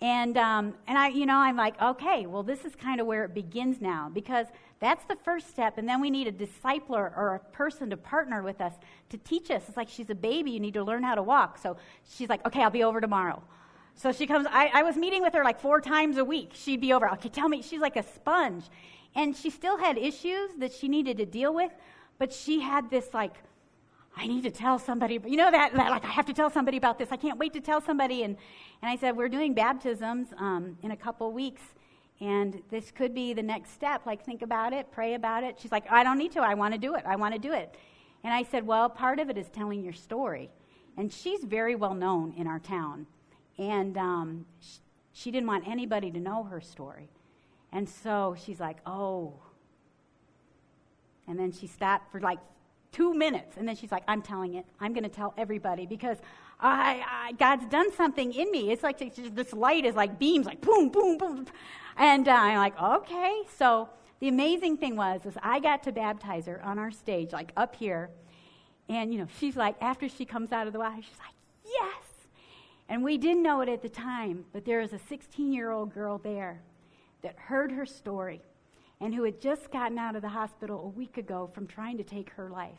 And 0.00 0.36
um, 0.36 0.74
and 0.88 0.98
I, 0.98 1.08
you 1.08 1.26
know, 1.26 1.36
I'm 1.36 1.56
like, 1.56 1.80
okay, 1.80 2.26
well, 2.26 2.42
this 2.42 2.64
is 2.64 2.74
kind 2.74 3.00
of 3.00 3.06
where 3.06 3.24
it 3.24 3.32
begins 3.32 3.80
now 3.80 4.10
because 4.12 4.48
that's 4.82 5.04
the 5.04 5.16
first 5.24 5.48
step, 5.48 5.78
and 5.78 5.88
then 5.88 6.00
we 6.00 6.10
need 6.10 6.26
a 6.26 6.32
discipler 6.32 7.16
or 7.16 7.36
a 7.36 7.38
person 7.56 7.88
to 7.90 7.96
partner 7.96 8.42
with 8.42 8.60
us 8.60 8.74
to 9.10 9.16
teach 9.16 9.50
us. 9.50 9.62
It's 9.68 9.76
like 9.76 9.88
she's 9.88 10.10
a 10.10 10.14
baby; 10.14 10.50
you 10.50 10.60
need 10.60 10.74
to 10.74 10.84
learn 10.84 11.02
how 11.02 11.14
to 11.14 11.22
walk. 11.22 11.56
So 11.56 11.76
she's 12.16 12.28
like, 12.28 12.44
okay, 12.44 12.62
I'll 12.62 12.70
be 12.70 12.84
over 12.84 13.00
tomorrow. 13.00 13.42
So 13.94 14.12
she 14.12 14.26
comes, 14.26 14.46
I, 14.50 14.70
I 14.74 14.82
was 14.82 14.96
meeting 14.96 15.22
with 15.22 15.34
her 15.34 15.44
like 15.44 15.60
four 15.60 15.80
times 15.80 16.16
a 16.16 16.24
week. 16.24 16.50
She'd 16.54 16.80
be 16.80 16.92
over, 16.92 17.08
okay, 17.12 17.28
tell 17.28 17.48
me, 17.48 17.62
she's 17.62 17.80
like 17.80 17.96
a 17.96 18.02
sponge. 18.02 18.64
And 19.14 19.36
she 19.36 19.50
still 19.50 19.78
had 19.78 19.98
issues 19.98 20.50
that 20.58 20.72
she 20.72 20.88
needed 20.88 21.18
to 21.18 21.26
deal 21.26 21.54
with, 21.54 21.70
but 22.18 22.32
she 22.32 22.60
had 22.60 22.90
this 22.90 23.12
like, 23.12 23.34
I 24.16 24.26
need 24.26 24.42
to 24.42 24.50
tell 24.50 24.78
somebody, 24.78 25.18
you 25.26 25.36
know, 25.36 25.50
that, 25.50 25.74
that, 25.74 25.90
like, 25.90 26.04
I 26.04 26.08
have 26.08 26.26
to 26.26 26.34
tell 26.34 26.50
somebody 26.50 26.76
about 26.76 26.98
this. 26.98 27.10
I 27.12 27.16
can't 27.16 27.38
wait 27.38 27.52
to 27.54 27.60
tell 27.60 27.80
somebody. 27.80 28.24
And, 28.24 28.36
and 28.82 28.90
I 28.90 28.96
said, 28.96 29.16
We're 29.16 29.30
doing 29.30 29.54
baptisms 29.54 30.28
um, 30.36 30.76
in 30.82 30.90
a 30.90 30.96
couple 30.96 31.32
weeks, 31.32 31.62
and 32.22 32.62
this 32.70 32.92
could 32.92 33.14
be 33.14 33.32
the 33.32 33.42
next 33.42 33.72
step. 33.72 34.06
Like, 34.06 34.24
think 34.24 34.42
about 34.42 34.72
it, 34.72 34.92
pray 34.92 35.14
about 35.14 35.42
it. 35.42 35.58
She's 35.60 35.72
like, 35.72 35.90
I 35.90 36.04
don't 36.04 36.18
need 36.18 36.30
to. 36.32 36.40
I 36.40 36.54
want 36.54 36.72
to 36.72 36.78
do 36.78 36.94
it. 36.94 37.02
I 37.04 37.16
want 37.16 37.34
to 37.34 37.40
do 37.40 37.52
it. 37.52 37.76
And 38.22 38.32
I 38.32 38.44
said, 38.44 38.64
Well, 38.64 38.88
part 38.88 39.18
of 39.18 39.28
it 39.28 39.36
is 39.36 39.48
telling 39.48 39.82
your 39.82 39.92
story. 39.92 40.48
And 40.96 41.12
she's 41.12 41.42
very 41.42 41.74
well 41.74 41.94
known 41.94 42.32
in 42.36 42.46
our 42.46 42.60
town. 42.60 43.06
And 43.58 43.98
um, 43.98 44.46
sh- 44.60 44.78
she 45.12 45.30
didn't 45.32 45.48
want 45.48 45.66
anybody 45.66 46.12
to 46.12 46.20
know 46.20 46.44
her 46.44 46.60
story. 46.60 47.08
And 47.72 47.88
so 47.88 48.36
she's 48.38 48.60
like, 48.60 48.76
oh. 48.86 49.34
And 51.26 51.38
then 51.38 51.50
she 51.50 51.66
stopped 51.66 52.12
for 52.12 52.20
like 52.20 52.38
two 52.92 53.14
minutes. 53.14 53.56
And 53.56 53.66
then 53.66 53.74
she's 53.74 53.90
like, 53.90 54.04
I'm 54.06 54.22
telling 54.22 54.54
it. 54.54 54.66
I'm 54.80 54.92
going 54.92 55.04
to 55.04 55.08
tell 55.08 55.34
everybody 55.36 55.86
because 55.86 56.18
I, 56.60 57.02
I, 57.08 57.32
God's 57.32 57.66
done 57.66 57.92
something 57.94 58.32
in 58.32 58.50
me. 58.50 58.70
It's 58.70 58.82
like 58.82 58.98
this 58.98 59.52
light 59.52 59.84
is 59.84 59.94
like 59.94 60.18
beams, 60.18 60.46
like 60.46 60.60
boom, 60.60 60.90
boom, 60.90 61.18
boom. 61.18 61.46
And 61.96 62.26
uh, 62.28 62.32
I'm 62.32 62.58
like, 62.58 62.80
okay. 62.80 63.42
So 63.56 63.88
the 64.20 64.28
amazing 64.28 64.76
thing 64.76 64.96
was, 64.96 65.26
is 65.26 65.34
I 65.42 65.60
got 65.60 65.82
to 65.84 65.92
baptize 65.92 66.46
her 66.46 66.62
on 66.64 66.78
our 66.78 66.90
stage, 66.90 67.32
like 67.32 67.52
up 67.56 67.76
here. 67.76 68.10
And, 68.88 69.12
you 69.12 69.18
know, 69.18 69.28
she's 69.38 69.56
like, 69.56 69.76
after 69.80 70.08
she 70.08 70.24
comes 70.24 70.52
out 70.52 70.66
of 70.66 70.72
the 70.72 70.78
water, 70.78 70.96
she's 70.96 71.18
like, 71.18 71.34
yes. 71.64 72.04
And 72.88 73.02
we 73.02 73.16
didn't 73.16 73.42
know 73.42 73.60
it 73.62 73.68
at 73.68 73.82
the 73.82 73.88
time, 73.88 74.44
but 74.52 74.64
there 74.64 74.80
was 74.80 74.92
a 74.92 74.98
16 74.98 75.52
year 75.52 75.70
old 75.70 75.94
girl 75.94 76.18
there 76.18 76.62
that 77.22 77.36
heard 77.38 77.72
her 77.72 77.86
story 77.86 78.42
and 79.00 79.14
who 79.14 79.24
had 79.24 79.40
just 79.40 79.70
gotten 79.70 79.98
out 79.98 80.14
of 80.14 80.22
the 80.22 80.28
hospital 80.28 80.84
a 80.84 80.88
week 80.88 81.16
ago 81.16 81.50
from 81.52 81.66
trying 81.66 81.96
to 81.96 82.04
take 82.04 82.30
her 82.30 82.48
life. 82.48 82.78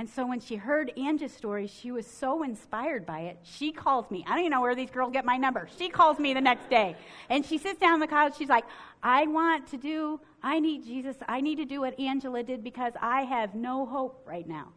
And 0.00 0.08
so 0.08 0.26
when 0.26 0.40
she 0.40 0.56
heard 0.56 0.90
Angie's 0.96 1.30
story, 1.30 1.66
she 1.66 1.92
was 1.92 2.06
so 2.06 2.42
inspired 2.42 3.04
by 3.04 3.20
it. 3.20 3.38
She 3.42 3.70
calls 3.70 4.10
me. 4.10 4.24
I 4.26 4.30
don't 4.30 4.38
even 4.38 4.52
know 4.52 4.62
where 4.62 4.74
these 4.74 4.88
girls 4.88 5.12
get 5.12 5.26
my 5.26 5.36
number. 5.36 5.68
She 5.76 5.90
calls 5.90 6.18
me 6.18 6.32
the 6.32 6.40
next 6.40 6.70
day. 6.70 6.96
And 7.28 7.44
she 7.44 7.58
sits 7.58 7.78
down 7.78 7.92
on 7.92 8.00
the 8.00 8.06
couch. 8.06 8.38
She's 8.38 8.48
like, 8.48 8.64
I 9.02 9.26
want 9.26 9.66
to 9.72 9.76
do, 9.76 10.18
I 10.42 10.58
need 10.58 10.86
Jesus. 10.86 11.16
I 11.28 11.42
need 11.42 11.56
to 11.56 11.66
do 11.66 11.82
what 11.82 12.00
Angela 12.00 12.42
did 12.42 12.64
because 12.64 12.94
I 12.98 13.24
have 13.24 13.54
no 13.54 13.84
hope 13.84 14.22
right 14.26 14.48
now. 14.48 14.68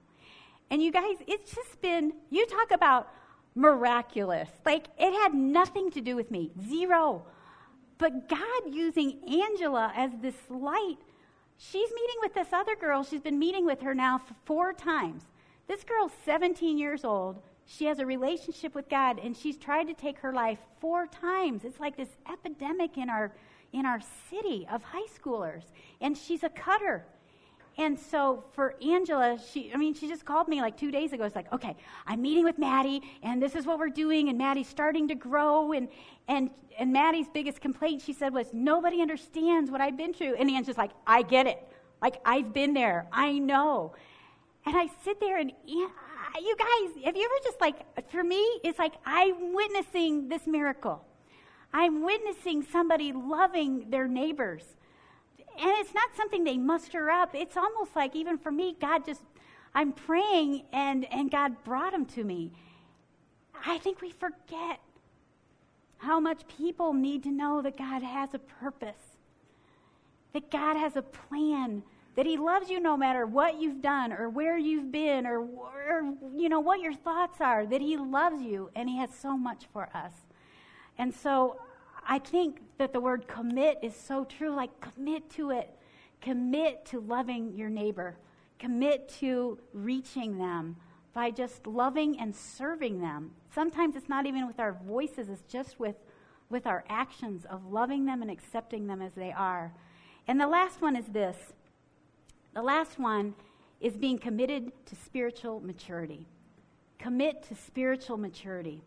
And 0.70 0.84
you 0.84 0.92
guys, 0.92 1.16
it's 1.26 1.56
just 1.56 1.82
been, 1.82 2.12
you 2.30 2.46
talk 2.46 2.72
about 2.72 3.08
miraculous. 3.56 4.50
Like, 4.66 4.88
it 5.00 5.14
had 5.22 5.34
nothing 5.34 5.90
to 5.92 6.02
do 6.02 6.18
with 6.18 6.32
me, 6.32 6.52
zero. 6.68 7.24
But 7.98 8.28
God 8.28 8.64
using 8.70 9.20
Angela 9.26 9.94
as 9.96 10.12
this 10.22 10.36
light, 10.50 10.98
she's 11.58 11.90
meeting 11.90 12.16
with 12.22 12.34
this 12.34 12.54
other 12.54 12.76
girl. 12.76 13.04
She's 13.04 13.22
been 13.22 13.40
meeting 13.40 13.66
with 13.66 13.82
her 13.82 13.94
now 13.94 14.22
four 14.46 14.74
times. 14.74 15.24
This 15.68 15.84
girl's 15.84 16.12
17 16.26 16.78
years 16.78 17.06
old. 17.06 17.42
She 17.66 17.86
has 17.86 18.00
a 18.00 18.06
relationship 18.06 18.76
with 18.76 18.90
God, 18.90 19.20
and 19.24 19.36
she's 19.36 19.58
tried 19.58 19.88
to 19.88 19.94
take 19.94 20.20
her 20.20 20.34
life 20.34 20.60
four 20.82 21.08
times. 21.08 21.64
It's 21.64 21.80
like 21.80 21.96
this 21.96 22.10
epidemic 22.32 22.98
in 22.98 23.10
our 23.10 23.32
in 23.72 23.86
our 23.88 24.00
city 24.30 24.68
of 24.72 24.84
high 24.84 25.08
schoolers. 25.20 25.64
And 26.00 26.16
she's 26.18 26.44
a 26.44 26.50
cutter. 26.50 27.06
And 27.78 28.00
so 28.00 28.44
for 28.54 28.76
Angela, 28.84 29.40
she, 29.52 29.72
I 29.74 29.78
mean, 29.78 29.94
she 29.94 30.08
just 30.08 30.26
called 30.26 30.48
me 30.48 30.62
like 30.62 30.78
two 30.78 30.92
days 30.92 31.12
ago. 31.12 31.24
It's 31.24 31.36
like, 31.36 31.52
okay, 31.52 31.76
I'm 32.06 32.22
meeting 32.22 32.44
with 32.44 32.60
Maddie, 32.60 33.02
and 33.24 33.42
this 33.42 33.56
is 33.56 33.66
what 33.66 33.80
we're 33.80 33.90
doing, 33.90 34.30
and 34.30 34.38
Maddie's 34.38 34.68
starting 34.68 35.08
to 35.08 35.16
grow. 35.16 35.72
And, 35.72 35.88
and, 36.28 36.52
and 36.78 36.94
Maddie's 36.94 37.28
biggest 37.34 37.62
complaint, 37.62 38.02
she 38.02 38.14
said, 38.14 38.34
was 38.34 38.48
nobody 38.54 39.02
understands 39.02 39.72
what 39.72 39.82
I've 39.82 39.98
been 39.98 40.14
through. 40.14 40.36
And 40.36 40.52
Angela's 40.52 40.78
like, 40.78 40.92
I 41.08 41.24
get 41.24 41.48
it. 41.48 41.68
Like, 42.02 42.22
I've 42.26 42.54
been 42.54 42.74
there. 42.74 43.08
I 43.12 43.40
know. 43.40 43.96
And 44.66 44.78
I 44.78 44.88
sit 45.04 45.20
there 45.20 45.38
and, 45.38 45.52
you 45.66 45.90
guys, 46.58 47.04
have 47.06 47.16
you 47.16 47.24
ever 47.24 47.44
just 47.44 47.60
like, 47.60 48.10
for 48.12 48.24
me, 48.24 48.42
it's 48.64 48.80
like 48.80 48.94
I'm 49.06 49.54
witnessing 49.54 50.30
this 50.30 50.46
miracle. 50.46 51.04
I'm 51.74 52.04
witnessing 52.04 52.64
somebody 52.72 53.14
loving 53.14 53.90
their 53.90 54.08
neighbors 54.08 54.64
and 55.60 55.70
it's 55.80 55.94
not 55.94 56.10
something 56.16 56.44
they 56.44 56.58
muster 56.58 57.10
up. 57.10 57.34
It's 57.34 57.58
almost 57.58 57.96
like, 57.96 58.16
even 58.16 58.38
for 58.38 58.52
me, 58.52 58.76
God 58.80 59.06
just, 59.06 59.22
I'm 59.74 59.92
praying 59.92 60.64
and, 60.72 61.06
and 61.12 61.30
God 61.32 61.64
brought 61.64 61.92
them 61.92 62.06
to 62.08 62.24
me. 62.24 62.52
I 63.66 63.78
think 63.78 64.02
we 64.02 64.12
forget 64.12 64.80
how 65.98 66.20
much 66.20 66.48
people 66.48 66.94
need 66.94 67.24
to 67.24 67.32
know 67.32 67.62
that 67.62 67.78
God 67.78 68.04
has 68.04 68.34
a 68.34 68.40
purpose, 68.40 69.18
that 70.34 70.52
God 70.52 70.76
has 70.76 70.96
a 70.96 71.02
plan, 71.02 71.84
that 72.16 72.26
He 72.26 72.38
loves 72.38 72.70
you 72.70 72.80
no 72.80 72.98
matter 72.98 73.26
what 73.26 73.60
you've 73.60 73.82
done 73.82 74.12
or 74.12 74.30
where 74.30 74.58
you've 74.58 74.92
been 74.92 75.26
or, 75.26 75.40
or 75.40 76.14
you 76.36 76.50
know 76.50 76.60
what 76.60 76.82
your 76.82 76.94
thoughts 76.94 77.40
are, 77.40 77.66
that 77.66 77.82
He 77.82 77.96
loves 77.96 78.42
you 78.42 78.70
and 78.76 78.90
He 78.90 78.98
has 78.98 79.12
so 79.14 79.38
much 79.38 79.66
for 79.72 79.90
us. 79.94 80.14
And 80.98 81.14
so 81.14 81.60
I 82.08 82.20
think 82.20 82.60
that 82.78 82.94
the 82.94 83.00
word 83.00 83.28
commit 83.28 83.80
is 83.82 83.96
so 83.96 84.26
true. 84.26 84.56
Like, 84.56 84.72
commit 84.82 85.30
to 85.32 85.52
it. 85.52 85.70
Commit 86.22 86.86
to 86.86 87.00
loving 87.00 87.54
your 87.54 87.70
neighbor. 87.70 88.18
commit 88.60 89.10
to 89.10 89.60
reaching 89.74 90.38
them 90.38 90.78
by 91.14 91.30
just 91.30 91.68
loving 91.68 92.18
and 92.20 92.34
serving 92.34 93.02
them. 93.02 93.32
Sometimes 93.54 93.96
it's 93.98 94.08
not 94.08 94.26
even 94.26 94.48
with 94.48 94.58
our 94.58 94.72
voices, 94.86 95.28
it's 95.28 95.44
just 95.44 95.80
with, 95.80 95.98
with 96.50 96.66
our 96.66 96.86
actions 96.88 97.46
of 97.50 97.66
loving 97.66 98.06
them 98.06 98.22
and 98.22 98.32
accepting 98.32 98.88
them 98.88 99.02
as 99.02 99.12
they 99.14 99.34
are. 99.34 99.74
And 100.28 100.40
the 100.40 100.48
last 100.48 100.82
one 100.82 100.96
is 100.96 101.08
this 101.08 101.38
the 102.54 102.62
last 102.62 102.98
one 103.00 103.34
is 103.82 103.98
being 103.98 104.18
committed 104.18 104.72
to 104.86 104.96
spiritual 104.96 105.60
maturity. 105.60 106.26
Commit 107.00 107.44
to 107.50 107.56
spiritual 107.56 108.18
maturity. 108.18 108.82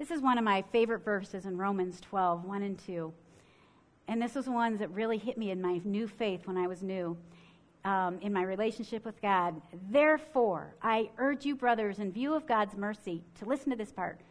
This 0.00 0.10
is 0.10 0.22
one 0.22 0.38
of 0.38 0.44
my 0.44 0.64
favorite 0.72 1.04
verses 1.04 1.44
in 1.44 1.58
Romans 1.58 2.00
12, 2.00 2.46
1 2.46 2.62
and 2.62 2.78
2. 2.86 3.12
And 4.08 4.22
this 4.22 4.34
was 4.34 4.48
one 4.48 4.78
that 4.78 4.90
really 4.92 5.18
hit 5.18 5.36
me 5.36 5.50
in 5.50 5.60
my 5.60 5.78
new 5.84 6.08
faith 6.08 6.46
when 6.46 6.56
I 6.56 6.66
was 6.66 6.82
new, 6.82 7.18
um, 7.84 8.18
in 8.22 8.32
my 8.32 8.44
relationship 8.44 9.04
with 9.04 9.20
God. 9.20 9.60
Therefore, 9.90 10.74
I 10.80 11.10
urge 11.18 11.44
you, 11.44 11.54
brothers, 11.54 11.98
in 11.98 12.12
view 12.12 12.32
of 12.32 12.46
God's 12.46 12.78
mercy, 12.78 13.22
to 13.40 13.44
listen 13.44 13.68
to 13.72 13.76
this 13.76 13.92
part 13.92 14.22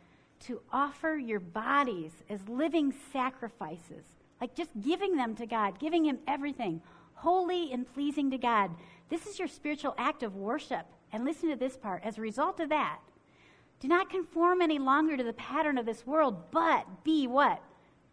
to 0.48 0.60
offer 0.74 1.18
your 1.18 1.40
bodies 1.40 2.14
as 2.32 2.40
living 2.50 2.92
sacrifices, 3.14 4.06
like 4.42 4.56
just 4.56 4.72
giving 4.82 5.18
them 5.18 5.36
to 5.36 5.46
God, 5.46 5.78
giving 5.78 6.04
Him 6.04 6.18
everything, 6.28 6.82
holy 7.14 7.72
and 7.72 7.94
pleasing 7.94 8.32
to 8.32 8.40
God. 8.40 8.72
This 9.10 9.28
is 9.28 9.38
your 9.38 9.48
spiritual 9.48 9.94
act 10.00 10.24
of 10.24 10.36
worship. 10.36 10.88
And 11.12 11.26
listen 11.26 11.50
to 11.50 11.56
this 11.56 11.78
part. 11.78 12.04
As 12.04 12.18
a 12.18 12.22
result 12.22 12.60
of 12.60 12.70
that, 12.70 13.00
do 13.80 13.88
not 13.88 14.10
conform 14.10 14.62
any 14.62 14.78
longer 14.78 15.16
to 15.16 15.24
the 15.24 15.34
pattern 15.34 15.78
of 15.78 15.86
this 15.86 16.06
world, 16.06 16.52
but 16.52 17.04
be 17.04 17.28
what? 17.28 17.62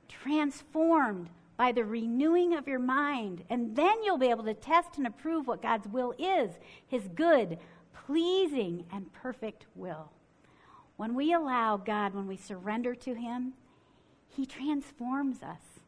Transformed 0.09 1.29
by 1.57 1.73
the 1.73 1.85
renewing 1.85 2.55
of 2.55 2.69
your 2.69 2.79
mind. 2.79 3.45
And 3.51 3.75
then 3.75 4.03
you'll 4.05 4.19
be 4.19 4.31
able 4.31 4.45
to 4.45 4.55
test 4.55 4.97
and 4.97 5.07
approve 5.07 5.47
what 5.47 5.63
God's 5.63 5.89
will 5.89 6.15
is 6.19 6.53
his 6.87 7.09
good, 7.09 7.59
pleasing, 8.07 8.85
and 8.93 9.13
perfect 9.13 9.67
will. 9.75 10.11
When 10.97 11.15
we 11.15 11.33
allow 11.33 11.77
God, 11.77 12.15
when 12.15 12.27
we 12.27 12.37
surrender 12.37 12.95
to 12.95 13.15
him, 13.15 13.55
he 14.29 14.47
transforms 14.47 15.43
us 15.43 15.81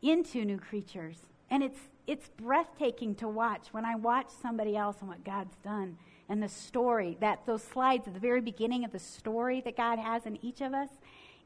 into 0.00 0.44
new 0.44 0.58
creatures. 0.58 1.18
And 1.50 1.62
it's, 1.62 1.80
it's 2.06 2.28
breathtaking 2.28 3.14
to 3.16 3.28
watch 3.28 3.68
when 3.72 3.84
I 3.84 3.96
watch 3.96 4.28
somebody 4.40 4.76
else 4.76 4.96
and 5.00 5.08
what 5.08 5.24
God's 5.24 5.56
done 5.64 5.98
and 6.32 6.42
the 6.42 6.48
story, 6.48 7.18
that 7.20 7.44
those 7.44 7.62
slides 7.62 8.08
at 8.08 8.14
the 8.14 8.20
very 8.20 8.40
beginning 8.40 8.86
of 8.86 8.90
the 8.90 8.98
story 8.98 9.60
that 9.60 9.76
God 9.76 9.98
has 9.98 10.24
in 10.24 10.42
each 10.42 10.62
of 10.62 10.72
us, 10.72 10.88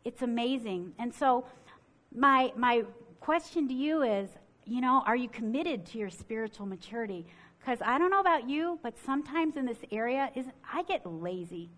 it's 0.05 0.23
amazing. 0.23 0.93
And 1.01 1.13
so 1.13 1.45
my 2.15 2.53
my 2.57 2.85
question 3.19 3.67
to 3.67 3.75
you 3.75 4.03
is, 4.03 4.31
you 4.65 4.81
know, 4.81 5.03
are 5.05 5.17
you 5.17 5.29
committed 5.29 5.87
to 5.87 5.99
your 5.99 6.09
spiritual 6.09 6.67
maturity? 6.67 7.27
Because 7.59 7.81
I 7.85 7.99
don't 7.99 8.11
know 8.13 8.21
about 8.21 8.49
you, 8.49 8.79
but 8.85 8.95
sometimes 9.05 9.57
in 9.57 9.67
this 9.67 9.81
area 9.91 10.31
is 10.37 10.47
I 10.73 10.85
get 10.85 11.05
lazy. 11.05 11.69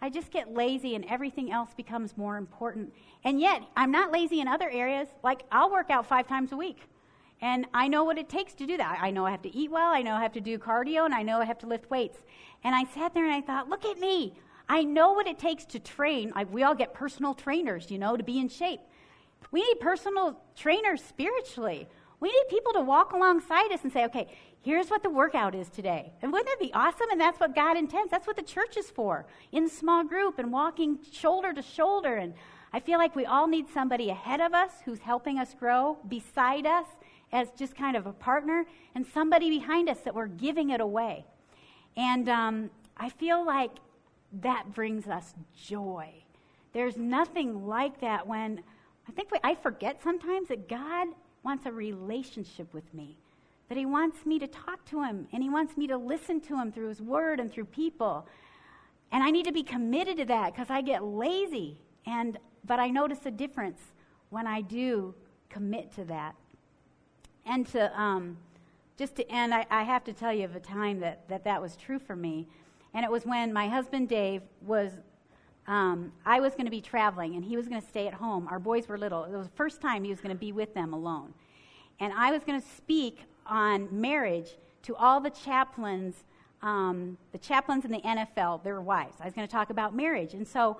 I 0.00 0.08
just 0.08 0.30
get 0.30 0.54
lazy 0.54 0.94
and 0.94 1.04
everything 1.06 1.50
else 1.50 1.70
becomes 1.76 2.16
more 2.16 2.36
important. 2.36 2.94
And 3.24 3.40
yet, 3.40 3.60
I'm 3.76 3.90
not 3.90 4.12
lazy 4.12 4.40
in 4.40 4.46
other 4.46 4.70
areas. 4.70 5.08
Like, 5.24 5.42
I'll 5.50 5.72
work 5.72 5.90
out 5.90 6.06
five 6.06 6.28
times 6.28 6.52
a 6.52 6.56
week. 6.56 6.78
And 7.42 7.66
I 7.72 7.88
know 7.88 8.04
what 8.04 8.18
it 8.18 8.28
takes 8.28 8.52
to 8.54 8.66
do 8.66 8.76
that. 8.76 8.98
I 9.00 9.10
know 9.10 9.24
I 9.24 9.30
have 9.30 9.42
to 9.42 9.56
eat 9.56 9.70
well, 9.70 9.92
I 9.92 10.02
know 10.02 10.14
I 10.14 10.22
have 10.22 10.32
to 10.34 10.40
do 10.40 10.58
cardio, 10.58 11.04
and 11.04 11.14
I 11.14 11.22
know 11.22 11.40
I 11.40 11.46
have 11.46 11.58
to 11.60 11.66
lift 11.66 11.90
weights. 11.90 12.18
And 12.62 12.74
I 12.74 12.84
sat 12.84 13.14
there 13.14 13.24
and 13.24 13.32
I 13.32 13.40
thought, 13.40 13.68
look 13.68 13.84
at 13.84 13.98
me. 13.98 14.34
I 14.68 14.84
know 14.84 15.12
what 15.12 15.26
it 15.26 15.38
takes 15.38 15.64
to 15.66 15.80
train. 15.80 16.32
Like 16.34 16.52
we 16.52 16.62
all 16.62 16.74
get 16.74 16.94
personal 16.94 17.34
trainers, 17.34 17.90
you 17.90 17.98
know, 17.98 18.16
to 18.16 18.22
be 18.22 18.38
in 18.38 18.48
shape. 18.48 18.80
We 19.50 19.62
need 19.62 19.80
personal 19.80 20.40
trainers 20.54 21.02
spiritually. 21.02 21.88
We 22.20 22.28
need 22.28 22.44
people 22.48 22.74
to 22.74 22.80
walk 22.80 23.12
alongside 23.12 23.72
us 23.72 23.80
and 23.82 23.92
say, 23.92 24.04
okay, 24.04 24.28
here's 24.62 24.88
what 24.88 25.02
the 25.02 25.10
workout 25.10 25.54
is 25.54 25.70
today. 25.70 26.12
And 26.20 26.32
wouldn't 26.32 26.48
that 26.48 26.64
be 26.64 26.72
awesome? 26.74 27.10
And 27.10 27.20
that's 27.20 27.40
what 27.40 27.54
God 27.54 27.76
intends. 27.76 28.10
That's 28.10 28.26
what 28.26 28.36
the 28.36 28.42
church 28.42 28.76
is 28.76 28.90
for 28.90 29.26
in 29.50 29.68
small 29.68 30.04
group 30.04 30.38
and 30.38 30.52
walking 30.52 30.98
shoulder 31.10 31.52
to 31.54 31.62
shoulder. 31.62 32.16
And 32.16 32.34
I 32.72 32.80
feel 32.80 32.98
like 32.98 33.16
we 33.16 33.24
all 33.24 33.48
need 33.48 33.66
somebody 33.72 34.10
ahead 34.10 34.40
of 34.40 34.52
us 34.54 34.70
who's 34.84 35.00
helping 35.00 35.38
us 35.38 35.54
grow, 35.58 35.98
beside 36.06 36.66
us, 36.66 36.86
as 37.32 37.50
just 37.52 37.76
kind 37.76 37.96
of 37.96 38.06
a 38.06 38.12
partner 38.12 38.64
and 38.94 39.06
somebody 39.06 39.50
behind 39.50 39.88
us 39.88 39.98
that 40.00 40.14
we're 40.14 40.26
giving 40.26 40.70
it 40.70 40.80
away. 40.80 41.24
And 41.96 42.28
um, 42.28 42.70
I 42.96 43.08
feel 43.08 43.44
like 43.44 43.70
that 44.40 44.74
brings 44.74 45.06
us 45.06 45.34
joy. 45.56 46.12
There's 46.72 46.96
nothing 46.96 47.66
like 47.66 48.00
that 48.00 48.26
when 48.26 48.62
I 49.08 49.12
think 49.12 49.30
we, 49.32 49.38
I 49.42 49.54
forget 49.54 50.02
sometimes 50.02 50.48
that 50.48 50.68
God 50.68 51.08
wants 51.42 51.66
a 51.66 51.72
relationship 51.72 52.72
with 52.72 52.92
me, 52.94 53.16
that 53.68 53.78
He 53.78 53.86
wants 53.86 54.24
me 54.24 54.38
to 54.38 54.46
talk 54.46 54.84
to 54.86 55.02
Him 55.02 55.26
and 55.32 55.42
He 55.42 55.50
wants 55.50 55.76
me 55.76 55.86
to 55.88 55.96
listen 55.96 56.40
to 56.42 56.56
Him 56.56 56.70
through 56.70 56.88
His 56.88 57.02
Word 57.02 57.40
and 57.40 57.50
through 57.50 57.64
people. 57.66 58.26
And 59.10 59.24
I 59.24 59.30
need 59.30 59.46
to 59.46 59.52
be 59.52 59.64
committed 59.64 60.18
to 60.18 60.24
that 60.26 60.54
because 60.54 60.70
I 60.70 60.80
get 60.80 61.02
lazy. 61.02 61.78
And, 62.06 62.38
but 62.64 62.78
I 62.78 62.88
notice 62.88 63.18
a 63.24 63.30
difference 63.32 63.80
when 64.28 64.46
I 64.46 64.60
do 64.60 65.14
commit 65.48 65.92
to 65.96 66.04
that. 66.04 66.36
And 67.46 67.66
to 67.68 68.00
um, 68.00 68.36
just 69.00 69.16
to 69.16 69.30
end, 69.30 69.54
I, 69.54 69.64
I, 69.70 69.82
have 69.82 70.04
to 70.04 70.12
tell 70.12 70.30
you 70.30 70.44
of 70.44 70.54
a 70.54 70.60
time 70.60 71.00
that, 71.00 71.26
that 71.30 71.42
that 71.44 71.62
was 71.62 71.74
true 71.74 71.98
for 71.98 72.14
me. 72.14 72.46
And 72.92 73.02
it 73.02 73.10
was 73.10 73.24
when 73.24 73.50
my 73.50 73.66
husband 73.66 74.10
Dave 74.10 74.42
was, 74.60 74.92
um, 75.66 76.12
I 76.26 76.38
was 76.40 76.52
going 76.52 76.66
to 76.66 76.70
be 76.70 76.82
traveling 76.82 77.34
and 77.34 77.42
he 77.42 77.56
was 77.56 77.66
going 77.66 77.80
to 77.80 77.86
stay 77.86 78.06
at 78.06 78.12
home. 78.12 78.46
Our 78.48 78.58
boys 78.58 78.88
were 78.88 78.98
little. 78.98 79.24
It 79.24 79.32
was 79.32 79.46
the 79.46 79.54
first 79.54 79.80
time 79.80 80.04
he 80.04 80.10
was 80.10 80.20
going 80.20 80.34
to 80.34 80.38
be 80.38 80.52
with 80.52 80.74
them 80.74 80.92
alone. 80.92 81.32
And 81.98 82.12
I 82.12 82.30
was 82.30 82.44
going 82.44 82.60
to 82.60 82.66
speak 82.76 83.20
on 83.46 83.88
marriage 83.90 84.50
to 84.82 84.94
all 84.96 85.18
the 85.18 85.30
chaplains, 85.30 86.24
um, 86.60 87.16
the 87.32 87.38
chaplains 87.38 87.86
in 87.86 87.90
the 87.90 88.02
NFL, 88.02 88.62
their 88.64 88.82
wives. 88.82 89.16
I 89.18 89.24
was 89.24 89.32
going 89.32 89.48
to 89.48 89.52
talk 89.52 89.70
about 89.70 89.96
marriage. 89.96 90.34
And 90.34 90.46
so 90.46 90.76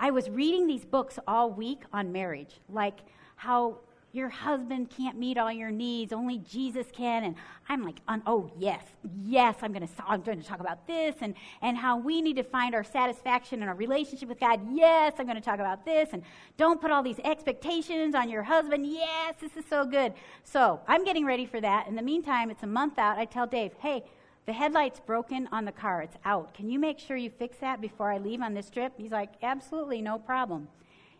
I 0.00 0.10
was 0.10 0.28
reading 0.28 0.66
these 0.66 0.84
books 0.84 1.20
all 1.28 1.48
week 1.48 1.82
on 1.92 2.10
marriage, 2.10 2.60
like 2.68 2.98
how 3.36 3.78
your 4.16 4.30
husband 4.30 4.88
can't 4.90 5.18
meet 5.18 5.36
all 5.36 5.52
your 5.52 5.70
needs, 5.70 6.12
only 6.12 6.38
Jesus 6.38 6.86
can. 6.92 7.24
And 7.24 7.34
I'm 7.68 7.84
like, 7.84 8.00
oh, 8.26 8.50
yes, 8.58 8.82
yes, 9.22 9.56
I'm 9.60 9.72
going 9.72 9.86
to 9.86 9.92
I'm 10.06 10.22
going 10.22 10.40
to 10.40 10.46
talk 10.46 10.60
about 10.60 10.86
this 10.86 11.16
and, 11.20 11.34
and 11.60 11.76
how 11.76 11.98
we 11.98 12.22
need 12.22 12.36
to 12.36 12.42
find 12.42 12.74
our 12.74 12.82
satisfaction 12.82 13.62
in 13.62 13.68
our 13.68 13.74
relationship 13.74 14.28
with 14.28 14.40
God. 14.40 14.60
Yes, 14.72 15.14
I'm 15.18 15.26
going 15.26 15.36
to 15.36 15.42
talk 15.42 15.60
about 15.60 15.84
this. 15.84 16.08
And 16.12 16.22
don't 16.56 16.80
put 16.80 16.90
all 16.90 17.02
these 17.02 17.20
expectations 17.24 18.14
on 18.14 18.30
your 18.30 18.42
husband. 18.42 18.86
Yes, 18.86 19.34
this 19.40 19.56
is 19.56 19.64
so 19.68 19.84
good. 19.84 20.14
So 20.44 20.80
I'm 20.88 21.04
getting 21.04 21.26
ready 21.26 21.44
for 21.44 21.60
that. 21.60 21.86
In 21.86 21.94
the 21.94 22.02
meantime, 22.02 22.50
it's 22.50 22.62
a 22.62 22.66
month 22.68 22.98
out. 22.98 23.18
I 23.18 23.26
tell 23.26 23.46
Dave, 23.46 23.72
hey, 23.80 24.02
the 24.46 24.52
headlight's 24.52 25.00
broken 25.00 25.48
on 25.52 25.64
the 25.64 25.72
car. 25.72 26.02
It's 26.02 26.16
out. 26.24 26.54
Can 26.54 26.70
you 26.70 26.78
make 26.78 26.98
sure 27.00 27.16
you 27.16 27.30
fix 27.30 27.58
that 27.58 27.80
before 27.80 28.10
I 28.12 28.18
leave 28.18 28.40
on 28.40 28.54
this 28.54 28.70
trip? 28.70 28.92
He's 28.96 29.10
like, 29.10 29.32
absolutely, 29.42 30.00
no 30.00 30.18
problem. 30.18 30.68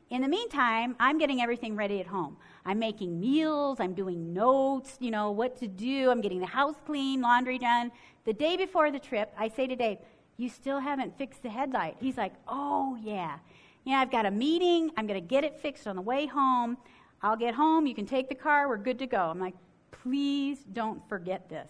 In 0.08 0.22
the 0.22 0.28
meantime, 0.28 0.94
I'm 1.00 1.18
getting 1.18 1.40
everything 1.42 1.74
ready 1.74 1.98
at 1.98 2.06
home. 2.06 2.36
I'm 2.64 2.78
making 2.78 3.18
meals, 3.18 3.80
I'm 3.80 3.92
doing 3.92 4.32
notes, 4.32 4.96
you 5.00 5.10
know, 5.10 5.32
what 5.32 5.56
to 5.58 5.66
do. 5.66 6.10
I'm 6.10 6.20
getting 6.20 6.38
the 6.38 6.46
house 6.46 6.76
clean, 6.86 7.20
laundry 7.20 7.58
done. 7.58 7.90
The 8.24 8.32
day 8.32 8.56
before 8.56 8.92
the 8.92 9.00
trip, 9.00 9.32
I 9.36 9.48
say 9.48 9.66
to 9.66 9.74
Dave, 9.74 9.98
You 10.36 10.48
still 10.48 10.78
haven't 10.78 11.18
fixed 11.18 11.42
the 11.42 11.50
headlight. 11.50 11.96
He's 11.98 12.16
like, 12.16 12.34
Oh, 12.46 12.96
yeah. 13.02 13.38
Yeah, 13.84 13.98
I've 13.98 14.12
got 14.12 14.26
a 14.26 14.30
meeting. 14.30 14.92
I'm 14.96 15.08
going 15.08 15.20
to 15.20 15.26
get 15.26 15.42
it 15.42 15.58
fixed 15.60 15.88
on 15.88 15.96
the 15.96 16.02
way 16.02 16.26
home. 16.26 16.76
I'll 17.22 17.36
get 17.36 17.54
home. 17.54 17.86
You 17.86 17.94
can 17.94 18.06
take 18.06 18.28
the 18.28 18.34
car. 18.34 18.68
We're 18.68 18.76
good 18.76 19.00
to 19.00 19.06
go. 19.06 19.18
I'm 19.18 19.40
like, 19.40 19.54
Please 19.90 20.58
don't 20.72 21.02
forget 21.08 21.48
this 21.48 21.68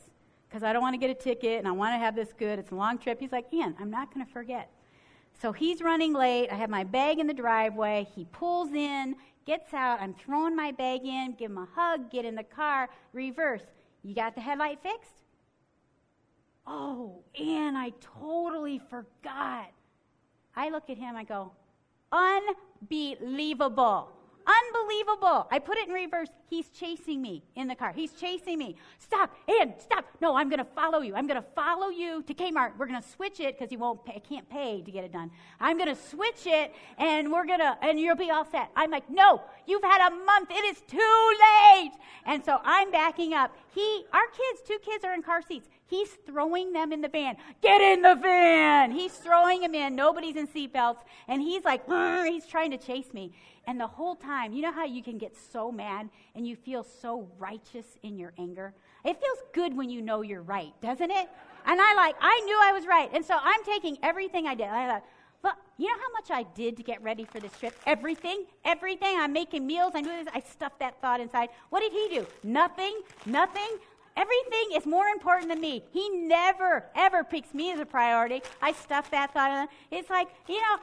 because 0.49 0.63
I 0.63 0.75
don't 0.75 0.83
want 0.83 0.93
to 0.93 0.99
get 0.99 1.09
a 1.09 1.15
ticket 1.15 1.59
and 1.59 1.67
I 1.67 1.73
want 1.73 1.95
to 1.95 1.99
have 1.99 2.15
this 2.15 2.35
good. 2.35 2.59
It's 2.59 2.71
a 2.71 2.75
long 2.75 2.99
trip. 2.99 3.19
He's 3.19 3.33
like, 3.33 3.53
Ann, 3.55 3.75
I'm 3.81 3.91
not 3.91 4.13
going 4.13 4.27
to 4.27 4.31
forget. 4.31 4.71
So 5.41 5.53
he's 5.53 5.81
running 5.83 6.15
late. 6.15 6.49
I 6.51 6.55
have 6.55 6.71
my 6.71 6.85
bag 6.85 7.19
in 7.19 7.27
the 7.27 7.35
driveway. 7.35 8.07
He 8.15 8.25
pulls 8.33 8.73
in, 8.73 9.17
gets 9.45 9.75
out. 9.75 10.01
I'm 10.01 10.15
throwing 10.15 10.57
my 10.57 10.73
bag 10.73 11.05
in, 11.05 11.35
give 11.39 11.51
him 11.51 11.59
a 11.59 11.69
hug, 11.75 12.11
get 12.11 12.25
in 12.25 12.35
the 12.35 12.43
car, 12.43 12.89
reverse. 13.13 13.67
You 14.03 14.15
got 14.15 14.35
the 14.35 14.41
headlight 14.41 14.79
fixed? 14.83 15.25
Oh, 16.67 17.23
and 17.39 17.77
I 17.77 17.93
totally 18.01 18.81
forgot. 18.91 19.67
I 20.57 20.71
look 20.71 20.89
at 20.89 20.97
him, 20.97 21.17
I 21.17 21.25
go, 21.25 21.53
unbelievable. 22.11 24.16
Unbelievable. 24.47 25.49
I 25.51 25.59
put 25.59 25.77
it 25.77 25.89
in 25.89 25.95
reverse. 25.95 26.29
He's 26.49 26.69
chasing 26.69 27.21
me 27.21 27.43
in 27.57 27.67
the 27.67 27.75
car. 27.75 27.93
He's 27.93 28.13
chasing 28.13 28.59
me. 28.59 28.77
Stop, 28.99 29.35
and 29.49 29.75
stop. 29.79 30.05
No, 30.21 30.37
I'm 30.37 30.49
going 30.49 30.61
to 30.61 30.65
follow 30.65 31.01
you. 31.01 31.17
I'm 31.17 31.27
going 31.27 31.41
to 31.41 31.49
follow 31.55 31.89
you 31.89 32.23
to 32.23 32.35
Kmart. 32.35 32.73
We're 32.79 32.87
going 32.87 33.03
to 33.03 33.09
switch 33.09 33.41
it 33.41 33.59
because 33.59 33.71
he 33.71 33.77
won't 33.77 34.05
pay, 34.05 34.15
I 34.17 34.19
can't 34.21 34.49
pay 34.49 34.83
to 34.83 34.91
get 34.91 35.05
it 35.05 35.13
done. 35.13 35.33
I'm 35.59 35.77
going 35.77 35.95
to 35.95 36.01
switch 36.01 36.47
it 36.47 36.73
and 36.99 37.33
we're 37.33 37.45
going 37.45 37.59
to, 37.59 37.77
and 37.83 37.99
you'll 37.99 38.17
be 38.17 38.31
all 38.31 38.45
set. 38.45 38.71
I'm 38.77 38.91
like, 38.91 39.11
no, 39.11 39.43
you've 39.67 39.83
had 39.83 40.13
a 40.13 40.15
month. 40.15 40.51
It 40.53 40.65
is 40.65 40.81
too 40.87 41.37
late. 41.75 41.93
And 42.25 42.45
so 42.45 42.59
I'm 42.63 42.93
backing 42.93 43.35
up. 43.35 43.57
He, 43.75 44.05
our 44.13 44.27
kids, 44.29 44.63
two 44.67 44.79
kids 44.79 45.05
are 45.05 45.13
in 45.13 45.23
car 45.23 45.43
seats. 45.43 45.69
He's 45.89 46.11
throwing 46.27 46.73
them 46.73 46.93
in 46.93 47.01
the 47.01 47.09
van. 47.09 47.37
Get 47.63 47.81
in 47.81 48.03
the 48.03 48.17
van. 48.17 48.91
He's 48.91 49.13
throwing 49.13 49.61
them 49.61 49.75
in. 49.75 49.95
Nobody's 49.95 50.37
in 50.37 50.49
seatbelts. 50.49 50.99
And 51.29 51.41
he's 51.41 51.65
like, 51.65 51.83
he's 52.27 52.47
trying 52.47 52.73
to 52.73 52.79
chase 52.79 53.13
me. 53.13 53.33
And 53.69 53.81
the 53.81 53.87
whole 53.87 54.17
time, 54.17 54.53
you 54.53 54.63
know 54.63 54.73
how 54.73 54.85
you 54.85 55.03
can 55.03 55.19
get 55.19 55.37
so 55.37 55.71
mad 55.71 56.09
and 56.35 56.47
you 56.47 56.57
feel 56.57 56.85
so 56.85 57.29
righteous 57.39 57.87
in 58.03 58.19
your 58.19 58.33
anger? 58.39 58.75
It 59.05 59.21
feels 59.21 59.39
good 59.53 59.77
when 59.77 59.89
you 59.89 60.03
know 60.03 60.23
you're 60.23 60.43
right, 60.43 60.73
doesn't 60.81 61.11
it? 61.11 61.29
And 61.67 61.81
I 61.81 61.95
like, 61.95 62.17
I 62.21 62.41
knew 62.41 62.59
I 62.61 62.73
was 62.73 62.87
right. 62.87 63.09
And 63.13 63.25
so 63.25 63.37
I'm 63.41 63.63
taking 63.65 63.99
everything 64.03 64.47
I 64.47 64.55
did. 64.55 64.67
I 64.67 64.89
thought, 64.89 65.05
look, 65.45 65.55
you 65.79 65.87
know 65.87 65.95
how 65.95 66.13
much 66.13 66.31
I 66.31 66.49
did 66.55 66.77
to 66.79 66.83
get 66.83 67.03
ready 67.03 67.25
for 67.25 67.39
this 67.39 67.53
trip? 67.59 67.79
Everything, 67.87 68.45
everything. 68.65 69.17
I'm 69.19 69.33
making 69.33 69.67
meals. 69.67 69.93
I 69.95 70.01
knew 70.01 70.25
this. 70.25 70.33
I 70.35 70.41
stuffed 70.41 70.81
that 70.81 71.01
thought 71.01 71.21
inside. 71.21 71.51
What 71.71 71.81
did 71.81 71.93
he 71.93 72.09
do? 72.19 72.27
Nothing, 72.43 73.01
nothing. 73.25 73.79
Everything 74.17 74.77
is 74.77 74.87
more 74.87 75.07
important 75.09 75.49
than 75.49 75.61
me. 75.61 75.85
He 75.93 76.09
never, 76.09 76.85
ever 76.95 77.23
picks 77.23 77.53
me 77.53 77.73
as 77.73 77.81
a 77.81 77.87
priority. 77.87 78.43
I 78.63 78.73
stuffed 78.73 79.11
that 79.11 79.33
thought 79.33 79.51
in. 79.51 79.99
It's 79.99 80.09
like, 80.11 80.29
you 80.49 80.57
know, 80.57 80.79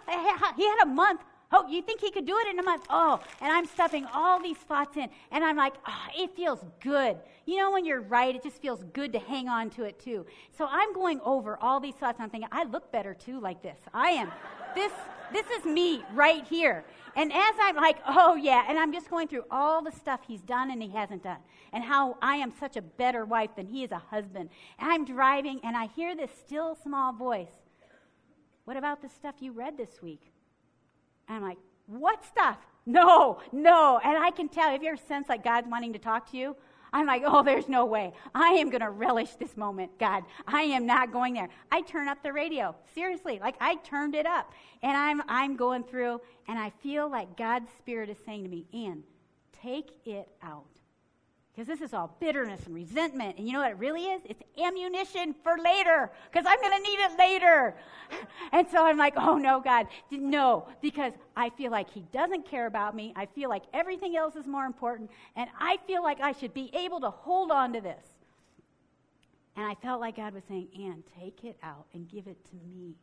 he 0.55 0.67
had 0.67 0.83
a 0.83 0.85
month 0.85 1.21
Oh, 1.55 1.67
you 1.69 1.83
think 1.83 2.01
he 2.01 2.09
could 2.09 2.25
do 2.25 2.35
it 2.39 2.47
in 2.47 2.57
a 2.57 2.63
month? 2.63 2.83
Oh, 2.89 3.19
and 3.39 3.51
I'm 3.51 3.67
stuffing 3.67 4.07
all 4.11 4.41
these 4.41 4.57
thoughts 4.57 4.97
in. 4.97 5.07
And 5.31 5.43
I'm 5.43 5.55
like, 5.55 5.73
oh, 5.87 6.07
it 6.17 6.35
feels 6.35 6.59
good. 6.81 7.17
You 7.45 7.57
know, 7.57 7.71
when 7.71 7.85
you're 7.85 8.01
right, 8.01 8.35
it 8.35 8.41
just 8.41 8.59
feels 8.59 8.83
good 8.91 9.13
to 9.13 9.19
hang 9.19 9.47
on 9.47 9.69
to 9.71 9.83
it 9.83 9.99
too. 9.99 10.25
So 10.57 10.67
I'm 10.67 10.93
going 10.93 11.21
over 11.23 11.59
all 11.61 11.79
these 11.79 11.93
thoughts. 11.93 12.19
I'm 12.19 12.31
thinking, 12.31 12.49
I 12.51 12.63
look 12.63 12.91
better 12.91 13.13
too 13.13 13.39
like 13.39 13.61
this. 13.61 13.77
I 13.93 14.09
am. 14.09 14.31
This, 14.73 14.91
this 15.31 15.45
is 15.59 15.63
me 15.63 16.03
right 16.15 16.43
here. 16.43 16.85
And 17.15 17.31
as 17.31 17.55
I'm 17.61 17.75
like, 17.75 17.97
oh 18.07 18.35
yeah, 18.35 18.65
and 18.67 18.77
I'm 18.77 18.91
just 18.91 19.09
going 19.09 19.27
through 19.27 19.45
all 19.51 19.81
the 19.83 19.91
stuff 19.91 20.21
he's 20.27 20.41
done 20.41 20.71
and 20.71 20.81
he 20.81 20.89
hasn't 20.89 21.23
done, 21.23 21.37
and 21.71 21.83
how 21.83 22.17
I 22.21 22.35
am 22.37 22.51
such 22.59 22.75
a 22.75 22.81
better 22.81 23.25
wife 23.25 23.51
than 23.55 23.67
he 23.67 23.83
is 23.83 23.91
a 23.91 23.97
husband. 23.97 24.49
And 24.79 24.91
I'm 24.91 25.05
driving 25.05 25.59
and 25.63 25.77
I 25.77 25.87
hear 25.87 26.15
this 26.15 26.31
still 26.45 26.75
small 26.75 27.13
voice. 27.13 27.53
What 28.65 28.77
about 28.77 29.01
the 29.01 29.09
stuff 29.09 29.35
you 29.39 29.51
read 29.51 29.77
this 29.77 30.01
week? 30.01 30.31
And 31.27 31.37
I'm 31.37 31.43
like, 31.43 31.57
what 31.87 32.25
stuff? 32.25 32.57
No, 32.85 33.39
no. 33.51 33.99
And 34.03 34.17
I 34.17 34.31
can 34.31 34.49
tell, 34.49 34.73
if 34.73 34.81
you 34.81 34.89
ever 34.89 34.97
sense 34.97 35.29
like 35.29 35.43
God's 35.43 35.67
wanting 35.69 35.93
to 35.93 35.99
talk 35.99 36.29
to 36.31 36.37
you, 36.37 36.55
I'm 36.93 37.07
like, 37.07 37.23
oh, 37.25 37.43
there's 37.43 37.67
no 37.67 37.85
way. 37.85 38.13
I 38.33 38.49
am 38.49 38.69
going 38.69 38.81
to 38.81 38.91
relish 38.91 39.31
this 39.35 39.57
moment, 39.57 39.97
God. 39.99 40.23
I 40.47 40.61
am 40.61 40.85
not 40.85 41.11
going 41.11 41.33
there. 41.33 41.49
I 41.71 41.81
turn 41.81 42.07
up 42.07 42.21
the 42.21 42.31
radio. 42.31 42.75
Seriously, 42.93 43.39
like 43.41 43.55
I 43.59 43.75
turned 43.77 44.15
it 44.15 44.27
up. 44.27 44.53
And 44.83 44.95
I'm, 44.95 45.21
I'm 45.27 45.55
going 45.55 45.83
through, 45.83 46.21
and 46.47 46.59
I 46.59 46.69
feel 46.81 47.09
like 47.09 47.35
God's 47.35 47.69
Spirit 47.79 48.09
is 48.09 48.17
saying 48.25 48.43
to 48.43 48.49
me, 48.49 48.65
Ann, 48.73 49.03
take 49.61 49.91
it 50.05 50.29
out. 50.41 50.65
Because 51.55 51.67
this 51.67 51.81
is 51.81 51.93
all 51.93 52.15
bitterness 52.19 52.65
and 52.65 52.73
resentment. 52.73 53.37
And 53.37 53.45
you 53.45 53.53
know 53.53 53.59
what 53.59 53.69
it 53.69 53.77
really 53.77 54.05
is? 54.05 54.21
It's 54.25 54.41
ammunition 54.59 55.35
for 55.43 55.55
later, 55.63 56.11
because 56.31 56.47
I'm 56.47 56.59
going 56.59 56.75
to 56.75 56.89
need 56.89 56.99
it 56.99 57.17
later. 57.19 57.75
And 58.51 58.67
so 58.67 58.83
I'm 58.83 58.97
like, 58.97 59.13
oh 59.17 59.37
no, 59.37 59.59
God, 59.59 59.85
no, 60.09 60.67
because 60.81 61.13
I 61.37 61.51
feel 61.51 61.69
like 61.71 61.91
He 61.91 62.01
doesn't 62.11 62.49
care 62.49 62.65
about 62.65 62.95
me. 62.95 63.13
I 63.15 63.27
feel 63.27 63.49
like 63.49 63.63
everything 63.71 64.17
else 64.17 64.35
is 64.35 64.47
more 64.47 64.65
important. 64.65 65.11
And 65.35 65.47
I 65.59 65.77
feel 65.85 66.01
like 66.01 66.19
I 66.21 66.31
should 66.31 66.55
be 66.55 66.71
able 66.73 66.99
to 67.01 67.11
hold 67.11 67.51
on 67.51 67.71
to 67.73 67.81
this. 67.81 68.03
And 69.55 69.65
I 69.65 69.75
felt 69.75 70.01
like 70.01 70.15
God 70.15 70.33
was 70.33 70.43
saying, 70.47 70.69
Ann, 70.79 71.03
take 71.19 71.43
it 71.43 71.57
out 71.61 71.85
and 71.93 72.09
give 72.09 72.25
it 72.25 72.43
to 72.45 72.55
me. 72.55 72.95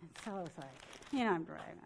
And 0.00 0.10
so 0.24 0.30
I 0.30 0.42
was 0.42 0.50
like, 0.56 0.68
you 1.10 1.24
know, 1.24 1.32
I'm 1.32 1.42
driving. 1.42 1.80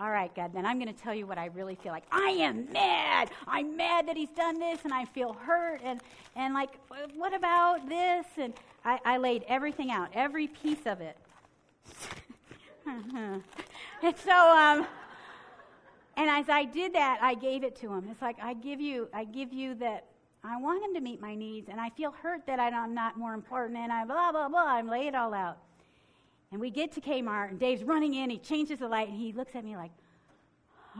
All 0.00 0.10
right, 0.10 0.34
God, 0.34 0.54
then 0.54 0.64
I'm 0.64 0.78
going 0.78 0.92
to 0.92 0.98
tell 0.98 1.14
you 1.14 1.26
what 1.26 1.36
I 1.36 1.46
really 1.46 1.74
feel 1.74 1.92
like. 1.92 2.04
I 2.10 2.30
am 2.30 2.72
mad. 2.72 3.30
I'm 3.46 3.76
mad 3.76 4.08
that 4.08 4.16
he's 4.16 4.30
done 4.30 4.58
this, 4.58 4.80
and 4.84 4.94
I 4.94 5.04
feel 5.04 5.34
hurt. 5.34 5.82
And, 5.84 6.00
and 6.36 6.54
like, 6.54 6.70
what 7.14 7.34
about 7.34 7.86
this? 7.86 8.24
And 8.38 8.54
I, 8.82 8.98
I 9.04 9.18
laid 9.18 9.44
everything 9.46 9.90
out, 9.90 10.08
every 10.14 10.46
piece 10.46 10.86
of 10.86 11.02
it. 11.02 11.18
and 12.86 13.42
so, 14.24 14.56
um, 14.56 14.86
and 16.16 16.30
as 16.30 16.48
I 16.48 16.64
did 16.64 16.94
that, 16.94 17.18
I 17.20 17.34
gave 17.34 17.62
it 17.62 17.76
to 17.80 17.92
him. 17.92 18.08
It's 18.10 18.22
like, 18.22 18.38
I 18.42 18.54
give 18.54 18.80
you, 18.80 19.06
I 19.12 19.24
give 19.24 19.52
you 19.52 19.74
that 19.76 20.06
I 20.42 20.56
want 20.56 20.82
him 20.82 20.94
to 20.94 21.00
meet 21.02 21.20
my 21.20 21.34
needs, 21.34 21.68
and 21.68 21.78
I 21.78 21.90
feel 21.90 22.10
hurt 22.10 22.46
that 22.46 22.58
I'm 22.58 22.94
not 22.94 23.18
more 23.18 23.34
important, 23.34 23.76
and 23.76 23.92
I 23.92 24.06
blah, 24.06 24.32
blah, 24.32 24.48
blah. 24.48 24.64
I 24.64 24.80
lay 24.80 25.08
it 25.08 25.14
all 25.14 25.34
out. 25.34 25.58
And 26.52 26.60
we 26.60 26.70
get 26.70 26.92
to 26.92 27.00
Kmart, 27.00 27.50
and 27.50 27.60
Dave's 27.60 27.84
running 27.84 28.14
in. 28.14 28.30
He 28.30 28.38
changes 28.38 28.80
the 28.80 28.88
light, 28.88 29.08
and 29.08 29.16
he 29.16 29.32
looks 29.32 29.54
at 29.54 29.64
me 29.64 29.76
like, 29.76 29.92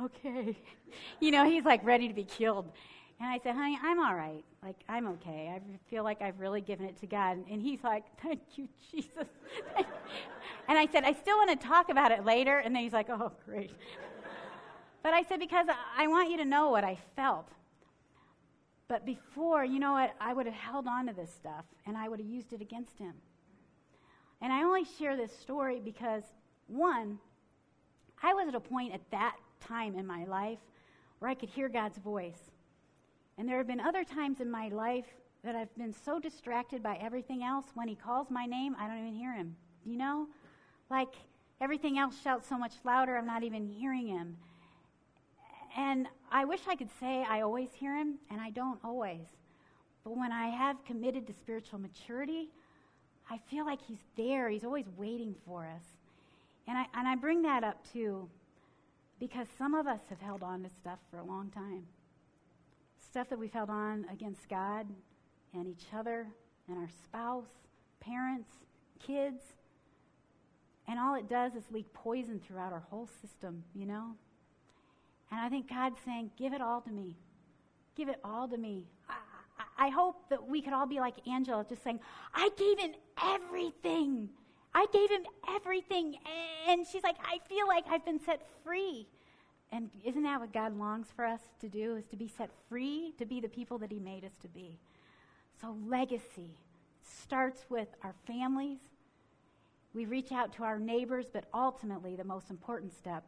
okay. 0.00 0.56
you 1.20 1.30
know, 1.30 1.44
he's 1.44 1.64
like 1.64 1.84
ready 1.84 2.08
to 2.08 2.14
be 2.14 2.24
killed. 2.24 2.70
And 3.20 3.28
I 3.28 3.38
said, 3.42 3.54
honey, 3.54 3.78
I'm 3.82 4.00
all 4.00 4.14
right. 4.14 4.42
Like, 4.62 4.76
I'm 4.88 5.06
okay. 5.08 5.52
I 5.54 5.60
feel 5.90 6.04
like 6.04 6.22
I've 6.22 6.40
really 6.40 6.62
given 6.62 6.86
it 6.86 6.96
to 7.00 7.06
God. 7.06 7.38
And 7.50 7.60
he's 7.60 7.84
like, 7.84 8.04
thank 8.22 8.40
you, 8.54 8.66
Jesus. 8.90 9.28
and 10.68 10.78
I 10.78 10.86
said, 10.90 11.04
I 11.04 11.12
still 11.12 11.36
want 11.36 11.60
to 11.60 11.66
talk 11.66 11.90
about 11.90 12.12
it 12.12 12.24
later. 12.24 12.58
And 12.58 12.74
then 12.74 12.82
he's 12.82 12.94
like, 12.94 13.10
oh, 13.10 13.32
great. 13.44 13.72
but 15.02 15.12
I 15.12 15.22
said, 15.24 15.38
because 15.38 15.66
I 15.98 16.06
want 16.06 16.30
you 16.30 16.38
to 16.38 16.46
know 16.46 16.70
what 16.70 16.82
I 16.82 16.96
felt. 17.14 17.48
But 18.88 19.04
before, 19.04 19.66
you 19.66 19.78
know 19.78 19.92
what? 19.92 20.14
I 20.18 20.32
would 20.32 20.46
have 20.46 20.54
held 20.54 20.86
on 20.86 21.06
to 21.06 21.12
this 21.12 21.32
stuff 21.32 21.66
and 21.86 21.98
I 21.98 22.08
would 22.08 22.20
have 22.20 22.28
used 22.28 22.54
it 22.54 22.62
against 22.62 22.98
him. 22.98 23.12
And 24.42 24.52
I 24.52 24.62
only 24.62 24.84
share 24.98 25.16
this 25.16 25.36
story 25.38 25.80
because, 25.84 26.22
one, 26.66 27.18
I 28.22 28.34
was 28.34 28.48
at 28.48 28.54
a 28.54 28.60
point 28.60 28.94
at 28.94 29.00
that 29.10 29.36
time 29.60 29.96
in 29.96 30.06
my 30.06 30.24
life 30.24 30.58
where 31.18 31.30
I 31.30 31.34
could 31.34 31.50
hear 31.50 31.68
God's 31.68 31.98
voice. 31.98 32.50
And 33.38 33.48
there 33.48 33.58
have 33.58 33.66
been 33.66 33.80
other 33.80 34.04
times 34.04 34.40
in 34.40 34.50
my 34.50 34.68
life 34.68 35.06
that 35.44 35.54
I've 35.54 35.74
been 35.76 35.94
so 36.04 36.18
distracted 36.18 36.82
by 36.82 36.96
everything 36.96 37.42
else. 37.42 37.66
When 37.74 37.88
He 37.88 37.94
calls 37.94 38.30
my 38.30 38.46
name, 38.46 38.76
I 38.78 38.86
don't 38.86 38.98
even 38.98 39.14
hear 39.14 39.34
Him. 39.34 39.56
Do 39.84 39.90
you 39.90 39.96
know? 39.96 40.26
Like 40.90 41.14
everything 41.60 41.98
else 41.98 42.14
shouts 42.22 42.48
so 42.48 42.58
much 42.58 42.72
louder, 42.84 43.16
I'm 43.16 43.26
not 43.26 43.42
even 43.42 43.68
hearing 43.68 44.06
Him. 44.06 44.36
And 45.76 46.08
I 46.32 46.44
wish 46.44 46.60
I 46.68 46.76
could 46.76 46.90
say 46.98 47.24
I 47.28 47.42
always 47.42 47.70
hear 47.72 47.96
Him, 47.96 48.18
and 48.30 48.40
I 48.40 48.50
don't 48.50 48.80
always. 48.84 49.26
But 50.04 50.16
when 50.16 50.32
I 50.32 50.48
have 50.48 50.84
committed 50.84 51.26
to 51.26 51.32
spiritual 51.32 51.78
maturity, 51.78 52.48
I 53.30 53.38
feel 53.48 53.64
like 53.64 53.80
He's 53.86 54.04
there. 54.16 54.48
He's 54.50 54.64
always 54.64 54.86
waiting 54.96 55.34
for 55.46 55.64
us. 55.64 55.84
And 56.66 56.76
I, 56.76 56.86
and 56.94 57.08
I 57.08 57.14
bring 57.14 57.42
that 57.42 57.64
up 57.64 57.78
too 57.92 58.28
because 59.20 59.46
some 59.56 59.74
of 59.74 59.86
us 59.86 60.00
have 60.08 60.20
held 60.20 60.42
on 60.42 60.62
to 60.62 60.70
stuff 60.80 60.98
for 61.10 61.18
a 61.18 61.24
long 61.24 61.50
time. 61.50 61.84
Stuff 63.10 63.28
that 63.28 63.38
we've 63.38 63.52
held 63.52 63.70
on 63.70 64.06
against 64.12 64.48
God 64.48 64.86
and 65.54 65.66
each 65.66 65.86
other 65.94 66.26
and 66.68 66.78
our 66.78 66.88
spouse, 67.04 67.50
parents, 68.00 68.48
kids. 69.04 69.42
And 70.88 70.98
all 70.98 71.14
it 71.14 71.28
does 71.28 71.54
is 71.54 71.64
leak 71.70 71.92
poison 71.92 72.40
throughout 72.44 72.72
our 72.72 72.82
whole 72.90 73.08
system, 73.20 73.62
you 73.74 73.86
know? 73.86 74.12
And 75.30 75.40
I 75.40 75.48
think 75.48 75.68
God's 75.68 75.98
saying, 76.04 76.30
Give 76.36 76.52
it 76.52 76.60
all 76.60 76.80
to 76.80 76.90
me. 76.90 77.16
Give 77.96 78.08
it 78.08 78.18
all 78.24 78.48
to 78.48 78.56
me. 78.56 78.86
I 79.80 79.88
hope 79.88 80.28
that 80.28 80.46
we 80.46 80.60
could 80.60 80.74
all 80.74 80.86
be 80.86 81.00
like 81.00 81.26
Angela, 81.26 81.64
just 81.66 81.82
saying, 81.82 82.00
I 82.34 82.50
gave 82.58 82.78
him 82.78 82.92
everything. 83.24 84.28
I 84.74 84.86
gave 84.92 85.10
him 85.10 85.22
everything. 85.48 86.16
And 86.68 86.86
she's 86.86 87.02
like, 87.02 87.16
I 87.24 87.38
feel 87.48 87.66
like 87.66 87.84
I've 87.88 88.04
been 88.04 88.20
set 88.20 88.46
free. 88.62 89.08
And 89.72 89.88
isn't 90.04 90.22
that 90.24 90.38
what 90.38 90.52
God 90.52 90.78
longs 90.78 91.08
for 91.16 91.24
us 91.24 91.40
to 91.62 91.68
do, 91.70 91.96
is 91.96 92.04
to 92.08 92.16
be 92.16 92.28
set 92.28 92.50
free, 92.68 93.14
to 93.18 93.24
be 93.24 93.40
the 93.40 93.48
people 93.48 93.78
that 93.78 93.90
he 93.90 93.98
made 93.98 94.22
us 94.22 94.36
to 94.42 94.48
be? 94.48 94.78
So 95.58 95.74
legacy 95.86 96.50
starts 97.02 97.64
with 97.70 97.88
our 98.04 98.14
families. 98.26 98.80
We 99.94 100.04
reach 100.04 100.30
out 100.30 100.52
to 100.54 100.64
our 100.64 100.78
neighbors, 100.78 101.26
but 101.32 101.46
ultimately 101.54 102.16
the 102.16 102.24
most 102.24 102.50
important 102.50 102.92
step 102.92 103.24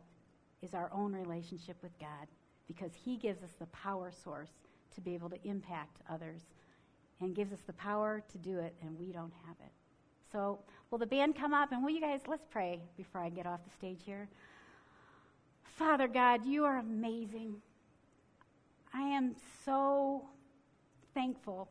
is 0.61 0.75
our 0.75 0.91
own 0.93 1.15
relationship 1.15 1.77
with 1.83 1.99
God 1.99 2.29
because 2.69 2.93
he 2.95 3.17
gives 3.17 3.43
us 3.43 3.53
the 3.59 3.67
power 3.67 4.13
source 4.13 4.51
to 4.95 5.01
be 5.01 5.15
able 5.15 5.31
to 5.31 5.39
impact 5.45 5.99
others 6.11 6.43
and 7.21 7.35
gives 7.35 7.53
us 7.53 7.61
the 7.67 7.73
power 7.75 8.23
to 8.33 8.39
do 8.39 8.59
it, 8.59 8.75
and 8.83 8.99
we 8.99 9.13
don't 9.13 9.33
have 9.47 9.57
it. 9.61 9.73
So, 10.31 10.59
will 10.91 10.99
the 10.99 11.07
band 11.07 11.37
come 11.37 11.55
up? 11.55 11.73
And 11.73 11.83
will 11.83 11.91
you 11.91 12.01
guys, 12.01 12.21
let's 12.27 12.47
pray 12.51 12.81
before 12.97 13.21
I 13.21 13.29
get 13.29 13.47
off 13.47 13.61
the 13.65 13.71
stage 13.71 14.01
here. 14.05 14.29
Father 15.63 16.09
God, 16.09 16.45
you 16.45 16.65
are 16.65 16.79
amazing. 16.79 17.57
I 18.95 19.03
am 19.03 19.37
so 19.65 20.25
thankful 21.15 21.69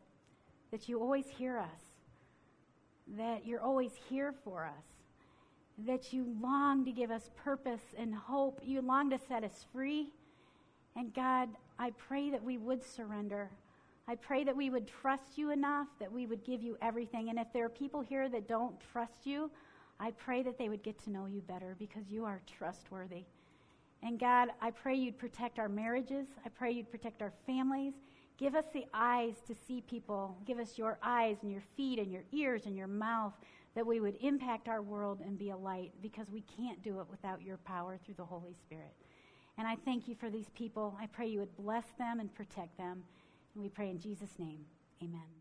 that 0.72 0.88
you 0.88 0.99
always 0.99 1.26
hear 1.28 1.57
us, 1.57 1.82
that 3.17 3.45
you're 3.45 3.61
always 3.61 3.91
here 4.09 4.34
for 4.43 4.65
us, 4.65 4.86
that 5.86 6.13
you 6.13 6.36
long 6.41 6.86
to 6.86 6.91
give 6.91 7.11
us 7.11 7.30
purpose 7.36 7.82
and 7.97 8.13
hope. 8.13 8.61
You 8.63 8.82
long 8.82 9.09
to 9.09 9.19
set 9.28 9.43
us 9.43 9.65
free. 9.74 10.11
And 10.95 11.13
God, 11.13 11.49
I 11.79 11.91
pray 11.91 12.29
that 12.29 12.43
we 12.43 12.57
would 12.57 12.83
surrender. 12.83 13.49
I 14.07 14.15
pray 14.15 14.43
that 14.43 14.55
we 14.55 14.69
would 14.69 14.87
trust 14.87 15.37
you 15.37 15.51
enough, 15.51 15.87
that 15.99 16.11
we 16.11 16.25
would 16.25 16.43
give 16.43 16.61
you 16.61 16.77
everything. 16.81 17.29
And 17.29 17.39
if 17.39 17.47
there 17.53 17.65
are 17.65 17.69
people 17.69 18.01
here 18.01 18.27
that 18.29 18.47
don't 18.47 18.75
trust 18.91 19.25
you, 19.25 19.49
I 19.99 20.11
pray 20.11 20.43
that 20.43 20.57
they 20.57 20.67
would 20.67 20.83
get 20.83 21.01
to 21.03 21.11
know 21.11 21.27
you 21.27 21.41
better 21.41 21.75
because 21.79 22.09
you 22.09 22.25
are 22.25 22.41
trustworthy. 22.57 23.23
And 24.03 24.19
God, 24.19 24.49
I 24.59 24.71
pray 24.71 24.95
you'd 24.95 25.19
protect 25.19 25.59
our 25.59 25.69
marriages. 25.69 26.27
I 26.43 26.49
pray 26.49 26.71
you'd 26.71 26.91
protect 26.91 27.21
our 27.21 27.31
families. 27.45 27.93
Give 28.37 28.55
us 28.55 28.65
the 28.73 28.85
eyes 28.93 29.35
to 29.47 29.53
see 29.53 29.81
people. 29.81 30.35
Give 30.45 30.57
us 30.57 30.77
your 30.77 30.97
eyes 31.03 31.37
and 31.43 31.51
your 31.51 31.61
feet 31.77 31.99
and 31.99 32.11
your 32.11 32.23
ears 32.31 32.65
and 32.65 32.75
your 32.75 32.87
mouth 32.87 33.33
that 33.75 33.85
we 33.85 33.99
would 33.99 34.17
impact 34.21 34.67
our 34.67 34.81
world 34.81 35.21
and 35.23 35.37
be 35.37 35.51
a 35.51 35.57
light 35.57 35.91
because 36.01 36.29
we 36.29 36.43
can't 36.57 36.81
do 36.83 36.99
it 36.99 37.05
without 37.09 37.41
your 37.41 37.57
power 37.57 37.97
through 38.03 38.15
the 38.15 38.25
Holy 38.25 38.55
Spirit. 38.65 38.93
And 39.58 39.68
I 39.68 39.76
thank 39.76 40.08
you 40.08 40.16
for 40.16 40.30
these 40.30 40.49
people. 40.56 40.97
I 40.99 41.08
pray 41.08 41.28
you 41.28 41.39
would 41.39 41.56
bless 41.56 41.86
them 41.97 42.20
and 42.20 42.34
protect 42.34 42.78
them. 42.78 43.04
And 43.54 43.62
we 43.62 43.70
pray 43.70 43.89
in 43.89 43.99
Jesus' 43.99 44.39
name. 44.39 44.66
Amen. 45.04 45.40